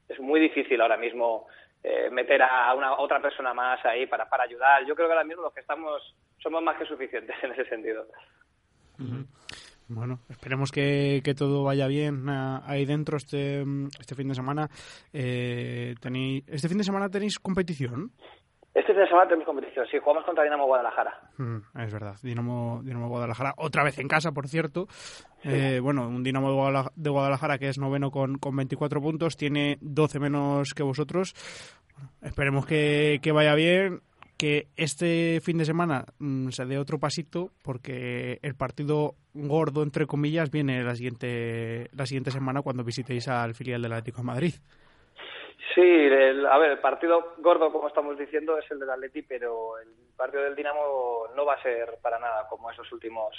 es 0.10 0.20
muy 0.20 0.40
difícil 0.42 0.82
ahora 0.82 0.98
mismo 0.98 1.48
eh, 1.82 2.10
meter 2.12 2.42
a 2.42 2.74
una 2.74 3.00
otra 3.00 3.22
persona 3.22 3.54
más 3.54 3.84
ahí 3.86 4.06
para, 4.06 4.28
para 4.30 4.44
ayudar. 4.44 4.86
Yo 4.86 4.96
creo 4.96 5.08
que 5.08 5.14
ahora 5.14 5.24
mismo 5.24 5.44
los 5.44 5.54
que 5.54 5.62
estamos 5.62 6.14
somos 6.44 6.62
más 6.62 6.78
que 6.78 6.86
suficientes 6.86 7.36
en 7.44 7.52
ese 7.54 7.66
sentido. 7.66 8.06
Bueno, 9.88 10.20
esperemos 10.30 10.72
que, 10.72 11.22
que, 11.24 11.34
todo 11.34 11.64
vaya 11.64 11.88
bien 11.88 12.28
ah, 12.30 12.62
ahí 12.68 12.86
dentro 12.86 13.18
este, 13.18 13.64
este 14.00 14.14
fin 14.14 14.28
de 14.28 14.36
semana. 14.36 14.70
Eh, 15.14 15.96
tenéis, 16.00 16.44
¿Este 16.48 16.68
fin 16.68 16.78
de 16.78 16.84
semana 16.84 17.10
tenéis 17.10 17.40
competición? 17.40 18.12
Este 18.80 18.94
fin 18.94 19.02
de 19.02 19.08
semana 19.08 19.28
tenemos 19.28 19.46
competición, 19.46 19.86
sí, 19.92 19.98
jugamos 20.02 20.24
contra 20.24 20.46
Dinamo 20.46 20.66
Guadalajara. 20.66 21.20
Mm, 21.38 21.58
es 21.80 21.92
verdad, 21.92 22.16
Dinamo, 22.24 22.80
Dinamo 22.82 23.10
Guadalajara, 23.10 23.54
otra 23.58 23.84
vez 23.84 24.00
en 24.00 24.08
casa, 24.08 24.32
por 24.32 24.48
cierto. 24.48 24.88
Eh, 25.44 25.82
bueno, 25.84 26.08
un 26.08 26.24
Dinamo 26.24 26.50
de 26.96 27.10
Guadalajara 27.10 27.58
que 27.58 27.68
es 27.68 27.78
noveno 27.78 28.10
con, 28.10 28.38
con 28.38 28.56
24 28.56 29.02
puntos, 29.02 29.36
tiene 29.36 29.78
12 29.82 30.20
menos 30.22 30.74
que 30.74 30.84
vosotros. 30.84 31.36
Bueno, 31.94 32.10
esperemos 32.22 32.66
que, 32.66 33.20
que 33.22 33.34
vaya 33.34 33.54
bien 33.54 34.00
que 34.38 34.68
este 34.78 35.42
fin 35.42 35.58
de 35.58 35.66
semana 35.66 36.06
mmm, 36.20 36.48
se 36.52 36.64
dé 36.64 36.78
otro 36.78 37.00
pasito 37.00 37.52
porque 37.62 38.40
el 38.44 38.56
partido 38.56 39.16
gordo 39.34 39.84
entre 39.84 40.06
comillas 40.06 40.52
viene 40.52 40.82
la 40.86 40.96
siguiente 40.96 41.90
la 41.92 42.06
siguiente 42.06 42.32
semana 42.32 42.62
cuando 42.62 42.86
visitéis 42.86 43.28
al 43.28 43.56
filial 43.56 43.82
del 43.82 43.92
Atlético 43.92 44.22
de 44.22 44.28
Madrid. 44.28 44.54
Sí, 45.76 45.82
el, 45.82 46.46
a 46.46 46.58
ver, 46.58 46.72
el 46.72 46.80
partido 46.80 47.36
gordo, 47.38 47.72
como 47.72 47.88
estamos 47.88 48.18
diciendo, 48.18 48.58
es 48.58 48.70
el 48.72 48.80
del 48.80 48.90
Atleti, 48.90 49.22
pero 49.22 49.78
el 49.78 49.90
partido 50.18 50.44
del 50.44 50.56
Dinamo 50.56 51.26
no 51.36 51.46
va 51.46 51.54
a 51.54 51.62
ser 51.62 52.00
para 52.02 52.18
nada 52.18 52.48
como 52.48 52.72
esos 52.72 52.92
últimos 52.92 53.36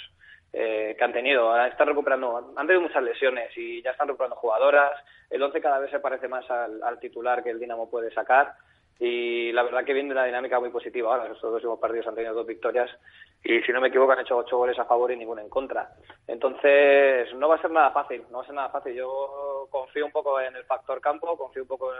eh, 0.53 0.95
que 0.97 1.03
han 1.03 1.11
tenido. 1.11 1.55
Están 1.65 1.87
recuperando, 1.87 2.53
han 2.55 2.67
tenido 2.67 2.81
muchas 2.81 3.03
lesiones 3.03 3.51
y 3.57 3.81
ya 3.81 3.91
están 3.91 4.07
recuperando 4.07 4.37
jugadoras. 4.37 4.91
El 5.29 5.43
11 5.43 5.61
cada 5.61 5.79
vez 5.79 5.91
se 5.91 5.99
parece 5.99 6.27
más 6.27 6.49
al, 6.49 6.99
titular 6.99 7.43
que 7.43 7.49
el 7.49 7.59
Dinamo 7.59 7.89
puede 7.89 8.11
sacar 8.13 8.53
y 8.99 9.51
la 9.51 9.63
verdad 9.63 9.83
que 9.83 9.93
viene 9.93 10.11
una 10.11 10.25
dinámica 10.25 10.59
muy 10.59 10.69
positiva 10.69 11.11
ahora. 11.11 11.25
Estos 11.25 11.41
dos 11.41 11.55
últimos 11.55 11.79
partidos 11.79 12.07
han 12.07 12.15
tenido 12.15 12.33
dos 12.33 12.47
victorias 12.47 12.89
y 13.43 13.61
si 13.61 13.71
no 13.71 13.81
me 13.81 13.87
equivoco 13.87 14.11
han 14.11 14.19
hecho 14.19 14.37
ocho 14.37 14.57
goles 14.57 14.77
a 14.77 14.85
favor 14.85 15.11
y 15.11 15.17
ninguno 15.17 15.41
en 15.41 15.49
contra. 15.49 15.89
Entonces 16.27 17.33
no 17.35 17.49
va 17.49 17.55
a 17.55 17.61
ser 17.61 17.71
nada 17.71 17.91
fácil, 17.91 18.23
no 18.29 18.37
va 18.37 18.43
a 18.43 18.45
ser 18.45 18.55
nada 18.55 18.69
fácil. 18.69 18.93
Yo 18.93 19.67
confío 19.69 20.05
un 20.05 20.11
poco 20.11 20.39
en 20.39 20.55
el 20.55 20.63
factor 20.65 21.01
campo, 21.01 21.37
confío 21.37 21.63
un 21.63 21.67
poco 21.67 21.91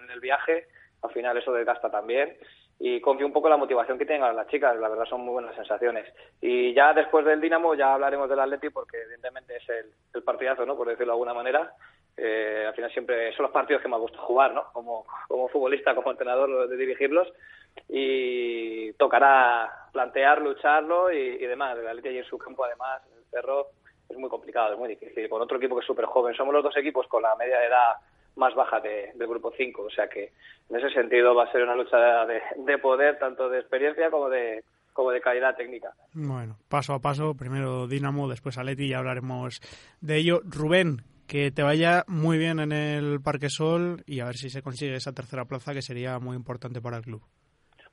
en 0.00 0.10
el, 0.10 0.20
viaje, 0.20 0.68
al 1.02 1.10
final 1.10 1.36
eso 1.36 1.52
desgasta 1.52 1.90
también 1.90 2.36
y 2.78 3.00
confío 3.00 3.26
un 3.26 3.32
poco 3.32 3.48
en 3.48 3.52
la 3.52 3.56
motivación 3.56 3.98
que 3.98 4.06
tienen 4.06 4.34
las 4.34 4.48
chicas, 4.48 4.76
la 4.78 4.88
verdad 4.88 5.04
son 5.04 5.22
muy 5.22 5.32
buenas 5.32 5.54
sensaciones. 5.56 6.06
Y 6.40 6.74
ya 6.74 6.92
después 6.92 7.24
del 7.24 7.40
Dinamo 7.40 7.74
ya 7.74 7.94
hablaremos 7.94 8.28
del 8.28 8.40
Atleti 8.40 8.70
porque 8.70 9.02
evidentemente 9.02 9.56
es 9.56 9.68
el, 9.68 9.86
el 10.14 10.22
partidazo, 10.22 10.64
¿no? 10.64 10.76
por 10.76 10.88
decirlo 10.88 11.12
de 11.12 11.16
alguna 11.16 11.34
manera, 11.34 11.72
eh, 12.16 12.64
al 12.66 12.74
final 12.74 12.92
siempre 12.92 13.32
son 13.32 13.44
los 13.44 13.52
partidos 13.52 13.82
que 13.82 13.88
me 13.88 13.98
gusta 13.98 14.18
jugar, 14.18 14.54
¿no? 14.54 14.64
Como, 14.72 15.04
como 15.26 15.48
futbolista, 15.48 15.94
como 15.94 16.10
entrenador, 16.10 16.68
de 16.68 16.76
dirigirlos. 16.76 17.28
Y 17.88 18.92
tocará 18.94 19.88
plantear, 19.92 20.40
lucharlo 20.40 21.12
y, 21.12 21.18
y 21.18 21.46
demás. 21.46 21.78
El 21.78 21.88
Atleti 21.88 22.18
en 22.18 22.24
su 22.24 22.38
campo, 22.38 22.64
además, 22.64 23.02
el 23.16 23.24
Cerro, 23.30 23.68
es 24.08 24.18
muy 24.18 24.28
complicado, 24.28 24.72
es 24.72 24.78
muy 24.78 24.88
difícil. 24.88 25.28
Con 25.28 25.42
otro 25.42 25.58
equipo 25.58 25.74
que 25.76 25.80
es 25.80 25.86
súper 25.86 26.06
joven. 26.06 26.34
Somos 26.34 26.54
los 26.54 26.62
dos 26.62 26.76
equipos 26.76 27.06
con 27.08 27.22
la 27.22 27.34
media 27.36 27.58
de 27.58 27.66
edad 27.66 27.94
más 28.36 28.54
baja 28.54 28.80
de, 28.80 29.12
del 29.14 29.28
grupo 29.28 29.52
5. 29.56 29.82
O 29.82 29.90
sea 29.90 30.08
que 30.08 30.32
en 30.68 30.76
ese 30.76 30.90
sentido 30.90 31.34
va 31.34 31.44
a 31.44 31.52
ser 31.52 31.62
una 31.62 31.76
lucha 31.76 31.96
de, 32.26 32.40
de 32.56 32.78
poder, 32.78 33.18
tanto 33.18 33.48
de 33.48 33.60
experiencia 33.60 34.10
como 34.10 34.28
de, 34.28 34.64
como 34.92 35.10
de 35.10 35.20
calidad 35.20 35.56
técnica. 35.56 35.92
Bueno, 36.12 36.56
paso 36.68 36.94
a 36.94 37.00
paso, 37.00 37.34
primero 37.34 37.86
Dinamo, 37.86 38.28
después 38.28 38.58
Aleti 38.58 38.86
y 38.86 38.94
hablaremos 38.94 39.60
de 40.00 40.16
ello. 40.16 40.40
Rubén, 40.44 41.02
que 41.26 41.50
te 41.50 41.62
vaya 41.62 42.04
muy 42.06 42.38
bien 42.38 42.60
en 42.60 42.72
el 42.72 43.20
Parque 43.20 43.50
Sol 43.50 44.02
y 44.06 44.20
a 44.20 44.26
ver 44.26 44.36
si 44.36 44.50
se 44.50 44.62
consigue 44.62 44.94
esa 44.94 45.12
tercera 45.12 45.44
plaza 45.44 45.74
que 45.74 45.82
sería 45.82 46.18
muy 46.18 46.36
importante 46.36 46.80
para 46.80 46.98
el 46.98 47.02
club. 47.02 47.22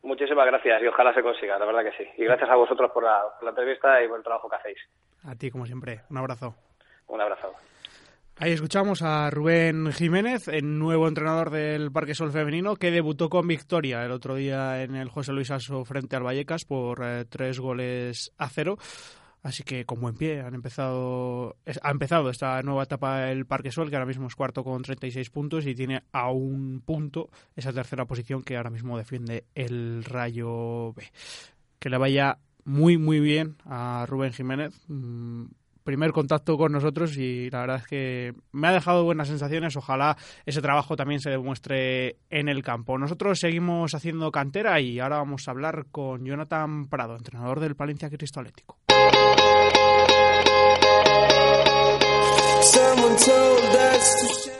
Muchísimas 0.03 0.47
gracias 0.47 0.81
y 0.81 0.87
ojalá 0.87 1.13
se 1.13 1.21
consiga, 1.21 1.59
la 1.59 1.65
verdad 1.65 1.83
que 1.83 2.03
sí. 2.03 2.09
Y 2.17 2.23
gracias 2.25 2.49
a 2.49 2.55
vosotros 2.55 2.91
por 2.91 3.03
la, 3.03 3.21
por 3.35 3.43
la 3.43 3.49
entrevista 3.51 4.03
y 4.03 4.07
por 4.07 4.17
el 4.17 4.23
trabajo 4.23 4.49
que 4.49 4.55
hacéis. 4.55 4.79
A 5.25 5.35
ti, 5.35 5.51
como 5.51 5.65
siempre. 5.65 6.01
Un 6.09 6.17
abrazo. 6.17 6.55
Un 7.07 7.21
abrazo. 7.21 7.53
Ahí 8.37 8.53
escuchamos 8.53 9.03
a 9.03 9.29
Rubén 9.29 9.91
Jiménez, 9.91 10.47
el 10.47 10.79
nuevo 10.79 11.07
entrenador 11.07 11.51
del 11.51 11.91
Parque 11.91 12.15
Sol 12.15 12.31
Femenino, 12.31 12.75
que 12.75 12.89
debutó 12.89 13.29
con 13.29 13.47
victoria 13.47 14.03
el 14.03 14.11
otro 14.11 14.33
día 14.33 14.81
en 14.81 14.95
el 14.95 15.09
José 15.09 15.31
Luis 15.31 15.51
Aso 15.51 15.85
frente 15.85 16.15
al 16.15 16.23
Vallecas 16.23 16.65
por 16.65 17.03
eh, 17.03 17.25
tres 17.29 17.59
goles 17.59 18.33
a 18.39 18.49
cero. 18.49 18.77
Así 19.43 19.63
que 19.63 19.85
con 19.85 19.99
buen 19.99 20.15
pie 20.15 20.41
han 20.41 20.53
empezado, 20.53 21.57
ha 21.81 21.91
empezado 21.91 22.29
esta 22.29 22.61
nueva 22.61 22.83
etapa 22.83 23.31
el 23.31 23.47
Parque 23.47 23.71
Sol, 23.71 23.89
que 23.89 23.95
ahora 23.95 24.05
mismo 24.05 24.27
es 24.27 24.35
cuarto 24.35 24.63
con 24.63 24.83
36 24.83 25.29
puntos 25.31 25.65
y 25.65 25.73
tiene 25.73 26.03
a 26.11 26.29
un 26.29 26.81
punto 26.85 27.29
esa 27.55 27.73
tercera 27.73 28.05
posición 28.05 28.43
que 28.43 28.55
ahora 28.55 28.69
mismo 28.69 28.97
defiende 28.97 29.45
el 29.55 30.03
Rayo 30.03 30.93
B. 30.93 31.03
Que 31.79 31.89
le 31.89 31.97
vaya 31.97 32.37
muy, 32.65 32.97
muy 32.97 33.19
bien 33.19 33.55
a 33.65 34.05
Rubén 34.07 34.31
Jiménez. 34.31 34.79
Primer 35.83 36.11
contacto 36.11 36.55
con 36.59 36.71
nosotros 36.71 37.17
y 37.17 37.49
la 37.49 37.61
verdad 37.61 37.77
es 37.77 37.87
que 37.87 38.35
me 38.51 38.67
ha 38.67 38.71
dejado 38.71 39.03
buenas 39.03 39.27
sensaciones. 39.27 39.75
Ojalá 39.75 40.15
ese 40.45 40.61
trabajo 40.61 40.95
también 40.95 41.19
se 41.19 41.31
demuestre 41.31 42.17
en 42.29 42.47
el 42.47 42.61
campo. 42.61 42.99
Nosotros 42.99 43.39
seguimos 43.39 43.95
haciendo 43.95 44.31
cantera 44.31 44.79
y 44.79 44.99
ahora 44.99 45.17
vamos 45.17 45.47
a 45.47 45.51
hablar 45.51 45.87
con 45.89 46.23
Jonathan 46.23 46.85
Prado, 46.85 47.15
entrenador 47.15 47.59
del 47.59 47.75
Palencia 47.75 48.11
Cristo 48.11 48.41
Atlético. 48.41 48.77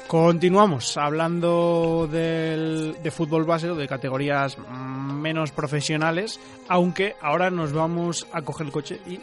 Continuamos 0.08 0.98
hablando 0.98 2.06
del, 2.12 2.98
de 3.02 3.12
fútbol 3.12 3.46
base 3.46 3.70
o 3.70 3.76
de 3.76 3.88
categorías 3.88 4.58
menos 5.22 5.52
profesionales, 5.52 6.38
aunque 6.68 7.16
ahora 7.22 7.50
nos 7.50 7.72
vamos 7.72 8.28
a 8.34 8.42
coger 8.42 8.68
el 8.68 8.74
coche 8.74 9.00
y 9.08 9.20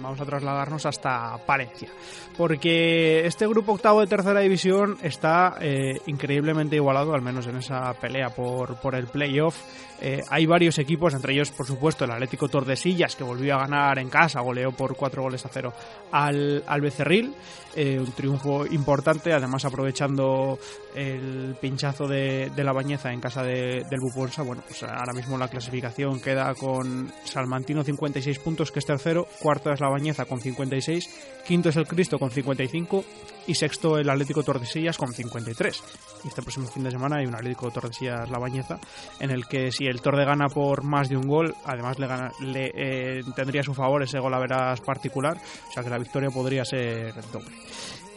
vamos 0.00 0.20
a 0.20 0.24
trasladarnos 0.24 0.86
hasta 0.86 1.36
Palencia, 1.44 1.90
porque 2.38 3.26
este 3.26 3.46
grupo 3.46 3.72
octavo 3.72 4.00
de 4.00 4.06
tercera 4.06 4.40
división 4.40 4.96
está 5.02 5.56
eh, 5.60 6.00
increíblemente 6.06 6.76
igualado, 6.76 7.12
al 7.12 7.20
menos 7.22 7.46
en 7.46 7.56
esa 7.56 7.92
pelea 7.94 8.30
por, 8.30 8.80
por 8.80 8.94
el 8.94 9.08
playoff. 9.08 9.56
Eh, 10.02 10.22
hay 10.30 10.46
varios 10.46 10.78
equipos, 10.78 11.12
entre 11.12 11.34
ellos, 11.34 11.50
por 11.50 11.66
supuesto, 11.66 12.04
el 12.04 12.10
Atlético 12.12 12.48
Tordesillas, 12.48 13.14
que 13.14 13.24
volvió 13.24 13.56
a 13.56 13.58
ganar 13.58 13.98
en 13.98 14.08
casa, 14.08 14.40
goleó 14.40 14.72
por 14.72 14.96
cuatro 14.96 15.22
goles 15.22 15.44
a 15.44 15.50
cero 15.50 15.74
al, 16.10 16.80
Becerril. 16.80 17.34
Eh, 17.76 17.98
un 18.00 18.10
triunfo 18.12 18.66
importante, 18.70 19.32
además 19.32 19.64
aprovechando 19.64 20.58
el 20.94 21.56
pinchazo 21.60 22.06
de, 22.06 22.50
de 22.54 22.64
la 22.64 22.72
bañeza 22.72 23.12
en 23.12 23.20
casa 23.20 23.42
de, 23.42 23.84
del 23.88 24.00
Buponsa. 24.00 24.42
Bueno, 24.42 24.62
pues 24.66 24.82
ahora 24.82 25.12
mismo 25.12 25.38
la 25.38 25.48
clasificación 25.48 26.20
queda 26.20 26.54
con 26.54 27.12
Salmantino 27.24 27.82
56 27.82 28.38
puntos, 28.38 28.72
que 28.72 28.78
es 28.80 28.86
tercero, 28.86 29.26
cuarto 29.40 29.70
es 29.70 29.80
la 29.80 29.88
bañeza 29.88 30.24
con 30.24 30.40
56, 30.40 31.42
quinto 31.46 31.68
es 31.68 31.76
el 31.76 31.86
Cristo 31.86 32.18
con 32.18 32.30
55 32.30 33.04
y 33.46 33.54
sexto 33.54 33.98
el 33.98 34.08
Atlético 34.08 34.42
Tordesillas 34.42 34.96
con 34.96 35.12
53. 35.12 35.82
Y 36.24 36.28
este 36.28 36.42
próximo 36.42 36.66
fin 36.68 36.84
de 36.84 36.90
semana 36.90 37.16
hay 37.16 37.26
un 37.26 37.34
Atlético 37.34 37.70
Tordesillas 37.70 38.30
La 38.30 38.38
Bañeza 38.38 38.78
en 39.18 39.30
el 39.30 39.46
que 39.46 39.72
si 39.72 39.86
el 39.86 40.00
Torde 40.00 40.24
gana 40.24 40.48
por 40.48 40.84
más 40.84 41.08
de 41.08 41.16
un 41.16 41.26
gol, 41.26 41.54
además 41.64 41.98
le, 41.98 42.06
gana, 42.06 42.32
le 42.40 42.70
eh, 42.74 43.22
tendría 43.34 43.62
a 43.62 43.64
su 43.64 43.74
favor 43.74 44.02
ese 44.02 44.18
gol 44.18 44.34
a 44.34 44.38
veras 44.38 44.80
particular, 44.80 45.36
o 45.36 45.72
sea 45.72 45.82
que 45.82 45.90
la 45.90 45.98
victoria 45.98 46.30
podría 46.30 46.64
ser 46.64 47.14
doble. 47.32 47.50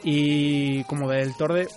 Y 0.04 0.84
como 0.84 1.10
del 1.10 1.36
Torde, 1.36 1.68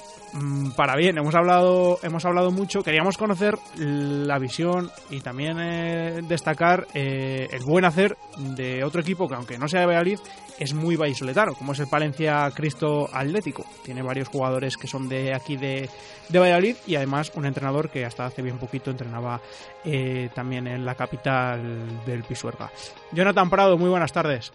para 0.76 0.96
bien, 0.96 1.16
hemos 1.18 1.34
hablado, 1.34 1.98
hemos 2.02 2.24
hablado 2.24 2.50
mucho. 2.50 2.82
Queríamos 2.82 3.16
conocer 3.16 3.54
la 3.76 4.38
visión 4.38 4.90
y 5.10 5.20
también 5.20 5.58
eh, 5.58 6.20
destacar 6.28 6.86
eh, 6.94 7.48
el 7.50 7.62
buen 7.64 7.84
hacer 7.84 8.16
de 8.36 8.84
otro 8.84 9.00
equipo 9.00 9.28
que, 9.28 9.34
aunque 9.34 9.58
no 9.58 9.68
sea 9.68 9.80
de 9.80 9.86
Valladolid, 9.86 10.18
es 10.58 10.74
muy 10.74 10.96
vallisoletano, 10.96 11.52
como 11.54 11.72
es 11.72 11.80
el 11.80 11.88
Palencia 11.88 12.50
Cristo 12.54 13.08
Atlético. 13.12 13.64
Tiene 13.84 14.02
varios 14.02 14.28
jugadores 14.28 14.76
que 14.76 14.86
son 14.86 15.08
de 15.08 15.34
aquí 15.34 15.56
de, 15.56 15.88
de 16.28 16.38
Valladolid 16.38 16.76
y 16.86 16.96
además 16.96 17.32
un 17.34 17.46
entrenador 17.46 17.90
que 17.90 18.04
hasta 18.04 18.26
hace 18.26 18.42
bien 18.42 18.58
poquito 18.58 18.90
entrenaba 18.90 19.40
eh, 19.84 20.30
también 20.34 20.66
en 20.66 20.84
la 20.84 20.94
capital 20.94 22.04
del 22.04 22.24
Pisuerga. 22.24 22.70
Jonathan 23.12 23.50
Prado, 23.50 23.78
muy 23.78 23.90
buenas 23.90 24.12
tardes. 24.12 24.52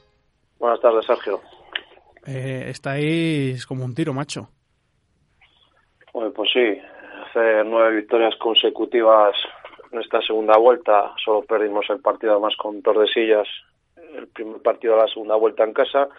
Buenas 0.59 0.79
tardes, 0.81 1.05
Sergio. 1.05 1.39
Eh, 2.27 2.65
estáis 2.67 3.65
como 3.65 3.83
un 3.85 3.95
tiro, 3.95 4.13
macho. 4.13 4.49
Bueno, 6.13 6.31
pues 6.31 6.49
sí, 6.51 6.77
hace 7.25 7.63
nueve 7.65 7.97
victorias 7.97 8.35
consecutivas 8.37 9.35
en 9.91 9.99
esta 9.99 10.21
segunda 10.21 10.57
vuelta. 10.57 11.13
Solo 11.23 11.43
perdimos 11.43 11.85
el 11.89 11.99
partido 11.99 12.39
más 12.39 12.55
con 12.57 12.81
Tordesillas 12.81 13.47
el 14.15 14.27
primer 14.27 14.61
partido 14.61 14.95
de 14.95 15.01
la 15.01 15.07
segunda 15.07 15.35
vuelta 15.35 15.63
en 15.63 15.73
casa, 15.73 16.09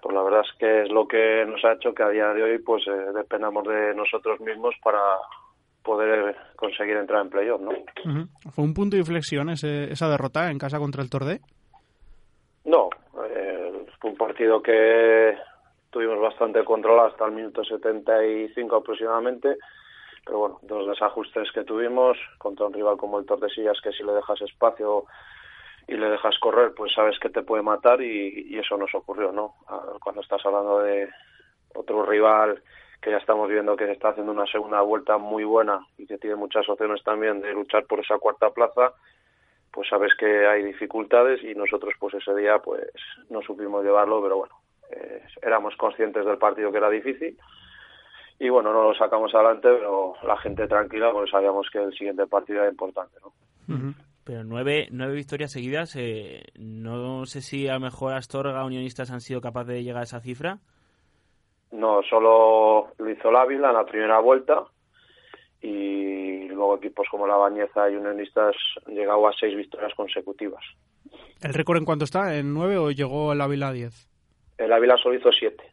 pues 0.00 0.14
la 0.14 0.22
verdad 0.22 0.42
es 0.44 0.58
que 0.58 0.82
es 0.82 0.90
lo 0.90 1.06
que 1.06 1.44
nos 1.46 1.64
ha 1.64 1.72
hecho 1.72 1.94
que 1.94 2.02
a 2.02 2.08
día 2.08 2.28
de 2.28 2.42
hoy 2.42 2.58
pues 2.58 2.86
eh, 2.86 3.12
dependamos 3.14 3.66
de 3.66 3.94
nosotros 3.94 4.40
mismos 4.40 4.74
para 4.82 5.00
poder 5.82 6.36
conseguir 6.56 6.96
entrar 6.96 7.22
en 7.22 7.30
playoff, 7.30 7.60
¿no? 7.60 7.70
¿Fue 8.50 8.64
un 8.64 8.74
punto 8.74 8.96
de 8.96 9.00
inflexión 9.00 9.48
ese, 9.50 9.90
esa 9.90 10.08
derrota 10.08 10.50
en 10.50 10.58
casa 10.58 10.78
contra 10.78 11.02
el 11.02 11.10
Tordé? 11.10 11.40
No, 12.64 12.90
eh, 13.28 13.59
un 14.02 14.16
partido 14.16 14.62
que 14.62 15.36
tuvimos 15.90 16.20
bastante 16.20 16.64
control 16.64 17.00
hasta 17.00 17.26
el 17.26 17.32
minuto 17.32 17.64
75 17.64 18.76
aproximadamente, 18.76 19.56
pero 20.24 20.38
bueno, 20.38 20.58
dos 20.62 20.86
desajustes 20.88 21.50
que 21.52 21.64
tuvimos 21.64 22.16
contra 22.38 22.66
un 22.66 22.72
rival 22.72 22.96
como 22.96 23.18
el 23.18 23.26
Tordesillas 23.26 23.80
que 23.82 23.92
si 23.92 24.02
le 24.04 24.12
dejas 24.12 24.40
espacio 24.42 25.04
y 25.88 25.94
le 25.94 26.08
dejas 26.08 26.38
correr, 26.38 26.72
pues 26.74 26.92
sabes 26.92 27.18
que 27.18 27.30
te 27.30 27.42
puede 27.42 27.62
matar 27.62 28.00
y, 28.00 28.56
eso 28.58 28.76
nos 28.76 28.94
ocurrió, 28.94 29.32
¿no? 29.32 29.54
Cuando 30.02 30.20
estás 30.20 30.44
hablando 30.44 30.80
de 30.80 31.08
otro 31.74 32.04
rival 32.04 32.62
que 33.00 33.10
ya 33.10 33.16
estamos 33.16 33.48
viendo 33.48 33.76
que 33.76 33.90
está 33.90 34.10
haciendo 34.10 34.30
una 34.30 34.46
segunda 34.46 34.82
vuelta 34.82 35.16
muy 35.18 35.42
buena 35.44 35.80
y 35.96 36.06
que 36.06 36.18
tiene 36.18 36.36
muchas 36.36 36.68
opciones 36.68 37.02
también 37.02 37.40
de 37.40 37.52
luchar 37.52 37.86
por 37.86 38.00
esa 38.00 38.18
cuarta 38.18 38.50
plaza, 38.50 38.92
pues 39.72 39.88
sabes 39.88 40.12
que 40.18 40.46
hay 40.46 40.62
dificultades 40.62 41.42
y 41.44 41.54
nosotros 41.54 41.94
pues 41.98 42.14
ese 42.14 42.34
día 42.34 42.58
pues 42.58 42.88
no 43.28 43.42
supimos 43.42 43.84
llevarlo, 43.84 44.22
pero 44.22 44.38
bueno, 44.38 44.54
eh, 44.90 45.22
éramos 45.42 45.76
conscientes 45.76 46.24
del 46.24 46.38
partido 46.38 46.70
que 46.72 46.78
era 46.78 46.90
difícil 46.90 47.38
y 48.38 48.48
bueno, 48.48 48.72
no 48.72 48.84
lo 48.84 48.94
sacamos 48.94 49.34
adelante, 49.34 49.68
pero 49.70 50.14
la 50.22 50.36
gente 50.38 50.66
tranquila 50.66 51.12
porque 51.12 51.30
sabíamos 51.30 51.68
que 51.70 51.82
el 51.82 51.92
siguiente 51.92 52.26
partido 52.26 52.60
era 52.60 52.70
importante, 52.70 53.18
¿no? 53.22 53.32
Pero 54.24 54.44
nueve, 54.44 54.88
nueve 54.90 55.14
victorias 55.14 55.52
seguidas, 55.52 55.94
eh, 55.96 56.42
no 56.58 57.26
sé 57.26 57.40
si 57.42 57.68
a 57.68 57.74
lo 57.74 57.80
mejor 57.80 58.14
Astorga, 58.14 58.64
Unionistas 58.64 59.10
han 59.10 59.20
sido 59.20 59.40
capaces 59.40 59.74
de 59.74 59.84
llegar 59.84 60.00
a 60.00 60.04
esa 60.04 60.20
cifra. 60.20 60.58
No, 61.70 62.02
solo 62.02 62.88
lo 62.98 63.10
hizo 63.10 63.28
el 63.28 63.36
Ávila 63.36 63.68
en 63.68 63.74
la 63.74 63.84
primera 63.84 64.18
vuelta 64.18 64.64
y 65.62 66.48
luego 66.48 66.76
equipos 66.76 67.06
como 67.10 67.26
la 67.26 67.36
Bañeza 67.36 67.90
y 67.90 67.96
Unionistas 67.96 68.54
han 68.86 68.94
llegado 68.94 69.26
a 69.26 69.32
seis 69.38 69.56
victorias 69.56 69.94
consecutivas. 69.94 70.64
¿El 71.42 71.54
récord 71.54 71.78
en 71.78 71.84
cuánto 71.84 72.04
está? 72.04 72.36
¿En 72.36 72.54
nueve 72.54 72.78
o 72.78 72.90
llegó 72.90 73.32
el 73.32 73.40
Ávila 73.40 73.68
a 73.68 73.72
diez? 73.72 74.08
El 74.58 74.72
Ávila 74.72 74.96
solo 74.96 75.16
hizo 75.16 75.30
siete. 75.32 75.64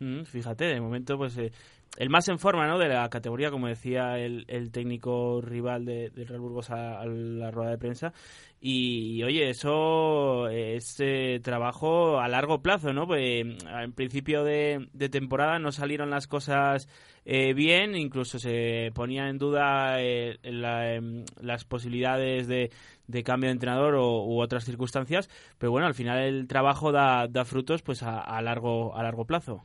Mm, 0.00 0.22
fíjate, 0.22 0.64
de 0.64 0.80
momento, 0.80 1.18
pues 1.18 1.36
eh, 1.38 1.50
el 1.98 2.10
más 2.10 2.28
en 2.28 2.38
forma 2.38 2.68
¿no? 2.68 2.78
de 2.78 2.88
la 2.88 3.08
categoría, 3.10 3.50
como 3.50 3.66
decía 3.66 4.18
el, 4.18 4.44
el 4.46 4.70
técnico 4.70 5.40
rival 5.40 5.84
de, 5.84 6.10
del 6.10 6.28
Real 6.28 6.40
Burgos 6.40 6.70
a, 6.70 7.04
la 7.04 7.50
rueda 7.50 7.72
de 7.72 7.78
prensa. 7.78 8.12
Y, 8.60 9.20
oye, 9.24 9.50
eso 9.50 10.48
es 10.48 10.94
eh, 11.00 11.40
trabajo 11.42 12.20
a 12.20 12.28
largo 12.28 12.62
plazo, 12.62 12.92
¿no? 12.92 13.08
Pues 13.08 13.44
en 13.44 13.92
principio 13.94 14.44
de, 14.44 14.88
temporada 15.10 15.58
no 15.58 15.72
salieron 15.72 16.10
las 16.10 16.28
cosas 16.28 16.88
eh, 17.24 17.52
bien, 17.52 17.96
incluso 17.96 18.38
se 18.38 18.92
ponía 18.94 19.28
en 19.28 19.38
duda 19.38 20.00
em, 20.00 21.24
las 21.40 21.64
posibilidades 21.64 22.46
de, 22.46 22.70
de, 23.08 23.22
cambio 23.24 23.48
de 23.48 23.54
entrenador 23.54 23.96
o, 23.96 24.24
u 24.24 24.40
otras 24.40 24.64
circunstancias, 24.64 25.28
pero 25.58 25.72
bueno, 25.72 25.88
al 25.88 25.94
final 25.94 26.18
el 26.20 26.46
trabajo 26.46 26.92
da, 26.92 27.26
da 27.28 27.44
frutos 27.44 27.82
pues 27.82 28.04
a, 28.04 28.20
a 28.20 28.40
largo 28.40 28.96
a 28.96 29.02
largo 29.02 29.24
plazo. 29.24 29.64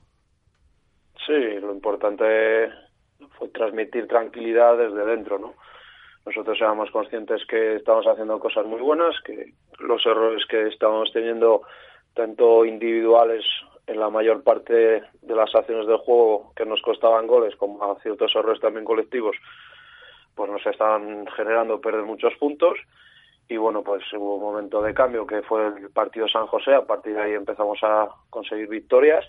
Sí, 1.26 1.60
lo 1.60 1.72
importante 1.72 2.70
fue 3.38 3.48
transmitir 3.50 4.08
tranquilidad 4.08 4.78
desde 4.78 5.06
dentro, 5.06 5.40
¿no? 5.40 5.54
Nosotros 6.26 6.58
éramos 6.60 6.90
conscientes 6.92 7.46
que 7.46 7.76
estábamos 7.76 8.08
haciendo 8.08 8.40
cosas 8.40 8.66
muy 8.66 8.80
buenas, 8.82 9.16
que 9.26 9.54
los 9.80 10.06
errores 10.06 10.46
que 10.46 10.68
estábamos 10.68 11.12
teniendo, 11.12 11.64
tanto 12.14 12.66
individuales 12.66 13.44
en 13.88 14.00
la 14.00 14.10
mayor 14.10 14.44
parte 14.44 14.74
de 14.74 15.36
las 15.36 15.54
acciones 15.54 15.88
del 15.88 15.98
juego 15.98 16.54
que 16.56 16.66
nos 16.66 16.82
costaban 16.82 17.28
goles, 17.28 17.56
como 17.58 18.00
ciertos 18.02 18.34
errores 18.36 18.62
también 18.62 18.86
colectivos, 18.86 19.36
pues 20.36 20.50
nos 20.50 20.66
estaban 20.66 21.28
generando 21.36 21.82
perder 21.82 22.04
muchos 22.04 22.34
puntos. 22.36 22.78
Y 23.50 23.58
bueno, 23.58 23.84
pues 23.84 24.02
hubo 24.14 24.36
un 24.36 24.42
momento 24.42 24.82
de 24.82 24.94
cambio 24.94 25.28
que 25.28 25.42
fue 25.42 25.68
el 25.68 25.90
partido 25.92 26.28
San 26.30 26.48
José, 26.48 26.74
a 26.74 26.86
partir 26.86 27.16
de 27.16 27.22
ahí 27.22 27.34
empezamos 27.34 27.80
a 27.84 28.08
conseguir 28.30 28.70
victorias 28.70 29.26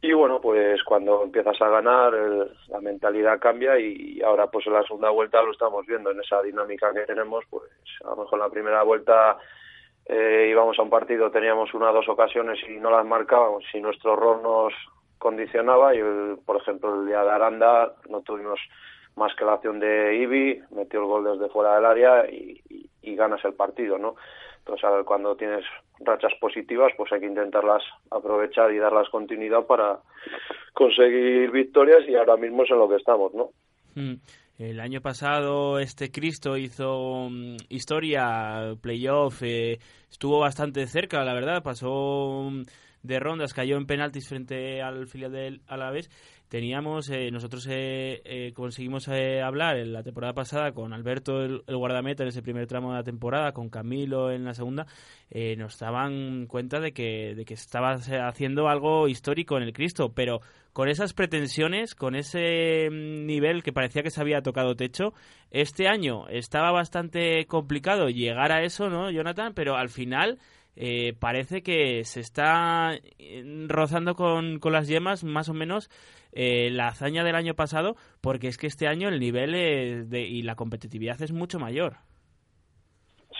y 0.00 0.12
bueno, 0.12 0.40
pues 0.40 0.82
cuando 0.84 1.24
empiezas 1.24 1.60
a 1.60 1.68
ganar, 1.68 2.12
la 2.68 2.80
mentalidad 2.80 3.40
cambia 3.40 3.78
y 3.78 4.22
ahora 4.22 4.46
pues 4.46 4.66
en 4.66 4.74
la 4.74 4.84
segunda 4.84 5.10
vuelta 5.10 5.42
lo 5.42 5.50
estamos 5.50 5.84
viendo 5.86 6.10
en 6.10 6.20
esa 6.20 6.40
dinámica 6.40 6.92
que 6.92 7.00
tenemos, 7.00 7.44
pues 7.50 7.64
a 8.04 8.10
lo 8.10 8.16
mejor 8.16 8.38
en 8.38 8.44
la 8.44 8.50
primera 8.50 8.82
vuelta 8.84 9.38
eh, 10.06 10.46
íbamos 10.50 10.78
a 10.78 10.82
un 10.82 10.90
partido, 10.90 11.32
teníamos 11.32 11.74
una 11.74 11.90
o 11.90 11.94
dos 11.94 12.08
ocasiones 12.08 12.58
y 12.68 12.78
no 12.78 12.90
las 12.90 13.04
marcábamos, 13.04 13.64
si 13.72 13.80
nuestro 13.80 14.12
error 14.12 14.40
nos 14.40 14.72
condicionaba 15.18 15.94
y 15.96 16.00
por 16.46 16.58
ejemplo 16.58 17.00
el 17.00 17.08
día 17.08 17.24
de 17.24 17.30
Aranda 17.30 17.92
no 18.08 18.20
tuvimos 18.20 18.60
más 19.16 19.34
que 19.34 19.44
la 19.44 19.54
acción 19.54 19.80
de 19.80 20.14
Ibi, 20.14 20.62
metió 20.70 21.00
el 21.00 21.06
gol 21.06 21.24
desde 21.24 21.52
fuera 21.52 21.74
del 21.74 21.84
área 21.84 22.30
y, 22.30 22.62
y 23.02 23.16
ganas 23.16 23.44
el 23.44 23.54
partido, 23.54 23.98
¿no? 23.98 24.14
Entonces, 24.68 25.06
cuando 25.06 25.34
tienes 25.34 25.64
rachas 26.00 26.32
positivas, 26.38 26.92
pues 26.96 27.10
hay 27.12 27.20
que 27.20 27.26
intentarlas 27.26 27.82
aprovechar 28.10 28.70
y 28.72 28.78
darlas 28.78 29.08
continuidad 29.08 29.64
para 29.66 29.98
conseguir 30.74 31.50
victorias 31.50 32.06
y 32.06 32.14
ahora 32.14 32.36
mismo 32.36 32.64
es 32.64 32.70
en 32.70 32.78
lo 32.78 32.88
que 32.88 32.96
estamos, 32.96 33.32
¿no? 33.32 33.50
Mm. 33.94 34.16
El 34.58 34.80
año 34.80 35.00
pasado 35.00 35.78
este 35.78 36.10
Cristo 36.10 36.56
hizo 36.56 37.28
mm, 37.30 37.56
historia, 37.70 38.74
playoff, 38.80 39.42
eh, 39.42 39.78
estuvo 40.10 40.40
bastante 40.40 40.86
cerca, 40.86 41.24
la 41.24 41.32
verdad, 41.32 41.62
pasó 41.62 42.50
mm, 42.50 42.62
de 43.02 43.20
rondas, 43.20 43.54
cayó 43.54 43.76
en 43.76 43.86
penaltis 43.86 44.28
frente 44.28 44.82
al 44.82 45.06
filial 45.06 45.32
del 45.32 45.60
Alavés 45.66 46.10
teníamos, 46.48 47.10
eh, 47.10 47.30
nosotros 47.30 47.66
eh, 47.70 48.22
eh, 48.24 48.52
conseguimos 48.54 49.08
hablar 49.08 49.76
en 49.76 49.92
la 49.92 50.02
temporada 50.02 50.32
pasada 50.32 50.72
con 50.72 50.92
Alberto, 50.92 51.42
el, 51.42 51.62
guardameta, 51.66 52.22
en 52.22 52.30
ese 52.30 52.42
primer 52.42 52.66
tramo 52.66 52.90
de 52.90 52.98
la 52.98 53.04
temporada, 53.04 53.52
con 53.52 53.68
Camilo 53.68 54.30
en 54.30 54.44
la 54.44 54.54
segunda, 54.54 54.86
nos 55.56 55.78
daban 55.78 56.46
cuenta 56.46 56.80
de 56.80 56.92
que, 56.92 57.34
de 57.34 57.44
que 57.44 57.54
estaba 57.54 57.92
haciendo 57.92 58.68
algo 58.68 59.08
histórico 59.08 59.56
en 59.56 59.64
el 59.64 59.72
Cristo, 59.72 60.12
pero 60.14 60.40
con 60.72 60.88
esas 60.88 61.12
pretensiones, 61.12 61.94
con 61.94 62.14
ese 62.14 62.88
mm, 62.90 63.26
nivel 63.26 63.62
que 63.62 63.72
parecía 63.72 64.02
que 64.02 64.10
se 64.10 64.20
había 64.20 64.42
tocado 64.42 64.76
techo, 64.76 65.12
este 65.50 65.88
año 65.88 66.28
estaba 66.28 66.70
bastante 66.70 67.46
complicado 67.46 68.08
llegar 68.08 68.52
a 68.52 68.62
eso, 68.62 68.88
¿no, 68.88 69.10
Jonathan? 69.10 69.52
Pero 69.54 69.76
al 69.76 69.88
final... 69.88 70.38
parece 71.18 71.62
que 71.62 72.04
se 72.04 72.20
está 72.20 72.92
rozando 73.68 74.14
con, 74.14 74.58
con 74.58 74.72
las 74.72 74.88
yemas 74.88 75.24
más 75.24 75.48
o 75.48 75.54
menos 75.54 75.90
eh, 76.32 76.70
la 76.70 76.88
hazaña 76.88 77.24
del 77.24 77.34
año 77.34 77.54
pasado, 77.54 77.96
porque 78.20 78.48
es 78.48 78.58
que 78.58 78.66
este 78.66 78.86
año 78.86 79.08
el 79.08 79.18
nivel 79.18 79.52
de, 80.08 80.20
y 80.20 80.42
la 80.42 80.56
competitividad 80.56 81.20
es 81.22 81.32
mucho 81.32 81.58
mayor. 81.58 81.94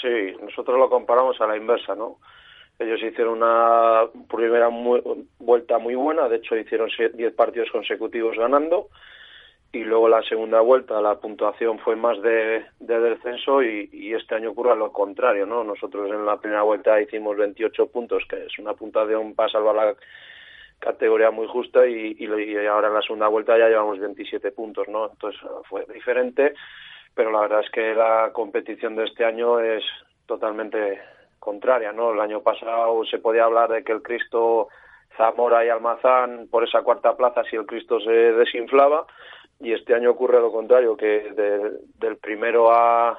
Sí, 0.01 0.37
nosotros 0.43 0.79
lo 0.79 0.89
comparamos 0.89 1.41
a 1.41 1.47
la 1.47 1.57
inversa, 1.57 1.95
¿no? 1.95 2.17
Ellos 2.79 3.01
hicieron 3.03 3.39
una 3.39 4.05
primera 4.29 4.69
vuelta 5.39 5.79
muy 5.79 5.97
buena, 5.97 6.29
de 6.29 6.37
hecho 6.37 6.57
hicieron 6.57 6.89
10 7.15 7.35
partidos 7.35 7.71
consecutivos 7.71 8.37
ganando, 8.37 8.89
y 9.73 9.85
luego 9.85 10.09
la 10.09 10.23
segunda 10.23 10.61
vuelta 10.61 11.01
la 11.01 11.17
puntuación 11.17 11.79
fue 11.79 11.95
más 11.95 12.21
de, 12.23 12.65
descenso 12.81 13.63
y, 13.63 14.15
este 14.15 14.35
año 14.35 14.51
ocurre 14.51 14.75
lo 14.77 14.93
contrario, 14.93 15.47
¿no? 15.47 15.63
Nosotros 15.63 16.11
en 16.11 16.25
la 16.25 16.39
primera 16.39 16.63
vuelta 16.63 17.01
hicimos 17.01 17.37
28 17.37 17.87
puntos, 17.89 18.25
que 18.29 18.47
es 18.47 18.59
una 18.59 18.75
puntuación 18.75 19.35
para 19.35 19.51
salvar 19.51 19.75
la 19.75 19.95
categoría 20.79 21.31
muy 21.31 21.47
justa 21.47 21.87
y, 21.87 22.17
ahora 22.67 22.89
en 22.89 22.95
la 22.95 23.03
segunda 23.03 23.29
vuelta 23.29 23.59
ya 23.59 23.69
llevamos 23.69 23.99
27 23.99 24.53
puntos, 24.53 24.89
¿no? 24.89 25.11
Entonces 25.11 25.41
fue 25.69 25.85
diferente, 25.93 26.55
pero 27.15 27.31
la 27.31 27.41
verdad 27.41 27.61
es 27.61 27.71
que 27.71 27.95
la 27.95 28.31
competición 28.33 28.97
de 28.97 29.05
este 29.05 29.25
año 29.25 29.61
es 29.61 29.85
totalmente 30.27 31.01
contraria, 31.39 31.93
¿no? 31.93 32.13
El 32.13 32.21
año 32.21 32.43
pasado 32.43 33.05
se 33.05 33.19
podía 33.19 33.45
hablar 33.45 33.71
de 33.71 33.85
que 33.85 33.93
el 33.93 34.03
Cristo 34.03 34.69
Zamora 35.17 35.65
y 35.65 35.69
Almazán 35.69 36.49
por 36.51 36.65
esa 36.65 36.83
cuarta 36.83 37.17
plaza 37.17 37.45
si 37.45 37.57
el 37.57 37.67
Cristo 37.67 38.01
se 38.01 38.11
desinflaba 38.11 39.07
y 39.61 39.73
este 39.73 39.95
año 39.95 40.11
ocurre 40.11 40.41
lo 40.41 40.53
contrario, 40.53 40.97
que 40.97 41.33
del 41.99 42.17
primero 42.19 42.71
a 42.71 43.19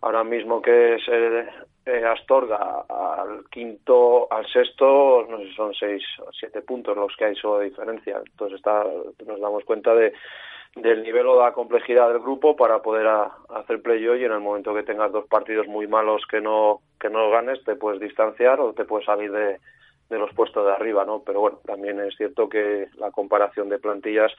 ahora 0.00 0.24
mismo 0.24 0.60
que 0.60 0.96
es 0.96 1.02
eh, 1.08 2.04
Astorga 2.04 2.84
al 2.88 3.44
quinto, 3.50 4.32
al 4.32 4.46
sexto, 4.46 5.26
no 5.28 5.38
sé 5.38 5.52
son 5.54 5.74
seis 5.74 6.02
o 6.20 6.32
siete 6.32 6.62
puntos 6.62 6.96
los 6.96 7.14
que 7.16 7.26
hay 7.26 7.34
solo 7.36 7.60
diferencia. 7.60 8.20
Entonces 8.24 8.56
está, 8.56 8.84
nos 9.26 9.40
damos 9.40 9.64
cuenta 9.64 9.94
de 9.94 10.12
del 10.74 11.02
nivel 11.02 11.26
o 11.26 11.36
de 11.36 11.42
la 11.42 11.52
complejidad 11.52 12.08
del 12.08 12.20
grupo 12.20 12.56
para 12.56 12.80
poder 12.80 13.06
hacer 13.06 13.82
play 13.82 14.02
y 14.02 14.24
en 14.24 14.32
el 14.32 14.40
momento 14.40 14.74
que 14.74 14.82
tengas 14.82 15.12
dos 15.12 15.26
partidos 15.26 15.66
muy 15.66 15.86
malos 15.86 16.22
que 16.26 16.40
no 16.40 16.80
que 16.98 17.10
no 17.10 17.28
ganes 17.28 17.62
te 17.64 17.76
puedes 17.76 18.00
distanciar 18.00 18.58
o 18.58 18.72
te 18.72 18.86
puedes 18.86 19.04
salir 19.04 19.30
de, 19.30 19.58
de 20.12 20.18
los 20.18 20.32
puestos 20.34 20.64
de 20.66 20.72
arriba, 20.72 21.04
¿no? 21.04 21.22
Pero 21.24 21.40
bueno, 21.40 21.58
también 21.64 21.98
es 22.00 22.14
cierto 22.16 22.48
que 22.48 22.88
la 22.98 23.10
comparación 23.10 23.70
de 23.70 23.78
plantillas 23.78 24.30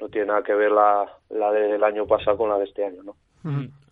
no 0.00 0.08
tiene 0.08 0.28
nada 0.28 0.44
que 0.44 0.54
ver 0.54 0.70
la, 0.70 1.06
la 1.30 1.50
del 1.50 1.82
año 1.82 2.06
pasado 2.06 2.38
con 2.38 2.48
la 2.48 2.56
de 2.56 2.64
este 2.64 2.84
año, 2.84 3.02
¿no? 3.02 3.16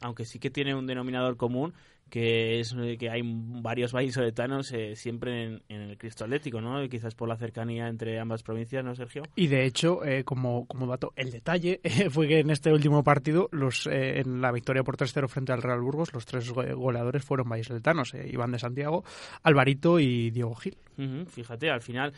Aunque 0.02 0.24
sí 0.24 0.38
que 0.38 0.50
tiene 0.50 0.74
un 0.74 0.86
denominador 0.86 1.36
común 1.36 1.72
que 2.10 2.60
es 2.60 2.74
que 2.98 3.10
hay 3.10 3.22
varios 3.24 3.92
vallisoletanos 3.92 4.72
eh, 4.72 4.94
siempre 4.94 5.60
en, 5.68 5.80
el 5.80 5.98
Cristo 5.98 6.24
Atlético, 6.24 6.60
¿no? 6.60 6.82
Y 6.82 6.88
quizás 6.88 7.14
por 7.14 7.28
la 7.28 7.36
cercanía 7.36 7.88
entre 7.88 8.18
ambas 8.18 8.42
provincias, 8.42 8.84
¿no, 8.84 8.94
Sergio? 8.94 9.22
Y 9.34 9.48
de 9.48 9.66
hecho, 9.66 10.04
eh, 10.04 10.24
como, 10.24 10.66
como 10.66 10.86
dato, 10.86 11.12
el 11.16 11.30
detalle 11.30 11.80
fue 12.10 12.28
que 12.28 12.40
en 12.40 12.50
este 12.50 12.72
último 12.72 13.02
partido, 13.02 13.48
los 13.52 13.86
en 13.86 14.40
la 14.40 14.52
victoria 14.52 14.84
por 14.84 14.96
3-0 14.96 15.28
frente 15.28 15.52
al 15.52 15.62
Real 15.62 15.80
Burgos, 15.80 16.12
los 16.12 16.26
tres 16.26 16.50
goleadores 16.50 17.24
fueron 17.24 17.48
vallisoletanos, 17.48 18.14
Iván 18.14 18.52
de 18.52 18.58
Santiago, 18.58 19.04
Alvarito 19.42 19.98
y 19.98 20.30
Diego 20.30 20.54
Gil. 20.54 20.76
fíjate, 21.28 21.70
al 21.70 21.82
final 21.82 22.12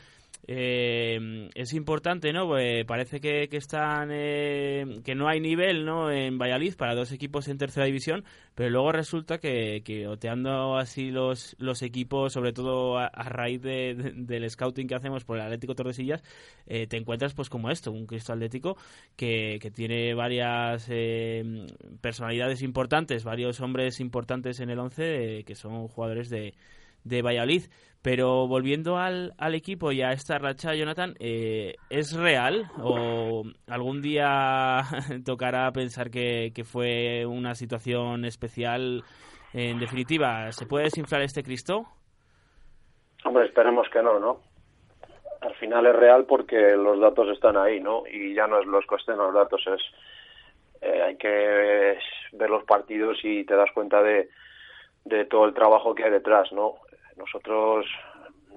eh, 0.47 1.51
es 1.55 1.75
importante, 1.75 2.33
¿no? 2.33 2.47
Pues 2.47 2.85
parece 2.87 3.21
que, 3.21 3.49
que 3.49 3.59
están 3.59 4.09
eh, 4.13 5.01
que 5.05 5.15
no 5.15 5.29
hay 5.29 5.41
nivel, 5.41 5.85
¿no? 5.85 6.11
En 6.11 6.39
Valladolid 6.39 6.75
para 6.77 6.95
dos 6.95 7.13
equipos 7.13 7.49
en 7.49 7.59
tercera 7.59 7.87
división, 7.87 8.25
pero 8.55 8.71
luego 8.71 8.93
resulta 8.93 9.39
que, 9.39 9.83
que 9.85 10.07
oteando 10.07 10.77
así 10.77 11.11
los, 11.11 11.55
los 11.59 11.83
equipos, 11.83 12.33
sobre 12.33 12.53
todo 12.53 12.99
a, 12.99 13.09
raíz 13.11 13.61
del 13.61 14.49
scouting 14.49 14.89
que 14.89 14.95
hacemos 14.95 15.25
por 15.25 15.37
el 15.37 15.43
Atlético 15.45 15.75
Tordesillas, 15.75 16.23
eh, 16.67 16.87
te 16.87 16.97
encuentras 16.97 17.35
pues 17.35 17.51
como 17.51 17.71
esto, 17.71 17.93
un 17.93 18.07
Cristo 18.07 18.33
Atlético 18.33 18.77
que, 19.17 19.59
que 19.61 19.71
tiene 19.71 20.15
varias 20.15 20.87
eh, 20.89 21.67
personalidades 22.01 22.63
importantes, 22.63 23.25
varios 23.25 23.61
hombres 23.61 24.01
importantes 24.01 24.61
en 24.61 24.71
el 24.71 24.79
once 24.79 25.45
que 25.47 25.55
son 25.55 25.89
jugadores 25.89 26.31
de 26.31 26.55
de 27.05 27.23
Valladolid. 27.23 27.65
Pero 28.01 28.47
volviendo 28.47 28.97
al, 28.97 29.35
al 29.39 29.55
equipo 29.55 29.91
y 29.91 30.03
a 30.03 30.13
esta 30.13 30.39
racha, 30.39 30.75
Jonathan, 30.75 31.15
eh, 31.19 31.75
¿es 31.91 32.17
real 32.17 32.71
o 32.81 33.43
algún 33.67 34.01
día 34.01 34.83
tocará 35.25 35.71
pensar 35.73 36.11
que, 36.11 36.53
que 36.55 36.65
fue 36.65 37.27
una 37.27 37.55
situación 37.55 38.25
especial? 38.25 39.03
En 39.53 39.79
definitiva, 39.79 40.53
¿se 40.53 40.67
puede 40.67 40.85
desinflar 40.85 41.23
este 41.23 41.43
Cristo? 41.43 41.87
Hombre, 43.25 43.47
esperemos 43.47 43.89
que 43.91 44.03
no, 44.03 44.21
¿no? 44.21 44.41
Al 45.41 45.55
final 45.55 45.87
es 45.87 45.97
real 45.97 46.25
porque 46.27 46.77
los 46.77 47.01
datos 47.01 47.29
están 47.29 47.57
ahí, 47.57 47.81
¿no? 47.81 48.05
Y 48.07 48.35
ya 48.35 48.47
no 48.47 48.61
es 48.61 48.67
los 48.67 48.85
costes 48.87 49.17
los 49.17 49.35
datos, 49.35 49.61
es 49.67 49.83
eh, 50.81 51.03
hay 51.03 51.17
que 51.17 51.99
ver 52.33 52.51
los 52.51 52.65
partidos 52.65 53.19
y 53.23 53.45
te 53.45 53.57
das 53.57 53.71
cuenta 53.73 54.03
de, 54.03 54.29
de 55.05 55.25
todo 55.25 55.47
el 55.47 55.55
trabajo 55.55 55.95
que 55.95 56.05
hay 56.05 56.11
detrás, 56.11 56.53
¿no? 56.53 56.77
Nosotros 57.19 57.87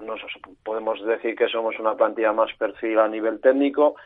nos 0.00 0.20
podemos 0.62 1.04
decir 1.04 1.36
que 1.36 1.48
somos 1.48 1.78
una 1.78 1.94
plantilla 1.94 2.32
más 2.32 2.52
perfil 2.54 2.98
a 2.98 3.08
nivel 3.08 3.40
técnico, 3.40 3.96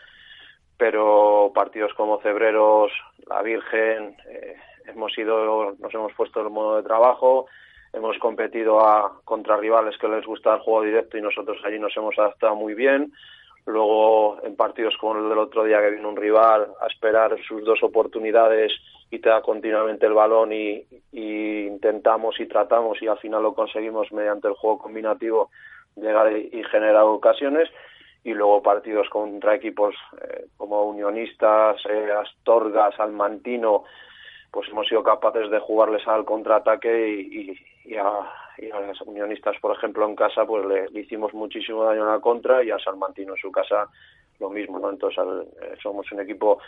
pero 0.77 1.53
partidos 1.55 1.93
como 1.95 2.21
Cebreros, 2.21 2.93
La 3.27 3.43
Virgen, 3.43 4.17
eh, 4.29 4.57
hemos 4.87 5.17
ido, 5.17 5.75
nos 5.79 5.95
hemos 5.95 6.13
puesto 6.15 6.41
el 6.41 6.51
modo 6.51 6.77
de 6.77 6.83
trabajo, 6.83 7.47
hemos 7.93 8.19
competido 8.19 8.81
a, 8.81 9.21
contra 9.25 9.57
rivales 9.57 9.97
que 9.99 10.09
les 10.09 10.25
gusta 10.25 10.55
el 10.55 10.61
juego 10.61 10.83
directo 10.83 11.17
y 11.17 11.23
nosotros 11.23 11.59
allí 11.65 11.79
nos 11.79 11.97
hemos 11.97 12.19
adaptado 12.19 12.55
muy 12.55 12.75
bien. 12.75 13.13
Luego, 13.65 14.39
en 14.45 14.55
partidos 14.55 14.97
como 15.01 15.19
el 15.19 15.29
del 15.29 15.39
otro 15.39 15.65
día, 15.65 15.81
que 15.81 15.91
vino 15.91 16.09
un 16.09 16.17
rival 16.17 16.69
a 16.81 16.87
esperar 16.87 17.37
sus 17.49 17.65
dos 17.65 17.83
oportunidades 17.83 18.73
y 19.11 19.19
te 19.21 19.29
da 19.29 19.41
continuamente 19.41 20.07
el 20.07 20.15
balón 20.15 20.53
y, 20.53 20.87
intentamos 21.13 22.39
y 22.41 22.47
tratamos 22.47 23.01
y 23.01 23.07
al 23.07 23.19
final 23.19 23.43
lo 23.43 23.55
conseguimos 23.55 24.11
mediante 24.13 24.49
el 24.49 24.55
juego 24.55 24.79
combinativo 24.79 25.51
llegar 25.95 26.37
y, 26.37 26.63
generar 26.65 27.05
ocasiones 27.05 27.69
y 28.25 28.35
luego 28.35 28.63
partidos 28.63 29.09
contra 29.09 29.55
equipos 29.55 29.95
eh, 30.21 30.47
como 30.57 30.85
Unionistas, 30.85 31.77
eh, 31.89 32.11
Astorga, 32.11 32.91
Salmantino, 32.97 33.85
pues 34.51 34.69
hemos 34.69 34.89
sido 34.89 35.03
capaces 35.03 35.49
de 35.51 35.61
jugarles 35.61 36.07
al 36.09 36.25
contraataque 36.25 37.09
y, 37.09 37.57
y, 37.85 37.97
a, 37.97 38.27
los 38.59 39.01
Unionistas, 39.03 39.57
por 39.61 39.77
ejemplo, 39.77 40.07
en 40.07 40.17
casa, 40.17 40.45
pues 40.45 40.65
le, 40.67 41.01
hicimos 41.01 41.33
muchísimo 41.35 41.85
daño 41.85 42.03
en 42.03 42.09
la 42.09 42.21
contra 42.21 42.65
y 42.65 42.71
a 42.71 42.79
Salmantino 42.79 43.35
en 43.35 43.41
su 43.41 43.53
casa 43.53 43.89
lo 44.41 44.51
mismo, 44.51 44.79
¿no? 44.79 44.91
Entonces 44.91 45.25
eh, 45.63 45.77
somos 45.83 46.11
un 46.11 46.21
equipo 46.21 46.59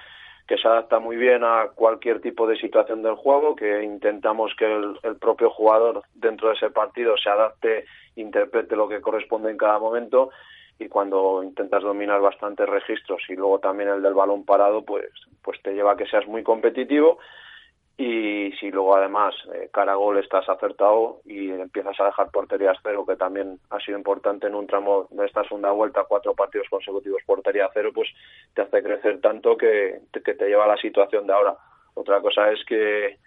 que 0.48 0.56
se 0.56 0.66
adapta 0.66 0.98
muy 0.98 1.16
bien 1.16 1.44
a 1.44 1.68
cualquier 1.74 2.22
tipo 2.22 2.46
de 2.46 2.56
situación 2.56 3.02
del 3.02 3.16
juego, 3.16 3.54
que 3.54 3.84
intentamos 3.84 4.54
que 4.58 4.64
el, 4.64 5.16
propio 5.20 5.50
jugador 5.50 6.02
dentro 6.14 6.48
de 6.48 6.54
ese 6.54 6.70
partido 6.70 7.16
se 7.18 7.28
adapte, 7.28 7.84
interprete 8.16 8.74
lo 8.74 8.88
que 8.88 9.02
corresponde 9.02 9.50
en 9.50 9.58
cada 9.58 9.78
momento 9.78 10.30
y 10.78 10.88
cuando 10.88 11.42
intentas 11.42 11.82
dominar 11.82 12.22
bastantes 12.22 12.66
registros 12.66 13.20
y 13.28 13.34
luego 13.34 13.58
también 13.58 13.90
el 13.90 14.00
del 14.00 14.14
balón 14.14 14.46
parado, 14.46 14.82
pues, 14.82 15.10
pues 15.42 15.60
te 15.62 15.74
lleva 15.74 15.92
a 15.92 15.96
que 15.96 16.06
seas 16.06 16.26
muy 16.26 16.42
competitivo 16.42 17.18
y 18.00 18.52
si 18.52 18.70
luego 18.70 18.94
además 18.94 19.34
eh, 19.52 19.70
cara 19.72 19.94
gol 19.94 20.18
estás 20.18 20.48
acertado 20.48 21.20
y 21.24 21.50
empiezas 21.50 21.98
a 21.98 22.04
dejar 22.04 22.30
porterías 22.30 22.78
cero, 22.80 23.04
que 23.04 23.16
también 23.16 23.58
ha 23.70 23.80
sido 23.80 23.98
importante 23.98 24.46
en 24.46 24.54
un 24.54 24.68
tramo 24.68 25.08
de 25.10 25.26
esta 25.26 25.42
segunda 25.42 25.72
vuelta, 25.72 26.04
cuatro 26.08 26.32
partidos 26.32 26.68
consecutivos 26.70 27.20
portería 27.26 27.68
cero, 27.74 27.90
pues 27.92 28.08
te 28.54 28.62
hace 28.62 28.84
crecer 28.84 29.20
tanto 29.20 29.56
que, 29.56 29.98
que 30.24 30.34
te 30.34 30.46
lleva 30.48 30.64
a 30.64 30.68
la 30.68 30.76
situación 30.76 31.26
de 31.26 31.32
ahora. 31.32 31.56
Otra 31.94 32.20
cosa 32.20 32.52
es 32.52 32.64
que, 32.64 33.18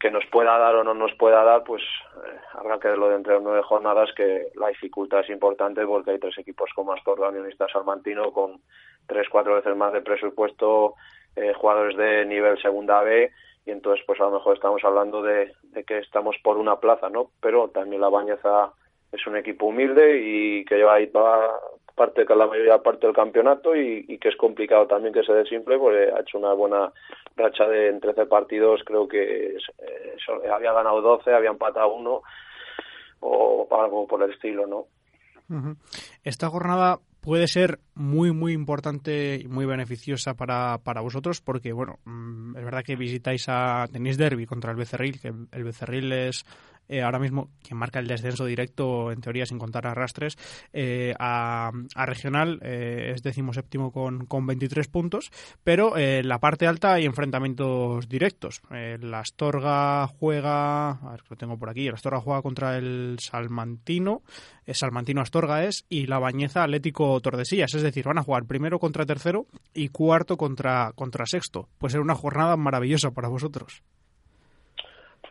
que 0.00 0.10
nos 0.10 0.26
pueda 0.26 0.58
dar 0.58 0.74
o 0.74 0.82
no 0.82 0.94
nos 0.94 1.14
pueda 1.14 1.44
dar, 1.44 1.62
pues 1.62 1.82
eh, 2.26 2.38
habrá 2.54 2.80
que 2.80 2.88
verlo 2.88 3.10
dentro 3.10 3.34
de 3.34 3.40
nueve 3.40 3.62
jornadas, 3.62 4.10
que 4.16 4.48
la 4.56 4.66
dificultad 4.66 5.20
es 5.20 5.30
importante 5.30 5.86
porque 5.86 6.10
hay 6.10 6.18
tres 6.18 6.36
equipos 6.38 6.70
como 6.74 6.92
Astorga, 6.92 7.28
Unionista, 7.28 7.68
Salmantino, 7.68 8.32
con 8.32 8.60
tres, 9.06 9.28
cuatro 9.30 9.54
veces 9.54 9.76
más 9.76 9.92
de 9.92 10.00
presupuesto, 10.00 10.96
eh, 11.36 11.52
jugadores 11.54 11.96
de 11.96 12.26
nivel 12.26 12.60
segunda 12.60 13.00
B, 13.02 13.30
y 13.68 13.70
entonces 13.70 14.02
pues 14.06 14.18
a 14.18 14.24
lo 14.24 14.30
mejor 14.30 14.56
estamos 14.56 14.82
hablando 14.82 15.22
de, 15.22 15.54
que 15.86 15.98
estamos 15.98 16.36
por 16.42 16.56
una 16.56 16.80
plaza, 16.80 17.10
¿no? 17.10 17.30
Pero 17.42 17.68
también 17.68 18.00
la 18.00 18.08
Bañeza 18.08 18.72
es 19.12 19.26
un 19.26 19.36
equipo 19.36 19.66
humilde 19.66 20.22
y 20.22 20.64
que 20.64 20.76
lleva 20.76 20.94
ahí 20.94 21.08
toda 21.08 21.50
parte 21.94 22.24
la 22.34 22.46
mayoría 22.46 22.82
parte 22.82 23.06
del 23.06 23.14
campeonato 23.14 23.76
y, 23.76 24.18
que 24.18 24.28
es 24.28 24.36
complicado 24.36 24.86
también 24.86 25.12
que 25.12 25.22
se 25.22 25.34
desimple 25.34 25.76
porque 25.78 26.10
ha 26.10 26.20
hecho 26.20 26.38
una 26.38 26.54
buena 26.54 26.90
racha 27.36 27.68
de 27.68 27.88
en 27.88 28.00
13 28.00 28.24
partidos 28.26 28.80
creo 28.86 29.06
que 29.06 29.56
había 30.50 30.72
ganado 30.72 31.02
12 31.02 31.34
había 31.34 31.50
empatado 31.50 31.92
uno 31.92 32.22
o 33.20 33.68
algo 33.72 34.06
por 34.06 34.22
el 34.22 34.30
estilo 34.30 34.66
no 34.66 34.86
esta 36.22 36.48
jornada 36.48 37.00
puede 37.28 37.46
ser 37.46 37.80
muy, 37.94 38.32
muy 38.32 38.54
importante 38.54 39.36
y 39.36 39.48
muy 39.48 39.66
beneficiosa 39.66 40.32
para, 40.32 40.78
para 40.78 41.02
vosotros 41.02 41.42
porque, 41.42 41.74
bueno, 41.74 41.98
mm, 42.06 42.56
es 42.56 42.64
verdad 42.64 42.82
que 42.82 42.96
visitáis 42.96 43.44
a... 43.50 43.86
tenéis 43.92 44.16
derby 44.16 44.46
contra 44.46 44.70
el 44.70 44.78
Becerril, 44.78 45.20
que 45.20 45.28
el 45.28 45.62
Becerril 45.62 46.10
es 46.10 46.46
eh, 46.88 47.02
ahora 47.02 47.18
mismo 47.18 47.50
quien 47.62 47.78
marca 47.78 47.98
el 47.98 48.06
descenso 48.06 48.46
directo, 48.46 49.12
en 49.12 49.20
teoría 49.20 49.46
sin 49.46 49.58
contar 49.58 49.86
arrastres, 49.86 50.36
eh, 50.72 51.14
a, 51.18 51.70
regional 52.06 52.58
eh, 52.62 53.12
es 53.14 53.22
decimoséptimo 53.22 53.92
con, 53.92 54.26
con 54.26 54.46
23 54.46 54.88
puntos, 54.88 55.30
pero 55.62 55.96
en 55.98 56.28
la 56.28 56.38
parte 56.38 56.66
alta 56.66 56.94
hay 56.94 57.04
enfrentamientos 57.04 58.08
directos. 58.08 58.62
la 58.70 59.20
Astorga 59.20 60.06
juega, 60.06 60.90
a 60.90 61.10
ver, 61.10 61.22
lo 61.28 61.36
tengo 61.36 61.58
por 61.58 61.68
aquí, 61.68 61.86
la 61.88 61.94
Astorga 61.94 62.20
juega 62.20 62.42
contra 62.42 62.78
el 62.78 63.18
Salmantino, 63.20 64.22
el 64.64 64.74
Salmantino 64.74 65.20
Astorga 65.20 65.64
es, 65.64 65.84
y 65.88 66.06
la 66.06 66.18
Bañeza 66.18 66.64
Atlético 66.64 67.20
Tordesillas, 67.20 67.74
es 67.74 67.82
decir, 67.82 68.06
van 68.06 68.18
a 68.18 68.22
jugar 68.22 68.44
primero 68.46 68.78
contra 68.78 69.04
tercero 69.04 69.46
y 69.74 69.88
cuarto 69.88 70.36
contra, 70.36 70.92
contra 70.94 71.26
sexto. 71.26 71.68
Puede 71.78 71.92
ser 71.92 72.00
una 72.00 72.14
jornada 72.14 72.56
maravillosa 72.56 73.10
para 73.10 73.28
vosotros 73.28 73.82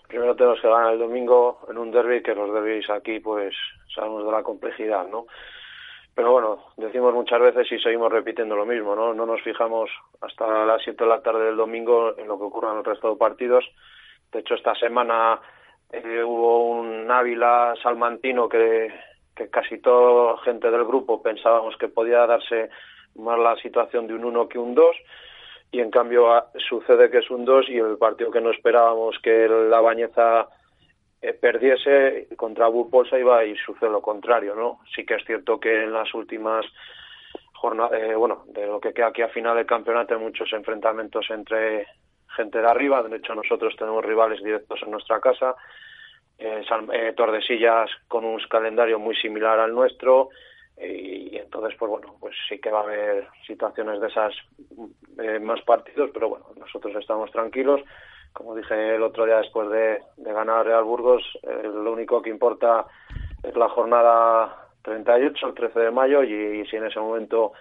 primero 0.08 0.36
tenemos 0.36 0.60
que 0.62 0.68
ganar 0.68 0.93
el 0.93 0.99
domingo 0.99 1.60
en 1.70 1.78
un 1.78 1.91
derby, 1.91 2.24
que 2.24 2.36
los 2.36 2.53
derbis 2.53 2.89
aquí 2.89 3.20
pues 3.20 3.55
sabemos 3.93 4.26
de 4.26 4.32
la 4.32 4.43
complejidad, 4.43 5.08
¿no? 5.08 5.28
Pero 6.16 6.32
bueno, 6.32 6.64
decimos 6.78 7.14
muchas 7.14 7.39
veces 7.39 7.72
y 7.72 7.80
seguimos 7.80 8.12
repitiendo 8.12 8.55
lo 8.55 8.66
mismo, 8.66 8.95
¿no? 8.95 9.14
No 9.14 9.28
nos 9.28 9.41
fijamos 9.43 9.91
hasta 10.20 10.66
las 10.66 10.82
7 10.84 11.03
de 11.03 11.10
la 11.10 11.22
tarde 11.22 11.45
del 11.45 11.58
domingo 11.58 12.18
en 12.18 12.28
lo 12.28 12.39
que 12.39 12.45
ocurra 12.45 12.72
en 12.72 12.80
el 12.80 12.86
resto 12.86 13.12
de 13.12 13.18
partidos. 13.18 13.64
De 14.32 14.39
hecho, 14.39 14.55
esta 14.55 14.74
semana 14.74 15.39
eh, 15.91 16.24
hubo 16.24 16.70
un 16.72 17.10
Ávila 17.12 17.76
salmantino 17.84 18.49
que, 18.49 18.91
que 19.36 19.49
casi 19.49 19.80
toda 19.80 20.39
gente 20.39 20.72
del 20.72 20.86
grupo 20.86 21.22
pensábamos 21.22 21.78
que 21.78 21.88
podía 21.88 22.26
darse 22.26 22.70
más 23.16 23.38
la 23.38 23.55
situación 23.58 24.08
de 24.08 24.16
un 24.16 24.26
1 24.26 24.49
que 24.49 24.58
un 24.58 24.74
2 24.74 24.95
y 25.72 25.80
en 25.80 25.91
cambio 25.91 26.34
ah, 26.34 26.49
sucede 26.70 27.09
que 27.09 27.20
es 27.20 27.30
un 27.30 27.45
2 27.45 27.70
y 27.70 27.78
el 27.78 27.97
partido 27.97 28.32
que 28.32 28.41
no 28.41 28.51
esperábamos 28.51 29.18
que 29.22 29.47
la 29.47 29.82
Bañeza 29.82 30.47
eh, 31.22 31.34
perdiese 31.34 32.28
contra 32.38 32.68
Burpolsa 32.68 33.20
iba 33.20 33.43
y 33.43 33.55
sucede 33.57 33.89
lo 33.89 34.01
contrario, 34.01 34.55
¿no? 34.55 34.80
Sí 34.95 35.05
que 35.05 35.15
es 35.15 35.26
cierto 35.26 35.59
que 35.59 35.84
en 35.84 35.93
las 35.93 36.13
últimas 36.13 36.65
jornadas, 37.53 37.99
eh, 37.99 38.15
bueno, 38.15 38.43
de 38.47 38.68
lo 38.68 38.80
que 38.80 38.93
queda 38.93 39.07
aquí 39.07 39.24
a 39.24 39.30
final 39.30 39.55
del 39.55 39.65
campeonato 39.65 40.13
hay 40.13 40.20
muchos 40.20 40.51
enfrentamientos 40.53 41.26
entre 41.30 41.88
gente 42.36 42.59
de 42.59 42.68
arriba, 42.68 43.01
de 43.01 43.18
hecho 43.18 43.34
nosotros 43.34 43.76
tenemos 43.78 44.05
rivales 44.05 44.43
directos 44.43 44.80
en 44.84 44.91
nuestra 44.91 45.20
casa, 45.20 45.55
eh, 46.38 46.63
eh 46.93 47.13
Tordesillas 47.18 47.89
con 48.07 48.24
un 48.24 48.39
calendario 48.47 48.99
muy 48.99 49.15
similar 49.15 49.59
al 49.59 49.74
nuestro, 49.74 50.30
y, 50.80 51.38
entonces 51.38 51.78
pues 51.80 51.90
bueno 51.90 52.16
pues 52.20 52.36
sí 52.48 52.60
que 52.60 52.70
va 52.70 52.82
a 52.82 52.84
haber 52.84 53.28
situaciones 53.46 54.00
de 54.00 54.08
esas 54.08 54.34
eh, 55.18 55.40
más 55.40 55.62
partidos 55.62 56.12
pero 56.14 56.30
bueno 56.30 56.46
nosotros 56.58 56.96
estamos 56.96 57.32
tranquilos 57.32 57.82
como 58.38 58.56
dije 58.56 58.96
el 58.96 59.02
otro 59.02 59.26
día 59.26 59.38
después 59.38 59.70
de, 59.70 60.00
de 60.18 60.34
ganar 60.34 60.64
Real 60.64 60.84
Burgos, 60.84 61.24
eh, 61.42 61.64
lo 61.64 61.92
único 61.92 62.22
que 62.22 62.30
importa 62.30 62.86
es 63.42 63.56
la 63.56 63.68
jornada 63.70 64.68
38, 64.84 65.48
el 65.48 65.54
13 65.56 65.80
de 65.80 65.92
mayo, 65.92 66.24
y, 66.24 66.66
si 66.68 66.76
en 66.76 66.86
ese 66.86 67.00
momento 67.00 67.54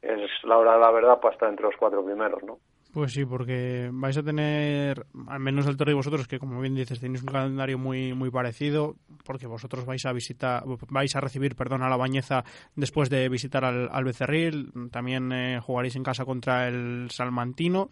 es 0.00 0.30
la 0.44 0.58
hora 0.58 0.74
de 0.74 0.80
la 0.80 0.90
verdad, 0.92 1.18
pues 1.20 1.34
estar 1.34 1.48
entre 1.48 1.66
los 1.66 1.76
cuatro 1.76 2.04
primeros, 2.04 2.42
¿no? 2.44 2.58
Pues 2.96 3.12
sí, 3.12 3.26
porque 3.26 3.90
vais 3.92 4.16
a 4.16 4.22
tener, 4.22 5.04
al 5.26 5.38
menos 5.38 5.66
el 5.66 5.76
Torre 5.76 5.92
y 5.92 5.94
vosotros, 5.94 6.26
que 6.26 6.38
como 6.38 6.58
bien 6.62 6.74
dices, 6.74 6.98
tenéis 6.98 7.20
un 7.20 7.28
calendario 7.28 7.76
muy 7.76 8.14
muy 8.14 8.30
parecido, 8.30 8.96
porque 9.22 9.46
vosotros 9.46 9.84
vais 9.84 10.06
a 10.06 10.14
visitar, 10.14 10.64
vais 10.88 11.14
a 11.14 11.20
recibir, 11.20 11.56
perdón, 11.56 11.82
a 11.82 11.90
la 11.90 11.98
Bañeza 11.98 12.42
después 12.74 13.10
de 13.10 13.28
visitar 13.28 13.66
al, 13.66 13.90
al 13.92 14.04
Becerril, 14.04 14.72
también 14.90 15.30
eh, 15.30 15.60
jugaréis 15.60 15.94
en 15.96 16.04
casa 16.04 16.24
contra 16.24 16.68
el 16.68 17.08
Salmantino 17.10 17.90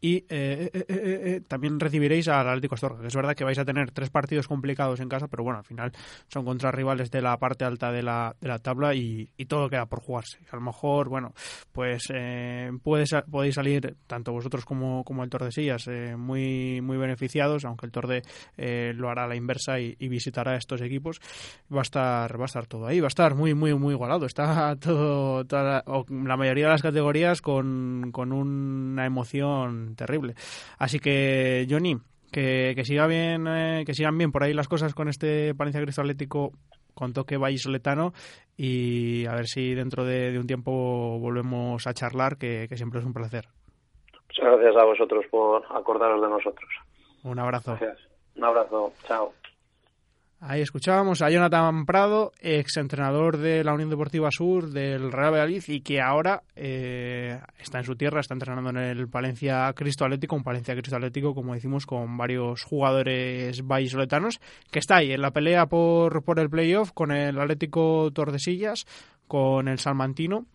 y 0.00 0.16
eh, 0.28 0.70
eh, 0.72 0.84
eh, 0.88 1.40
también 1.46 1.78
recibiréis 1.78 2.26
al 2.28 2.48
Atlético 2.48 2.74
Astorga, 2.74 3.02
que 3.02 3.08
es 3.08 3.14
verdad 3.14 3.34
que 3.34 3.44
vais 3.44 3.58
a 3.58 3.66
tener 3.66 3.90
tres 3.90 4.08
partidos 4.08 4.48
complicados 4.48 4.98
en 5.00 5.10
casa, 5.10 5.28
pero 5.28 5.44
bueno, 5.44 5.58
al 5.58 5.64
final 5.64 5.92
son 6.28 6.44
contra 6.46 6.72
rivales 6.72 7.10
de 7.10 7.20
la 7.20 7.36
parte 7.38 7.66
alta 7.66 7.92
de 7.92 8.02
la, 8.02 8.34
de 8.40 8.48
la 8.48 8.58
tabla 8.58 8.94
y, 8.94 9.28
todo 9.48 9.68
queda 9.68 9.86
por 9.86 10.00
jugarse. 10.00 10.38
A 10.52 10.56
lo 10.56 10.62
mejor, 10.62 11.08
bueno, 11.08 11.34
pues 11.72 12.04
puedes, 12.84 13.10
podéis 13.28 13.56
salir, 13.56 13.96
tanto 14.06 14.30
vosotros 14.30 14.64
como, 14.64 15.02
como 15.02 15.24
el 15.24 15.30
Tordesillas, 15.30 15.88
muy, 16.16 16.80
muy 16.80 16.96
beneficiados, 16.96 17.64
aunque 17.64 17.86
el 17.86 17.92
Torde 17.92 18.22
lo 18.94 19.10
hará 19.10 19.24
a 19.24 19.26
la 19.26 19.34
inversa 19.34 19.80
y, 19.80 19.96
visitará 20.08 20.54
estos 20.56 20.82
equipos. 20.82 21.20
Va 21.74 21.80
a 21.80 21.82
estar 21.82 22.38
va 22.38 22.44
a 22.44 22.46
estar 22.46 22.66
todo 22.66 22.86
ahí, 22.86 23.00
va 23.00 23.06
a 23.06 23.08
estar 23.08 23.34
muy, 23.34 23.54
muy, 23.54 23.74
muy 23.74 23.94
igualado. 23.94 24.24
Está 24.26 24.76
todo, 24.76 25.44
toda 25.44 25.82
la, 25.84 26.36
mayoría 26.36 26.66
de 26.66 26.70
las 26.70 26.82
categorías 26.82 27.42
con, 27.42 28.10
con 28.12 28.32
una 28.32 29.04
emoción 29.04 29.89
terrible. 29.96 30.34
Así 30.78 30.98
que, 30.98 31.66
Johnny, 31.68 31.96
que, 32.32 32.72
que 32.74 32.84
siga 32.84 33.06
bien, 33.06 33.46
eh, 33.48 33.84
que 33.86 33.94
sigan 33.94 34.16
bien 34.16 34.32
por 34.32 34.42
ahí 34.42 34.54
las 34.54 34.68
cosas 34.68 34.94
con 34.94 35.08
este 35.08 35.54
Palencia 35.54 35.82
Cristo 35.82 36.02
Atlético 36.02 36.52
con 36.94 37.12
toque 37.12 37.36
vallisoletano 37.36 38.12
y 38.56 39.26
a 39.26 39.34
ver 39.34 39.46
si 39.46 39.74
dentro 39.74 40.04
de, 40.04 40.38
un 40.38 40.46
tiempo 40.46 41.18
volvemos 41.18 41.86
a 41.86 41.94
charlar, 41.94 42.36
que, 42.36 42.68
siempre 42.74 43.00
es 43.00 43.06
un 43.06 43.14
placer. 43.14 43.46
Muchas 44.28 44.44
gracias 44.44 44.76
a 44.76 44.84
vosotros 44.84 45.24
por 45.30 45.64
acordaros 45.70 46.20
de 46.20 46.28
nosotros. 46.28 46.70
Un 47.24 47.38
abrazo. 47.38 47.78
Un 48.36 48.44
abrazo. 48.44 48.92
Chao. 49.06 49.32
Ahí 50.42 50.62
escuchábamos 50.62 51.20
a 51.20 51.28
Jonathan 51.28 51.84
Prado, 51.84 52.32
exentrenador 52.40 53.36
de 53.36 53.62
la 53.62 53.74
Unión 53.74 53.90
Deportiva 53.90 54.30
Sur 54.30 54.70
del 54.70 55.12
Real 55.12 55.34
Valladolid 55.34 55.62
y 55.68 55.82
que 55.82 56.00
ahora 56.00 56.44
eh, 56.56 57.38
está 57.58 57.80
en 57.80 57.84
su 57.84 57.94
tierra, 57.94 58.20
está 58.20 58.32
entrenando 58.32 58.70
en 58.70 58.78
el 58.78 59.06
Palencia 59.10 59.70
Cristo 59.74 60.06
Atlético, 60.06 60.36
un 60.36 60.42
Palencia 60.42 60.74
Cristo 60.74 60.96
Atlético, 60.96 61.34
como 61.34 61.52
decimos, 61.52 61.84
con 61.84 62.16
varios 62.16 62.64
jugadores 62.64 63.66
vallisoletanos, 63.66 64.40
que 64.70 64.78
está 64.78 64.96
ahí 64.96 65.12
en 65.12 65.20
la 65.20 65.30
pelea 65.30 65.66
por, 65.66 66.24
por 66.24 66.40
el 66.40 66.48
playoff 66.48 66.90
con 66.92 67.12
el 67.12 67.38
Atlético 67.38 68.10
Tordesillas, 68.10 68.86
con 69.28 69.68
el 69.68 69.78
Salmantino 69.78 70.46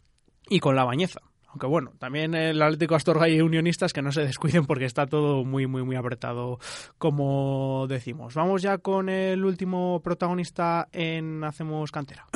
y 0.50 0.62
con 0.62 0.76
la 0.76 0.84
Bañeza. 0.84 1.22
Aunque 1.56 1.68
bueno, 1.68 1.94
también 2.00 2.36
el 2.36 2.62
Atlético 2.62 2.96
Astorga 2.96 3.30
y 3.30 3.40
Unionistas 3.40 3.94
que 3.94 4.02
no 4.02 4.12
se 4.12 4.20
descuiden 4.20 4.66
porque 4.66 4.84
está 4.84 5.08
todo 5.08 5.46
muy, 5.46 5.68
muy, 5.68 5.84
muy 5.84 5.96
apretado, 5.96 6.60
como 6.98 7.86
decimos. 7.88 8.34
Vamos 8.34 8.62
ya 8.62 8.80
con 8.80 9.08
el 9.08 9.46
último 9.46 10.02
protagonista 10.04 10.90
en 10.92 11.46
Hacemos 11.46 11.94
Cantera. 11.94 12.28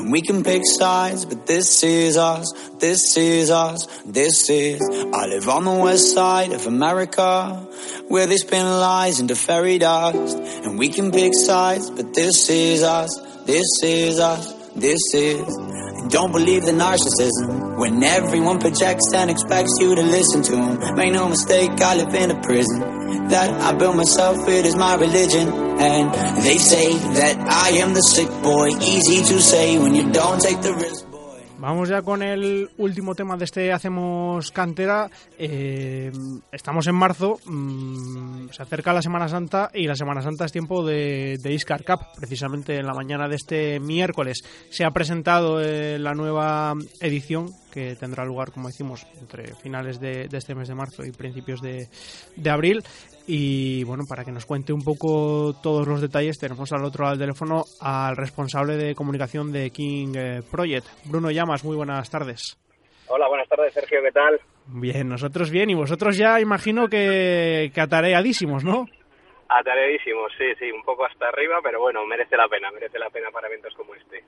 This 13.46 13.84
is 13.84 14.20
us, 14.20 14.56
this 14.80 15.14
is 15.14 15.89
Don't 16.08 16.32
believe 16.32 16.64
the 16.64 16.72
narcissism 16.72 17.78
when 17.78 18.02
everyone 18.04 18.60
projects 18.60 19.14
and 19.14 19.30
expects 19.30 19.72
you 19.80 19.96
to 19.96 20.02
listen 20.02 20.42
to 20.44 20.52
them. 20.56 20.96
Make 20.96 21.14
no 21.14 21.30
mistake, 21.30 21.72
I 21.82 21.96
live 21.96 22.14
in 22.14 22.32
a 22.32 22.42
prison 22.42 23.00
that 23.30 23.50
I 23.62 23.74
built 23.74 23.96
myself, 23.96 24.48
it 24.48 24.66
is 24.66 24.76
my 24.76 24.96
religion. 24.96 25.48
And 25.80 26.14
they 26.44 26.58
say 26.58 26.94
that 27.14 27.40
I 27.40 27.70
am 27.78 27.94
the 27.94 28.02
sick 28.02 28.30
boy, 28.44 28.70
easy 28.82 29.24
to 29.24 29.42
say 29.42 29.78
when 29.80 29.96
you 29.96 30.12
don't 30.12 30.42
take 30.42 30.62
the 30.62 30.74
risk. 30.74 31.09
Vamos 31.60 31.90
ya 31.90 32.02
con 32.02 32.24
el 32.24 32.70
último 32.78 33.16
tema 33.16 33.36
de 33.36 33.44
este 33.44 33.74
Hacemos 33.74 34.50
Cantera. 34.52 35.10
Eh, 35.38 36.10
estamos 36.54 36.88
en 36.88 36.96
marzo, 36.96 37.38
mm, 37.46 38.48
se 38.50 38.64
acerca 38.64 38.94
la 38.94 39.02
Semana 39.02 39.28
Santa 39.28 39.70
y 39.74 39.86
la 39.86 39.96
Semana 39.96 40.22
Santa 40.22 40.46
es 40.46 40.54
tiempo 40.54 40.86
de, 40.86 41.38
de 41.38 41.54
Iscar 41.54 41.84
Cup. 41.84 42.00
Precisamente 42.16 42.78
en 42.78 42.86
la 42.86 42.94
mañana 42.94 43.28
de 43.28 43.36
este 43.36 43.82
miércoles 43.82 44.42
se 44.70 44.86
ha 44.86 44.92
presentado 44.92 45.60
eh, 45.62 46.00
la 46.00 46.14
nueva 46.14 46.76
edición 47.02 47.52
que 47.70 47.96
tendrá 47.96 48.26
lugar, 48.26 48.52
como 48.52 48.68
decimos, 48.68 49.06
entre 49.20 49.56
finales 49.56 50.00
de, 50.00 50.28
este 50.32 50.56
mes 50.56 50.68
de 50.68 50.76
marzo 50.76 51.06
y 51.06 51.12
principios 51.12 51.62
de, 51.62 51.88
abril. 52.50 52.84
Y 53.32 53.84
bueno, 53.84 54.06
para 54.10 54.26
que 54.26 54.32
nos 54.32 54.48
cuente 54.48 54.74
un 54.74 54.82
poco 54.82 55.54
todos 55.62 55.88
los 55.88 56.02
detalles, 56.02 56.40
tenemos 56.40 56.74
al 56.74 56.84
otro 56.84 57.04
lado 57.04 57.16
del 57.16 57.28
teléfono 57.28 57.62
al 57.80 58.18
responsable 58.18 58.76
de 58.76 58.96
comunicación 58.96 59.52
de 59.52 59.70
King 59.70 60.14
eh, 60.18 60.42
Project, 60.50 60.88
Bruno 61.06 61.30
Llamas. 61.30 61.64
Muy 61.64 61.76
buenas 61.76 62.10
tardes. 62.10 62.58
Hola, 63.08 63.28
buenas 63.28 63.48
tardes, 63.48 63.72
Sergio, 63.72 64.02
¿qué 64.02 64.12
tal? 64.12 64.40
Bien, 64.66 65.08
nosotros 65.08 65.52
bien, 65.52 65.70
y 65.70 65.76
vosotros 65.76 66.18
ya 66.18 66.42
imagino 66.42 66.88
que, 66.88 67.70
que 67.72 67.82
atareadísimos, 67.82 68.64
¿no? 68.64 68.88
Atareadísimos, 69.48 70.32
sí, 70.36 70.46
sí, 70.58 70.72
un 70.72 70.82
poco 70.82 71.06
hasta 71.06 71.28
arriba, 71.28 71.60
pero 71.62 71.80
bueno, 71.80 72.04
merece 72.08 72.36
la 72.36 72.48
pena, 72.48 72.72
merece 72.72 72.98
la 72.98 73.12
pena 73.12 73.30
para 73.30 73.48
eventos 73.48 73.76
como 73.76 73.94
este. 73.94 74.24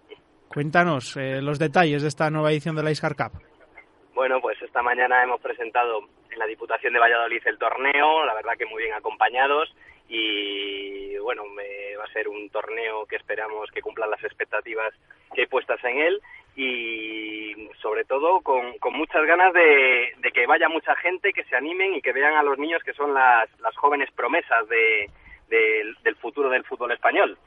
Cuéntanos 0.48 1.18
eh, 1.18 1.42
los 1.42 1.58
detalles 1.58 2.04
de 2.04 2.08
esta 2.08 2.30
nueva 2.30 2.52
edición 2.52 2.76
de 2.76 2.84
la 2.84 2.92
Iscar 2.92 3.16
Cup. 3.16 3.42
Bueno, 4.14 4.40
pues 4.42 4.62
esta 4.62 4.84
mañana 4.84 5.24
hemos 5.24 5.42
presentado 5.42 6.02
en 6.32 6.40
la 6.40 6.46
Diputación 6.46 6.94
de 6.94 7.00
Valladolid 7.00 7.42
el 7.46 7.58
torneo, 7.58 8.26
la 8.26 8.34
verdad 8.34 8.58
que 8.58 8.66
muy 8.66 8.84
bien 8.84 8.96
acompañados 8.96 9.74
y 10.08 11.18
bueno, 11.20 11.44
va 11.98 12.04
a 12.04 12.14
ser 12.14 12.28
un 12.28 12.50
torneo 12.50 13.06
que 13.06 13.16
esperamos 13.16 13.70
que 13.72 13.82
cumpla 13.82 14.08
las 14.08 14.24
expectativas 14.24 14.94
que 15.34 15.42
hay 15.42 15.48
puestas 15.48 15.82
en 15.84 15.98
él 16.00 16.22
y 16.56 17.70
sobre 17.82 18.04
todo 18.04 18.42
con, 18.42 18.76
muchas 18.92 19.26
ganas 19.26 19.54
de, 19.54 20.14
que 20.34 20.46
vaya 20.46 20.68
mucha 20.68 20.96
gente, 20.98 21.32
que 21.32 21.46
se 21.46 21.56
animen 21.56 21.96
y 21.96 22.02
que 22.02 22.12
vean 22.12 22.36
a 22.36 22.44
los 22.44 22.58
niños 22.58 22.84
que 22.84 22.94
son 22.94 23.14
las, 23.14 23.50
las 23.62 23.76
jóvenes 23.78 24.12
promesas 24.12 24.68
del 24.68 26.16
futuro 26.18 26.50
del 26.50 26.66
fútbol 26.66 26.92
español. 26.92 27.38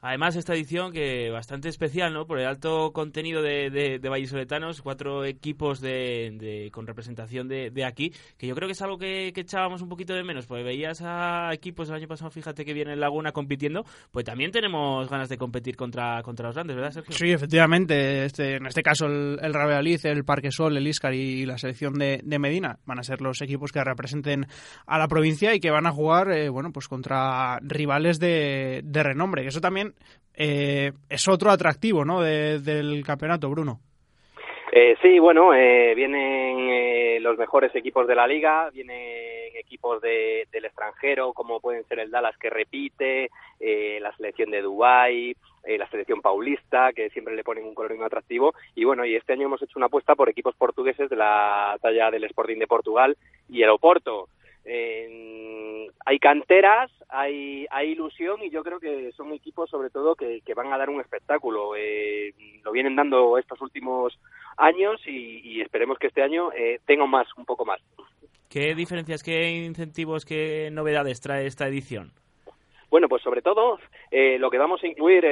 Además, 0.00 0.36
esta 0.36 0.54
edición 0.54 0.92
que 0.92 1.28
bastante 1.30 1.68
especial, 1.68 2.12
¿no? 2.12 2.24
Por 2.24 2.38
el 2.38 2.46
alto 2.46 2.92
contenido 2.92 3.42
de, 3.42 3.68
de, 3.70 3.98
de 3.98 4.08
vallisoletanos, 4.08 4.80
cuatro 4.80 5.24
equipos 5.24 5.80
de, 5.80 6.68
con 6.72 6.86
representación 6.86 7.48
de, 7.48 7.84
aquí, 7.84 8.12
que 8.36 8.46
yo 8.46 8.54
creo 8.54 8.68
que 8.68 8.72
es 8.72 8.82
algo 8.82 8.96
que, 8.96 9.32
echábamos 9.34 9.82
un 9.82 9.88
poquito 9.88 10.14
de 10.14 10.22
menos, 10.22 10.46
porque 10.46 10.62
veías 10.62 11.00
a 11.02 11.50
equipos 11.52 11.88
el 11.88 11.96
año 11.96 12.08
pasado, 12.08 12.30
fíjate 12.30 12.64
que 12.64 12.74
viene 12.74 12.92
en 12.92 13.00
Laguna 13.00 13.32
compitiendo, 13.32 13.84
pues 14.10 14.24
también 14.24 14.50
tenemos 14.50 15.08
ganas 15.08 15.28
de 15.28 15.36
competir 15.36 15.76
contra, 15.76 16.22
contra 16.22 16.46
los 16.46 16.54
grandes, 16.54 16.76
¿verdad, 16.76 16.92
Sergio? 16.92 17.14
Sí, 17.14 17.30
efectivamente. 17.30 18.24
Este, 18.24 18.56
en 18.56 18.66
este 18.66 18.82
caso, 18.82 19.06
el, 19.06 19.38
el 19.40 19.54
Rabealiz, 19.54 20.04
el 20.04 20.24
Parque 20.24 20.50
Sol, 20.50 20.76
el 20.76 20.86
Iscar 20.86 21.14
y 21.14 21.44
la 21.44 21.58
selección 21.58 21.94
de, 21.94 22.22
Medina 22.38 22.78
van 22.86 23.00
a 23.00 23.02
ser 23.02 23.20
los 23.20 23.42
equipos 23.42 23.72
que 23.72 23.82
representen 23.82 24.46
a 24.86 24.98
la 24.98 25.08
provincia 25.08 25.54
y 25.54 25.60
que 25.60 25.72
van 25.72 25.86
a 25.86 25.90
jugar, 25.90 26.30
eh, 26.30 26.48
bueno, 26.48 26.70
pues 26.70 26.86
contra 26.86 27.58
rivales 27.62 28.20
de, 28.20 28.80
de 28.84 29.02
renombre. 29.02 29.44
Eso 29.44 29.60
también 29.60 29.87
eh, 30.34 30.92
es 31.08 31.28
otro 31.28 31.50
atractivo 31.50 32.04
¿no? 32.04 32.22
del 32.22 33.02
campeonato, 33.04 33.50
Bruno. 33.50 33.80
Eh, 34.70 34.96
sí, 35.02 35.18
bueno, 35.18 35.52
eh, 35.54 35.94
vienen 35.96 37.22
los 37.22 37.36
mejores 37.36 37.74
equipos 37.74 38.06
de 38.06 38.14
la 38.14 38.26
liga, 38.26 38.70
vienen 38.70 39.56
equipos 39.56 40.00
del 40.00 40.64
extranjero, 40.64 41.32
como 41.32 41.58
pueden 41.58 41.84
ser 41.84 41.98
el 41.98 42.10
Dallas 42.10 42.36
que 42.38 42.50
repite, 42.50 43.30
la 43.58 44.14
selección 44.16 44.50
de 44.50 44.62
Dubái, 44.62 45.34
la 45.64 45.88
selección 45.88 46.20
paulista, 46.20 46.92
que 46.92 47.10
siempre 47.10 47.34
le 47.34 47.42
ponen 47.42 47.64
un 47.64 47.74
color 47.74 47.96
muy 47.96 48.06
atractivo. 48.06 48.54
Y 48.76 48.84
bueno, 48.84 49.04
y 49.04 49.16
este 49.16 49.32
año 49.32 49.46
hemos 49.46 49.62
hecho 49.62 49.78
una 49.78 49.86
apuesta 49.86 50.14
por 50.14 50.28
equipos 50.28 50.54
portugueses 50.54 51.10
de 51.10 51.16
la 51.16 51.76
talla 51.82 52.10
del 52.10 52.24
Sporting 52.24 52.58
de 52.58 52.66
Portugal 52.68 53.16
y 53.48 53.62
el 53.62 53.70
Oporto 53.70 54.28
hay 54.68 56.18
canteras, 56.18 56.90
hay, 57.08 57.66
hay 57.70 57.90
ilusión 57.90 58.42
y 58.42 58.50
yo 58.50 58.62
creo 58.62 58.80
que 58.80 59.12
son 59.12 59.32
equipos 59.32 59.70
sobre 59.70 59.90
todo 59.90 60.14
que, 60.14 60.42
van 60.54 60.72
a 60.72 60.78
dar 60.78 60.90
un 60.90 61.00
espectáculo. 61.00 61.76
Eh, 61.76 62.34
lo 62.62 62.72
vienen 62.72 62.96
dando 62.96 63.38
estos 63.38 63.60
últimos 63.60 64.18
años 64.56 65.00
y, 65.06 65.60
esperemos 65.60 65.98
que 65.98 66.08
este 66.08 66.22
año 66.22 66.52
eh, 66.52 66.80
tenga 66.86 67.06
más, 67.06 67.26
un 67.36 67.44
poco 67.44 67.64
más. 67.64 67.80
¿Qué 68.48 68.74
diferencias, 68.74 69.22
qué 69.22 69.50
incentivos, 69.50 70.24
qué 70.24 70.70
novedades 70.72 71.20
trae 71.20 71.46
esta 71.46 71.68
edición? 71.68 72.12
Bueno, 72.90 73.08
pues 73.08 73.22
sobre 73.22 73.42
todo 73.42 73.78
eh, 74.10 74.38
lo 74.38 74.50
que 74.50 74.58
vamos 74.58 74.82
a 74.82 74.86
incluir 74.86 75.22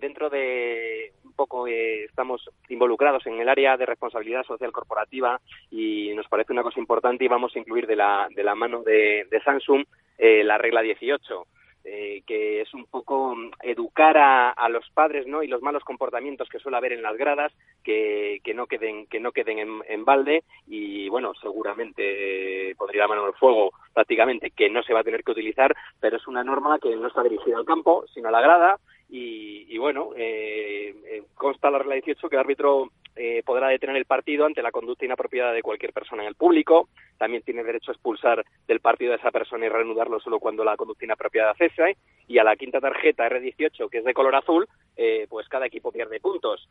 dentro 0.00 0.28
de 0.28 1.12
poco 1.38 1.68
eh, 1.68 2.04
estamos 2.04 2.50
involucrados 2.68 3.24
en 3.26 3.40
el 3.40 3.48
área 3.48 3.76
de 3.76 3.86
responsabilidad 3.86 4.44
social 4.44 4.72
corporativa 4.72 5.40
y 5.70 6.12
nos 6.14 6.26
parece 6.26 6.52
una 6.52 6.64
cosa 6.64 6.80
importante 6.80 7.24
y 7.24 7.28
vamos 7.28 7.54
a 7.54 7.60
incluir 7.60 7.86
de 7.86 7.94
la, 7.94 8.26
de 8.34 8.42
la 8.42 8.56
mano 8.56 8.82
de, 8.82 9.26
de 9.30 9.40
Samsung 9.42 9.84
eh, 10.18 10.42
la 10.42 10.58
regla 10.58 10.82
18 10.82 11.46
eh, 11.90 12.22
que 12.26 12.60
es 12.60 12.74
un 12.74 12.84
poco 12.84 13.34
mm, 13.34 13.50
educar 13.62 14.16
a, 14.18 14.68
los 14.68 14.88
padres 14.90 15.26
no 15.26 15.42
y 15.42 15.46
los 15.46 15.62
malos 15.62 15.82
comportamientos 15.84 16.48
que 16.50 16.58
suele 16.58 16.76
haber 16.76 16.92
en 16.92 17.00
las 17.00 17.16
gradas 17.16 17.52
que, 17.82 18.40
que 18.44 18.52
no 18.52 18.66
queden 18.66 19.06
que 19.06 19.20
no 19.20 19.32
queden 19.32 19.80
en, 19.88 20.04
balde 20.04 20.44
y 20.66 21.08
bueno 21.08 21.32
seguramente 21.40 22.70
eh, 22.70 22.74
podría 22.76 23.08
mano 23.08 23.26
el 23.26 23.32
fuego 23.32 23.70
prácticamente 23.94 24.50
que 24.50 24.68
no 24.68 24.82
se 24.82 24.92
va 24.92 25.00
a 25.00 25.04
tener 25.04 25.24
que 25.24 25.32
utilizar 25.32 25.74
pero 25.98 26.18
es 26.18 26.26
una 26.26 26.44
norma 26.44 26.78
que 26.78 26.94
no 26.94 27.06
está 27.06 27.22
dirigida 27.22 27.56
al 27.56 27.64
campo 27.64 28.04
sino 28.12 28.28
a 28.28 28.32
la 28.32 28.42
grada 28.42 28.78
y, 29.08 29.64
y 29.74 29.78
bueno 29.78 30.10
eh, 30.14 30.94
eh 31.06 31.22
consta 31.34 31.70
la 31.70 31.78
regla 31.78 31.94
18 31.94 32.28
que 32.28 32.36
el 32.36 32.40
árbitro 32.40 32.90
eh, 33.18 33.42
podrá 33.44 33.68
detener 33.68 33.96
el 33.96 34.04
partido 34.04 34.46
ante 34.46 34.62
la 34.62 34.70
conducta 34.70 35.04
inapropiada 35.04 35.52
de 35.52 35.62
cualquier 35.62 35.92
persona 35.92 36.22
en 36.22 36.28
el 36.28 36.36
público. 36.36 36.88
También 37.18 37.42
tiene 37.42 37.64
derecho 37.64 37.90
a 37.90 37.94
expulsar 37.94 38.44
del 38.68 38.78
partido 38.78 39.12
a 39.12 39.16
esa 39.16 39.32
persona 39.32 39.66
y 39.66 39.68
reanudarlo 39.68 40.20
solo 40.20 40.38
cuando 40.38 40.64
la 40.64 40.76
conducta 40.76 41.04
inapropiada 41.04 41.54
cese. 41.54 41.96
Y 42.28 42.38
a 42.38 42.44
la 42.44 42.54
quinta 42.54 42.80
tarjeta 42.80 43.28
R18, 43.28 43.90
que 43.90 43.98
es 43.98 44.04
de 44.04 44.14
color 44.14 44.36
azul, 44.36 44.68
eh, 44.98 45.26
pues 45.28 45.48
cada 45.48 45.66
equipo 45.66 45.90
pierde 45.90 46.20
puntos. 46.20 46.68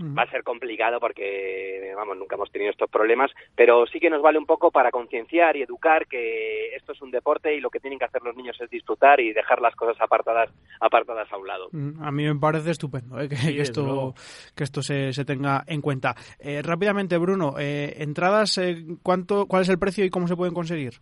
Va 0.00 0.22
a 0.22 0.30
ser 0.30 0.42
complicado 0.42 0.98
porque, 0.98 1.92
vamos, 1.94 2.16
nunca 2.16 2.36
hemos 2.36 2.50
tenido 2.50 2.70
estos 2.70 2.88
problemas, 2.88 3.30
pero 3.54 3.86
sí 3.86 4.00
que 4.00 4.08
nos 4.08 4.22
vale 4.22 4.38
un 4.38 4.46
poco 4.46 4.70
para 4.70 4.90
concienciar 4.90 5.56
y 5.56 5.62
educar 5.62 6.06
que 6.06 6.74
esto 6.74 6.92
es 6.92 7.02
un 7.02 7.10
deporte 7.10 7.54
y 7.54 7.60
lo 7.60 7.68
que 7.68 7.80
tienen 7.80 7.98
que 7.98 8.06
hacer 8.06 8.22
los 8.22 8.34
niños 8.34 8.58
es 8.60 8.70
disfrutar 8.70 9.20
y 9.20 9.34
dejar 9.34 9.60
las 9.60 9.76
cosas 9.76 10.00
apartadas 10.00 10.48
apartadas 10.80 11.30
a 11.30 11.36
un 11.36 11.46
lado. 11.46 11.68
A 12.00 12.10
mí 12.10 12.24
me 12.24 12.36
parece 12.36 12.70
estupendo 12.70 13.20
¿eh? 13.20 13.28
que, 13.28 13.36
sí, 13.36 13.54
que, 13.54 13.62
esto, 13.62 14.14
que 14.54 14.64
esto 14.64 14.80
se, 14.80 15.12
se 15.12 15.26
tenga 15.26 15.62
en 15.66 15.82
cuenta 15.82 15.90
cuenta. 15.90 16.14
Eh, 16.38 16.62
rápidamente, 16.62 17.18
Bruno, 17.18 17.56
eh, 17.58 17.96
entradas, 17.98 18.58
eh, 18.58 18.86
¿cuánto, 19.02 19.46
¿cuál 19.46 19.62
es 19.62 19.68
el 19.70 19.78
precio 19.80 20.04
y 20.04 20.10
cómo 20.10 20.28
se 20.28 20.36
pueden 20.36 20.54
conseguir? 20.54 21.00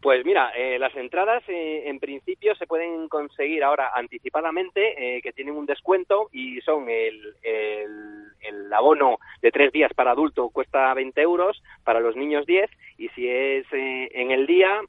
Pues 0.00 0.24
mira, 0.24 0.52
eh, 0.56 0.78
las 0.78 0.94
entradas 0.94 1.42
eh, 1.48 1.82
en 1.86 1.98
principio 1.98 2.54
se 2.54 2.68
pueden 2.68 3.08
conseguir 3.08 3.64
ahora 3.64 3.90
anticipadamente, 3.94 5.16
eh, 5.16 5.22
que 5.22 5.32
tienen 5.32 5.56
un 5.56 5.66
descuento 5.66 6.28
y 6.32 6.60
son 6.60 6.88
el, 6.88 7.34
el, 7.42 8.24
el, 8.40 8.72
abono 8.72 9.18
de 9.42 9.50
tres 9.50 9.72
días 9.72 9.92
para 9.94 10.12
adulto 10.12 10.50
cuesta 10.50 10.94
20 10.94 11.20
euros, 11.20 11.60
para 11.82 11.98
los 11.98 12.14
niños 12.14 12.46
10 12.46 12.70
y 12.96 13.08
si 13.08 13.28
es 13.28 13.66
en 13.72 14.30
el 14.30 14.46
día 14.46 14.80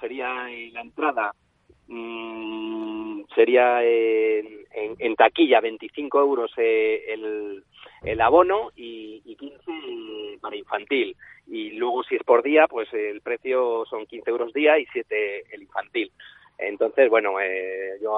sería 0.00 0.48
la 0.72 0.80
entrada 0.80 1.32
mmm, 1.88 3.24
sería 3.34 3.84
en, 3.84 4.96
en, 4.98 5.16
taquilla 5.16 5.60
25 5.60 6.18
euros 6.18 6.50
el, 6.56 7.62
el 8.04 8.20
abono 8.20 8.70
y, 8.76 9.22
y 9.24 9.36
15 9.36 10.38
para 10.40 10.56
infantil. 10.56 11.16
Y 11.46 11.70
luego, 11.72 12.02
si 12.04 12.16
es 12.16 12.22
por 12.22 12.42
día, 12.42 12.66
pues 12.68 12.92
el 12.92 13.20
precio 13.20 13.84
son 13.86 14.06
15 14.06 14.30
euros 14.30 14.52
día 14.52 14.78
y 14.78 14.86
7 14.86 15.44
el 15.52 15.62
infantil. 15.62 16.10
Entonces, 16.58 17.10
bueno, 17.10 17.40
eh, 17.40 17.98
yo 18.00 18.16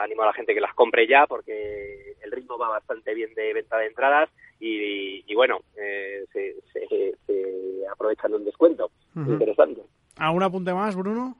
animo 0.00 0.22
a 0.22 0.26
la 0.26 0.32
gente 0.32 0.54
que 0.54 0.60
las 0.60 0.74
compre 0.74 1.06
ya 1.06 1.26
porque 1.26 2.14
el 2.22 2.32
ritmo 2.32 2.58
va 2.58 2.68
bastante 2.68 3.14
bien 3.14 3.32
de 3.34 3.52
venta 3.52 3.78
de 3.78 3.86
entradas 3.86 4.28
y, 4.58 5.22
y 5.30 5.34
bueno, 5.34 5.60
eh, 5.80 6.24
se, 6.32 6.56
se, 6.72 7.14
se 7.26 7.88
aprovechan 7.92 8.32
de 8.32 8.38
un 8.38 8.44
descuento. 8.44 8.90
Uh 9.14 9.20
-huh. 9.20 9.32
Interesante. 9.34 9.82
¿Algún 10.18 10.42
apunte 10.42 10.72
más, 10.74 10.96
Bruno? 10.96 11.36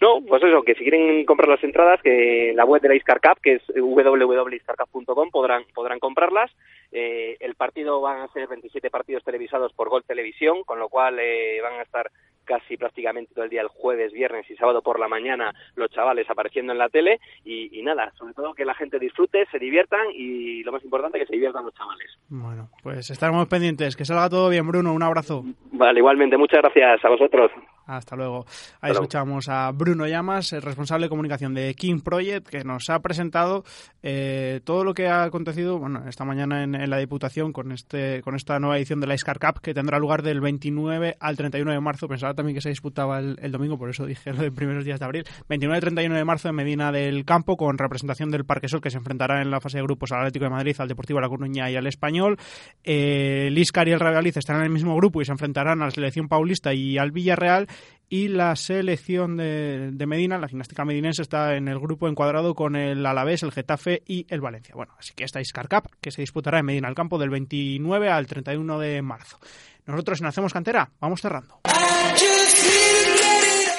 No, 0.00 0.22
pues 0.26 0.42
eso, 0.42 0.62
que 0.62 0.74
si 0.74 0.82
quieren 0.82 1.26
comprar 1.26 1.48
las 1.48 1.62
entradas, 1.62 2.00
que 2.00 2.52
la 2.54 2.64
web 2.64 2.80
de 2.80 2.88
la 2.88 2.94
Iscar 2.94 3.20
Cup, 3.20 3.38
que 3.42 3.54
es 3.54 3.62
www.iscarcup.com, 3.76 5.30
podrán, 5.30 5.64
podrán 5.74 5.98
comprarlas. 5.98 6.50
Eh, 6.90 7.36
el 7.38 7.54
partido 7.54 8.00
van 8.00 8.22
a 8.22 8.32
ser 8.32 8.48
27 8.48 8.88
partidos 8.88 9.22
televisados 9.24 9.74
por 9.74 9.90
Gol 9.90 10.02
Televisión, 10.04 10.64
con 10.64 10.78
lo 10.78 10.88
cual 10.88 11.18
eh, 11.20 11.60
van 11.60 11.74
a 11.74 11.82
estar 11.82 12.10
casi 12.50 12.76
prácticamente 12.76 13.32
todo 13.32 13.44
el 13.44 13.50
día, 13.50 13.62
el 13.62 13.68
jueves, 13.68 14.12
viernes 14.12 14.44
y 14.50 14.56
sábado 14.56 14.82
por 14.82 14.98
la 14.98 15.06
mañana, 15.06 15.54
los 15.76 15.88
chavales 15.92 16.28
apareciendo 16.28 16.72
en 16.72 16.78
la 16.78 16.88
tele 16.88 17.20
y, 17.44 17.78
y, 17.78 17.80
nada, 17.82 18.12
sobre 18.18 18.34
todo 18.34 18.54
que 18.54 18.64
la 18.64 18.74
gente 18.74 18.98
disfrute, 18.98 19.46
se 19.52 19.60
diviertan 19.60 20.08
y 20.12 20.64
lo 20.64 20.72
más 20.72 20.82
importante, 20.82 21.20
que 21.20 21.26
se 21.26 21.34
diviertan 21.34 21.64
los 21.64 21.74
chavales. 21.74 22.10
Bueno, 22.28 22.68
pues 22.82 23.08
estaremos 23.08 23.46
pendientes, 23.46 23.94
que 23.94 24.04
salga 24.04 24.28
todo 24.28 24.48
bien, 24.48 24.66
Bruno, 24.66 24.92
un 24.92 25.02
abrazo. 25.04 25.44
Vale, 25.70 26.00
igualmente, 26.00 26.36
muchas 26.36 26.60
gracias 26.60 27.04
a 27.04 27.08
vosotros. 27.08 27.52
Hasta 27.86 28.14
luego. 28.14 28.44
Ahí 28.80 28.90
Hello. 28.90 29.00
escuchamos 29.00 29.48
a 29.48 29.70
Bruno 29.72 30.06
Llamas, 30.06 30.52
el 30.52 30.62
responsable 30.62 31.06
de 31.06 31.10
comunicación 31.10 31.54
de 31.54 31.74
King 31.74 32.00
Project, 32.00 32.48
que 32.48 32.62
nos 32.62 32.88
ha 32.88 33.00
presentado 33.00 33.64
eh, 34.02 34.60
todo 34.64 34.84
lo 34.84 34.94
que 34.94 35.08
ha 35.08 35.24
acontecido 35.24 35.78
bueno, 35.78 36.04
esta 36.08 36.24
mañana 36.24 36.62
en, 36.62 36.76
en, 36.76 36.88
la 36.88 36.98
Diputación 36.98 37.52
con 37.52 37.72
este 37.72 38.22
con 38.22 38.36
esta 38.36 38.60
nueva 38.60 38.78
edición 38.78 39.00
de 39.00 39.08
la 39.08 39.14
Iscar 39.14 39.40
Cup, 39.40 39.60
que 39.60 39.74
tendrá 39.74 39.98
lugar 39.98 40.22
del 40.22 40.40
29 40.40 41.16
al 41.18 41.36
31 41.36 41.72
de 41.72 41.80
marzo. 41.80 42.06
Pensaba 42.06 42.34
también 42.40 42.54
que 42.54 42.62
se 42.62 42.70
disputaba 42.70 43.18
el, 43.18 43.52
domingo, 43.52 43.78
por 43.78 43.90
eso 43.90 44.06
dije 44.06 44.32
lo 44.32 44.42
de 44.42 44.50
primeros 44.50 44.84
días 44.84 44.98
de 44.98 45.04
abril. 45.04 45.24
29 45.48 45.76
al 45.76 45.80
31 45.80 46.16
de 46.16 46.24
marzo 46.24 46.48
en 46.48 46.54
Medina 46.54 46.90
del 46.90 47.24
Campo, 47.24 47.56
con 47.56 47.76
representación 47.76 48.30
del 48.30 48.44
Parque 48.44 48.68
Sol, 48.68 48.80
que 48.80 48.90
se 48.90 48.96
enfrentará 48.96 49.42
en 49.42 49.50
la 49.50 49.60
fase 49.60 49.78
de 49.78 49.84
grupos 49.84 50.12
al 50.12 50.20
Atlético 50.20 50.46
de 50.46 50.50
Madrid, 50.50 50.74
al 50.78 50.88
Deportivo 50.88 51.20
La 51.20 51.28
Coruña 51.28 51.70
y 51.70 51.76
al 51.76 51.86
Español. 51.86 52.38
Eh, 52.82 53.48
el 53.48 53.58
Iscar 53.58 53.88
y 53.88 53.92
el 53.92 54.00
Realiz 54.00 54.36
estarán 54.36 54.62
en 54.62 54.66
el 54.66 54.72
mismo 54.72 54.96
grupo 54.96 55.20
y 55.20 55.24
se 55.24 55.32
enfrentarán 55.32 55.82
a 55.82 55.84
la 55.84 55.90
selección 55.90 56.28
paulista 56.28 56.72
y 56.72 56.96
al 56.96 57.12
Villarreal 57.12 57.68
y 58.12 58.26
la 58.26 58.56
selección 58.56 59.36
de, 59.36 60.04
Medina, 60.06 60.36
la 60.36 60.48
gimnástica 60.48 60.84
medinense, 60.84 61.22
está 61.22 61.54
en 61.54 61.68
el 61.68 61.78
grupo 61.78 62.08
encuadrado 62.08 62.56
con 62.56 62.74
el 62.74 63.06
Alavés, 63.06 63.44
el 63.44 63.52
Getafe 63.52 64.02
y 64.04 64.26
el 64.28 64.40
Valencia. 64.40 64.74
Bueno, 64.74 64.94
así 64.98 65.14
que 65.14 65.22
esta 65.22 65.40
es 65.40 65.52
Car 65.52 65.68
Cup, 65.68 65.88
que 66.00 66.10
se 66.10 66.20
disputará 66.20 66.58
en 66.58 66.66
Medina 66.66 66.88
al 66.88 66.96
campo 66.96 67.18
del 67.18 67.30
29 67.30 68.10
al 68.10 68.26
31 68.26 68.78
de 68.80 69.00
marzo. 69.00 69.38
Nosotros 69.86 70.20
en 70.20 70.26
Hacemos 70.26 70.52
Cantera 70.52 70.90
vamos 71.00 71.20
cerrando. 71.20 71.60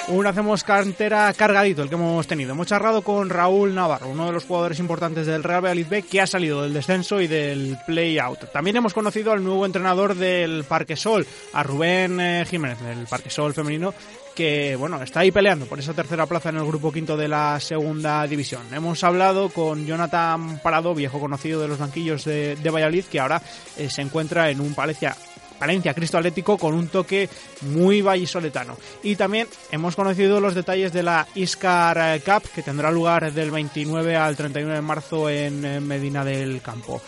Un 0.08 0.26
hacemos 0.26 0.64
cantera 0.64 1.32
cargadito 1.32 1.82
el 1.82 1.88
que 1.88 1.94
hemos 1.94 2.26
tenido. 2.26 2.52
Hemos 2.52 2.66
charlado 2.66 3.02
con 3.02 3.30
Raúl 3.30 3.74
Navarro, 3.74 4.08
uno 4.08 4.26
de 4.26 4.32
los 4.32 4.44
jugadores 4.44 4.80
importantes 4.80 5.26
del 5.26 5.44
Real 5.44 5.62
Valladolid 5.64 5.86
B 5.88 6.02
que 6.02 6.20
ha 6.20 6.26
salido 6.26 6.62
del 6.62 6.74
descenso 6.74 7.20
y 7.20 7.28
del 7.28 7.78
play-out. 7.86 8.50
También 8.52 8.76
hemos 8.76 8.94
conocido 8.94 9.32
al 9.32 9.44
nuevo 9.44 9.64
entrenador 9.64 10.16
del 10.16 10.64
Parque 10.64 10.96
Sol, 10.96 11.26
a 11.52 11.62
Rubén 11.62 12.20
eh, 12.20 12.44
Jiménez, 12.48 12.80
del 12.80 13.06
Parque 13.06 13.30
Sol 13.30 13.54
femenino, 13.54 13.94
que 14.34 14.74
bueno, 14.76 15.00
está 15.02 15.20
ahí 15.20 15.30
peleando 15.30 15.66
por 15.66 15.78
esa 15.78 15.94
tercera 15.94 16.26
plaza 16.26 16.48
en 16.48 16.56
el 16.56 16.66
grupo 16.66 16.92
quinto 16.92 17.16
de 17.16 17.28
la 17.28 17.60
segunda 17.60 18.26
división. 18.26 18.62
Hemos 18.72 19.04
hablado 19.04 19.50
con 19.50 19.86
Jonathan 19.86 20.58
Parado, 20.62 20.94
viejo 20.94 21.20
conocido 21.20 21.60
de 21.60 21.68
los 21.68 21.78
banquillos 21.78 22.24
de, 22.24 22.56
de 22.56 22.70
Valladolid, 22.70 23.04
que 23.04 23.20
ahora 23.20 23.40
eh, 23.78 23.88
se 23.88 24.02
encuentra 24.02 24.50
en 24.50 24.60
un 24.60 24.74
Palencia 24.74 25.16
Valencia 25.62 25.94
Cristo 25.94 26.18
Atlético 26.18 26.58
con 26.58 26.74
un 26.74 26.88
toque 26.88 27.28
muy 27.60 28.02
vallisoletano. 28.02 28.76
Y 29.04 29.14
también 29.14 29.46
hemos 29.70 29.94
conocido 29.94 30.40
los 30.40 30.56
detalles 30.56 30.92
de 30.92 31.04
la 31.04 31.28
Iscar 31.36 32.20
Cup 32.22 32.50
que 32.52 32.64
tendrá 32.64 32.90
lugar 32.90 33.32
del 33.32 33.52
29 33.52 34.16
al 34.16 34.36
31 34.36 34.74
de 34.74 34.80
marzo 34.80 35.30
en 35.30 35.86
Medina 35.86 36.24
del 36.24 36.60
Campo. 36.62 37.00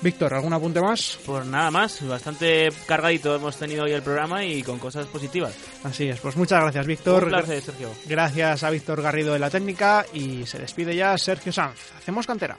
Víctor, 0.00 0.32
¿algún 0.32 0.54
apunte 0.54 0.80
más? 0.80 1.18
Pues 1.26 1.44
nada 1.44 1.70
más, 1.70 2.06
bastante 2.06 2.68
cargadito 2.86 3.34
hemos 3.34 3.56
tenido 3.56 3.84
hoy 3.84 3.92
el 3.92 4.02
programa 4.02 4.42
y 4.42 4.62
con 4.62 4.78
cosas 4.78 5.06
positivas. 5.06 5.54
Así 5.84 6.08
es, 6.08 6.18
pues 6.20 6.34
muchas 6.36 6.62
gracias 6.62 6.86
Víctor. 6.86 7.24
Un 7.24 7.30
placer, 7.30 7.60
Sergio. 7.60 7.90
Gracias 8.06 8.62
a 8.62 8.70
Víctor 8.70 9.02
Garrido 9.02 9.34
de 9.34 9.38
la 9.38 9.50
técnica 9.50 10.06
y 10.14 10.46
se 10.46 10.58
despide 10.58 10.96
ya 10.96 11.18
Sergio 11.18 11.52
Sanz. 11.52 11.92
Hacemos 11.98 12.26
cantera. 12.26 12.58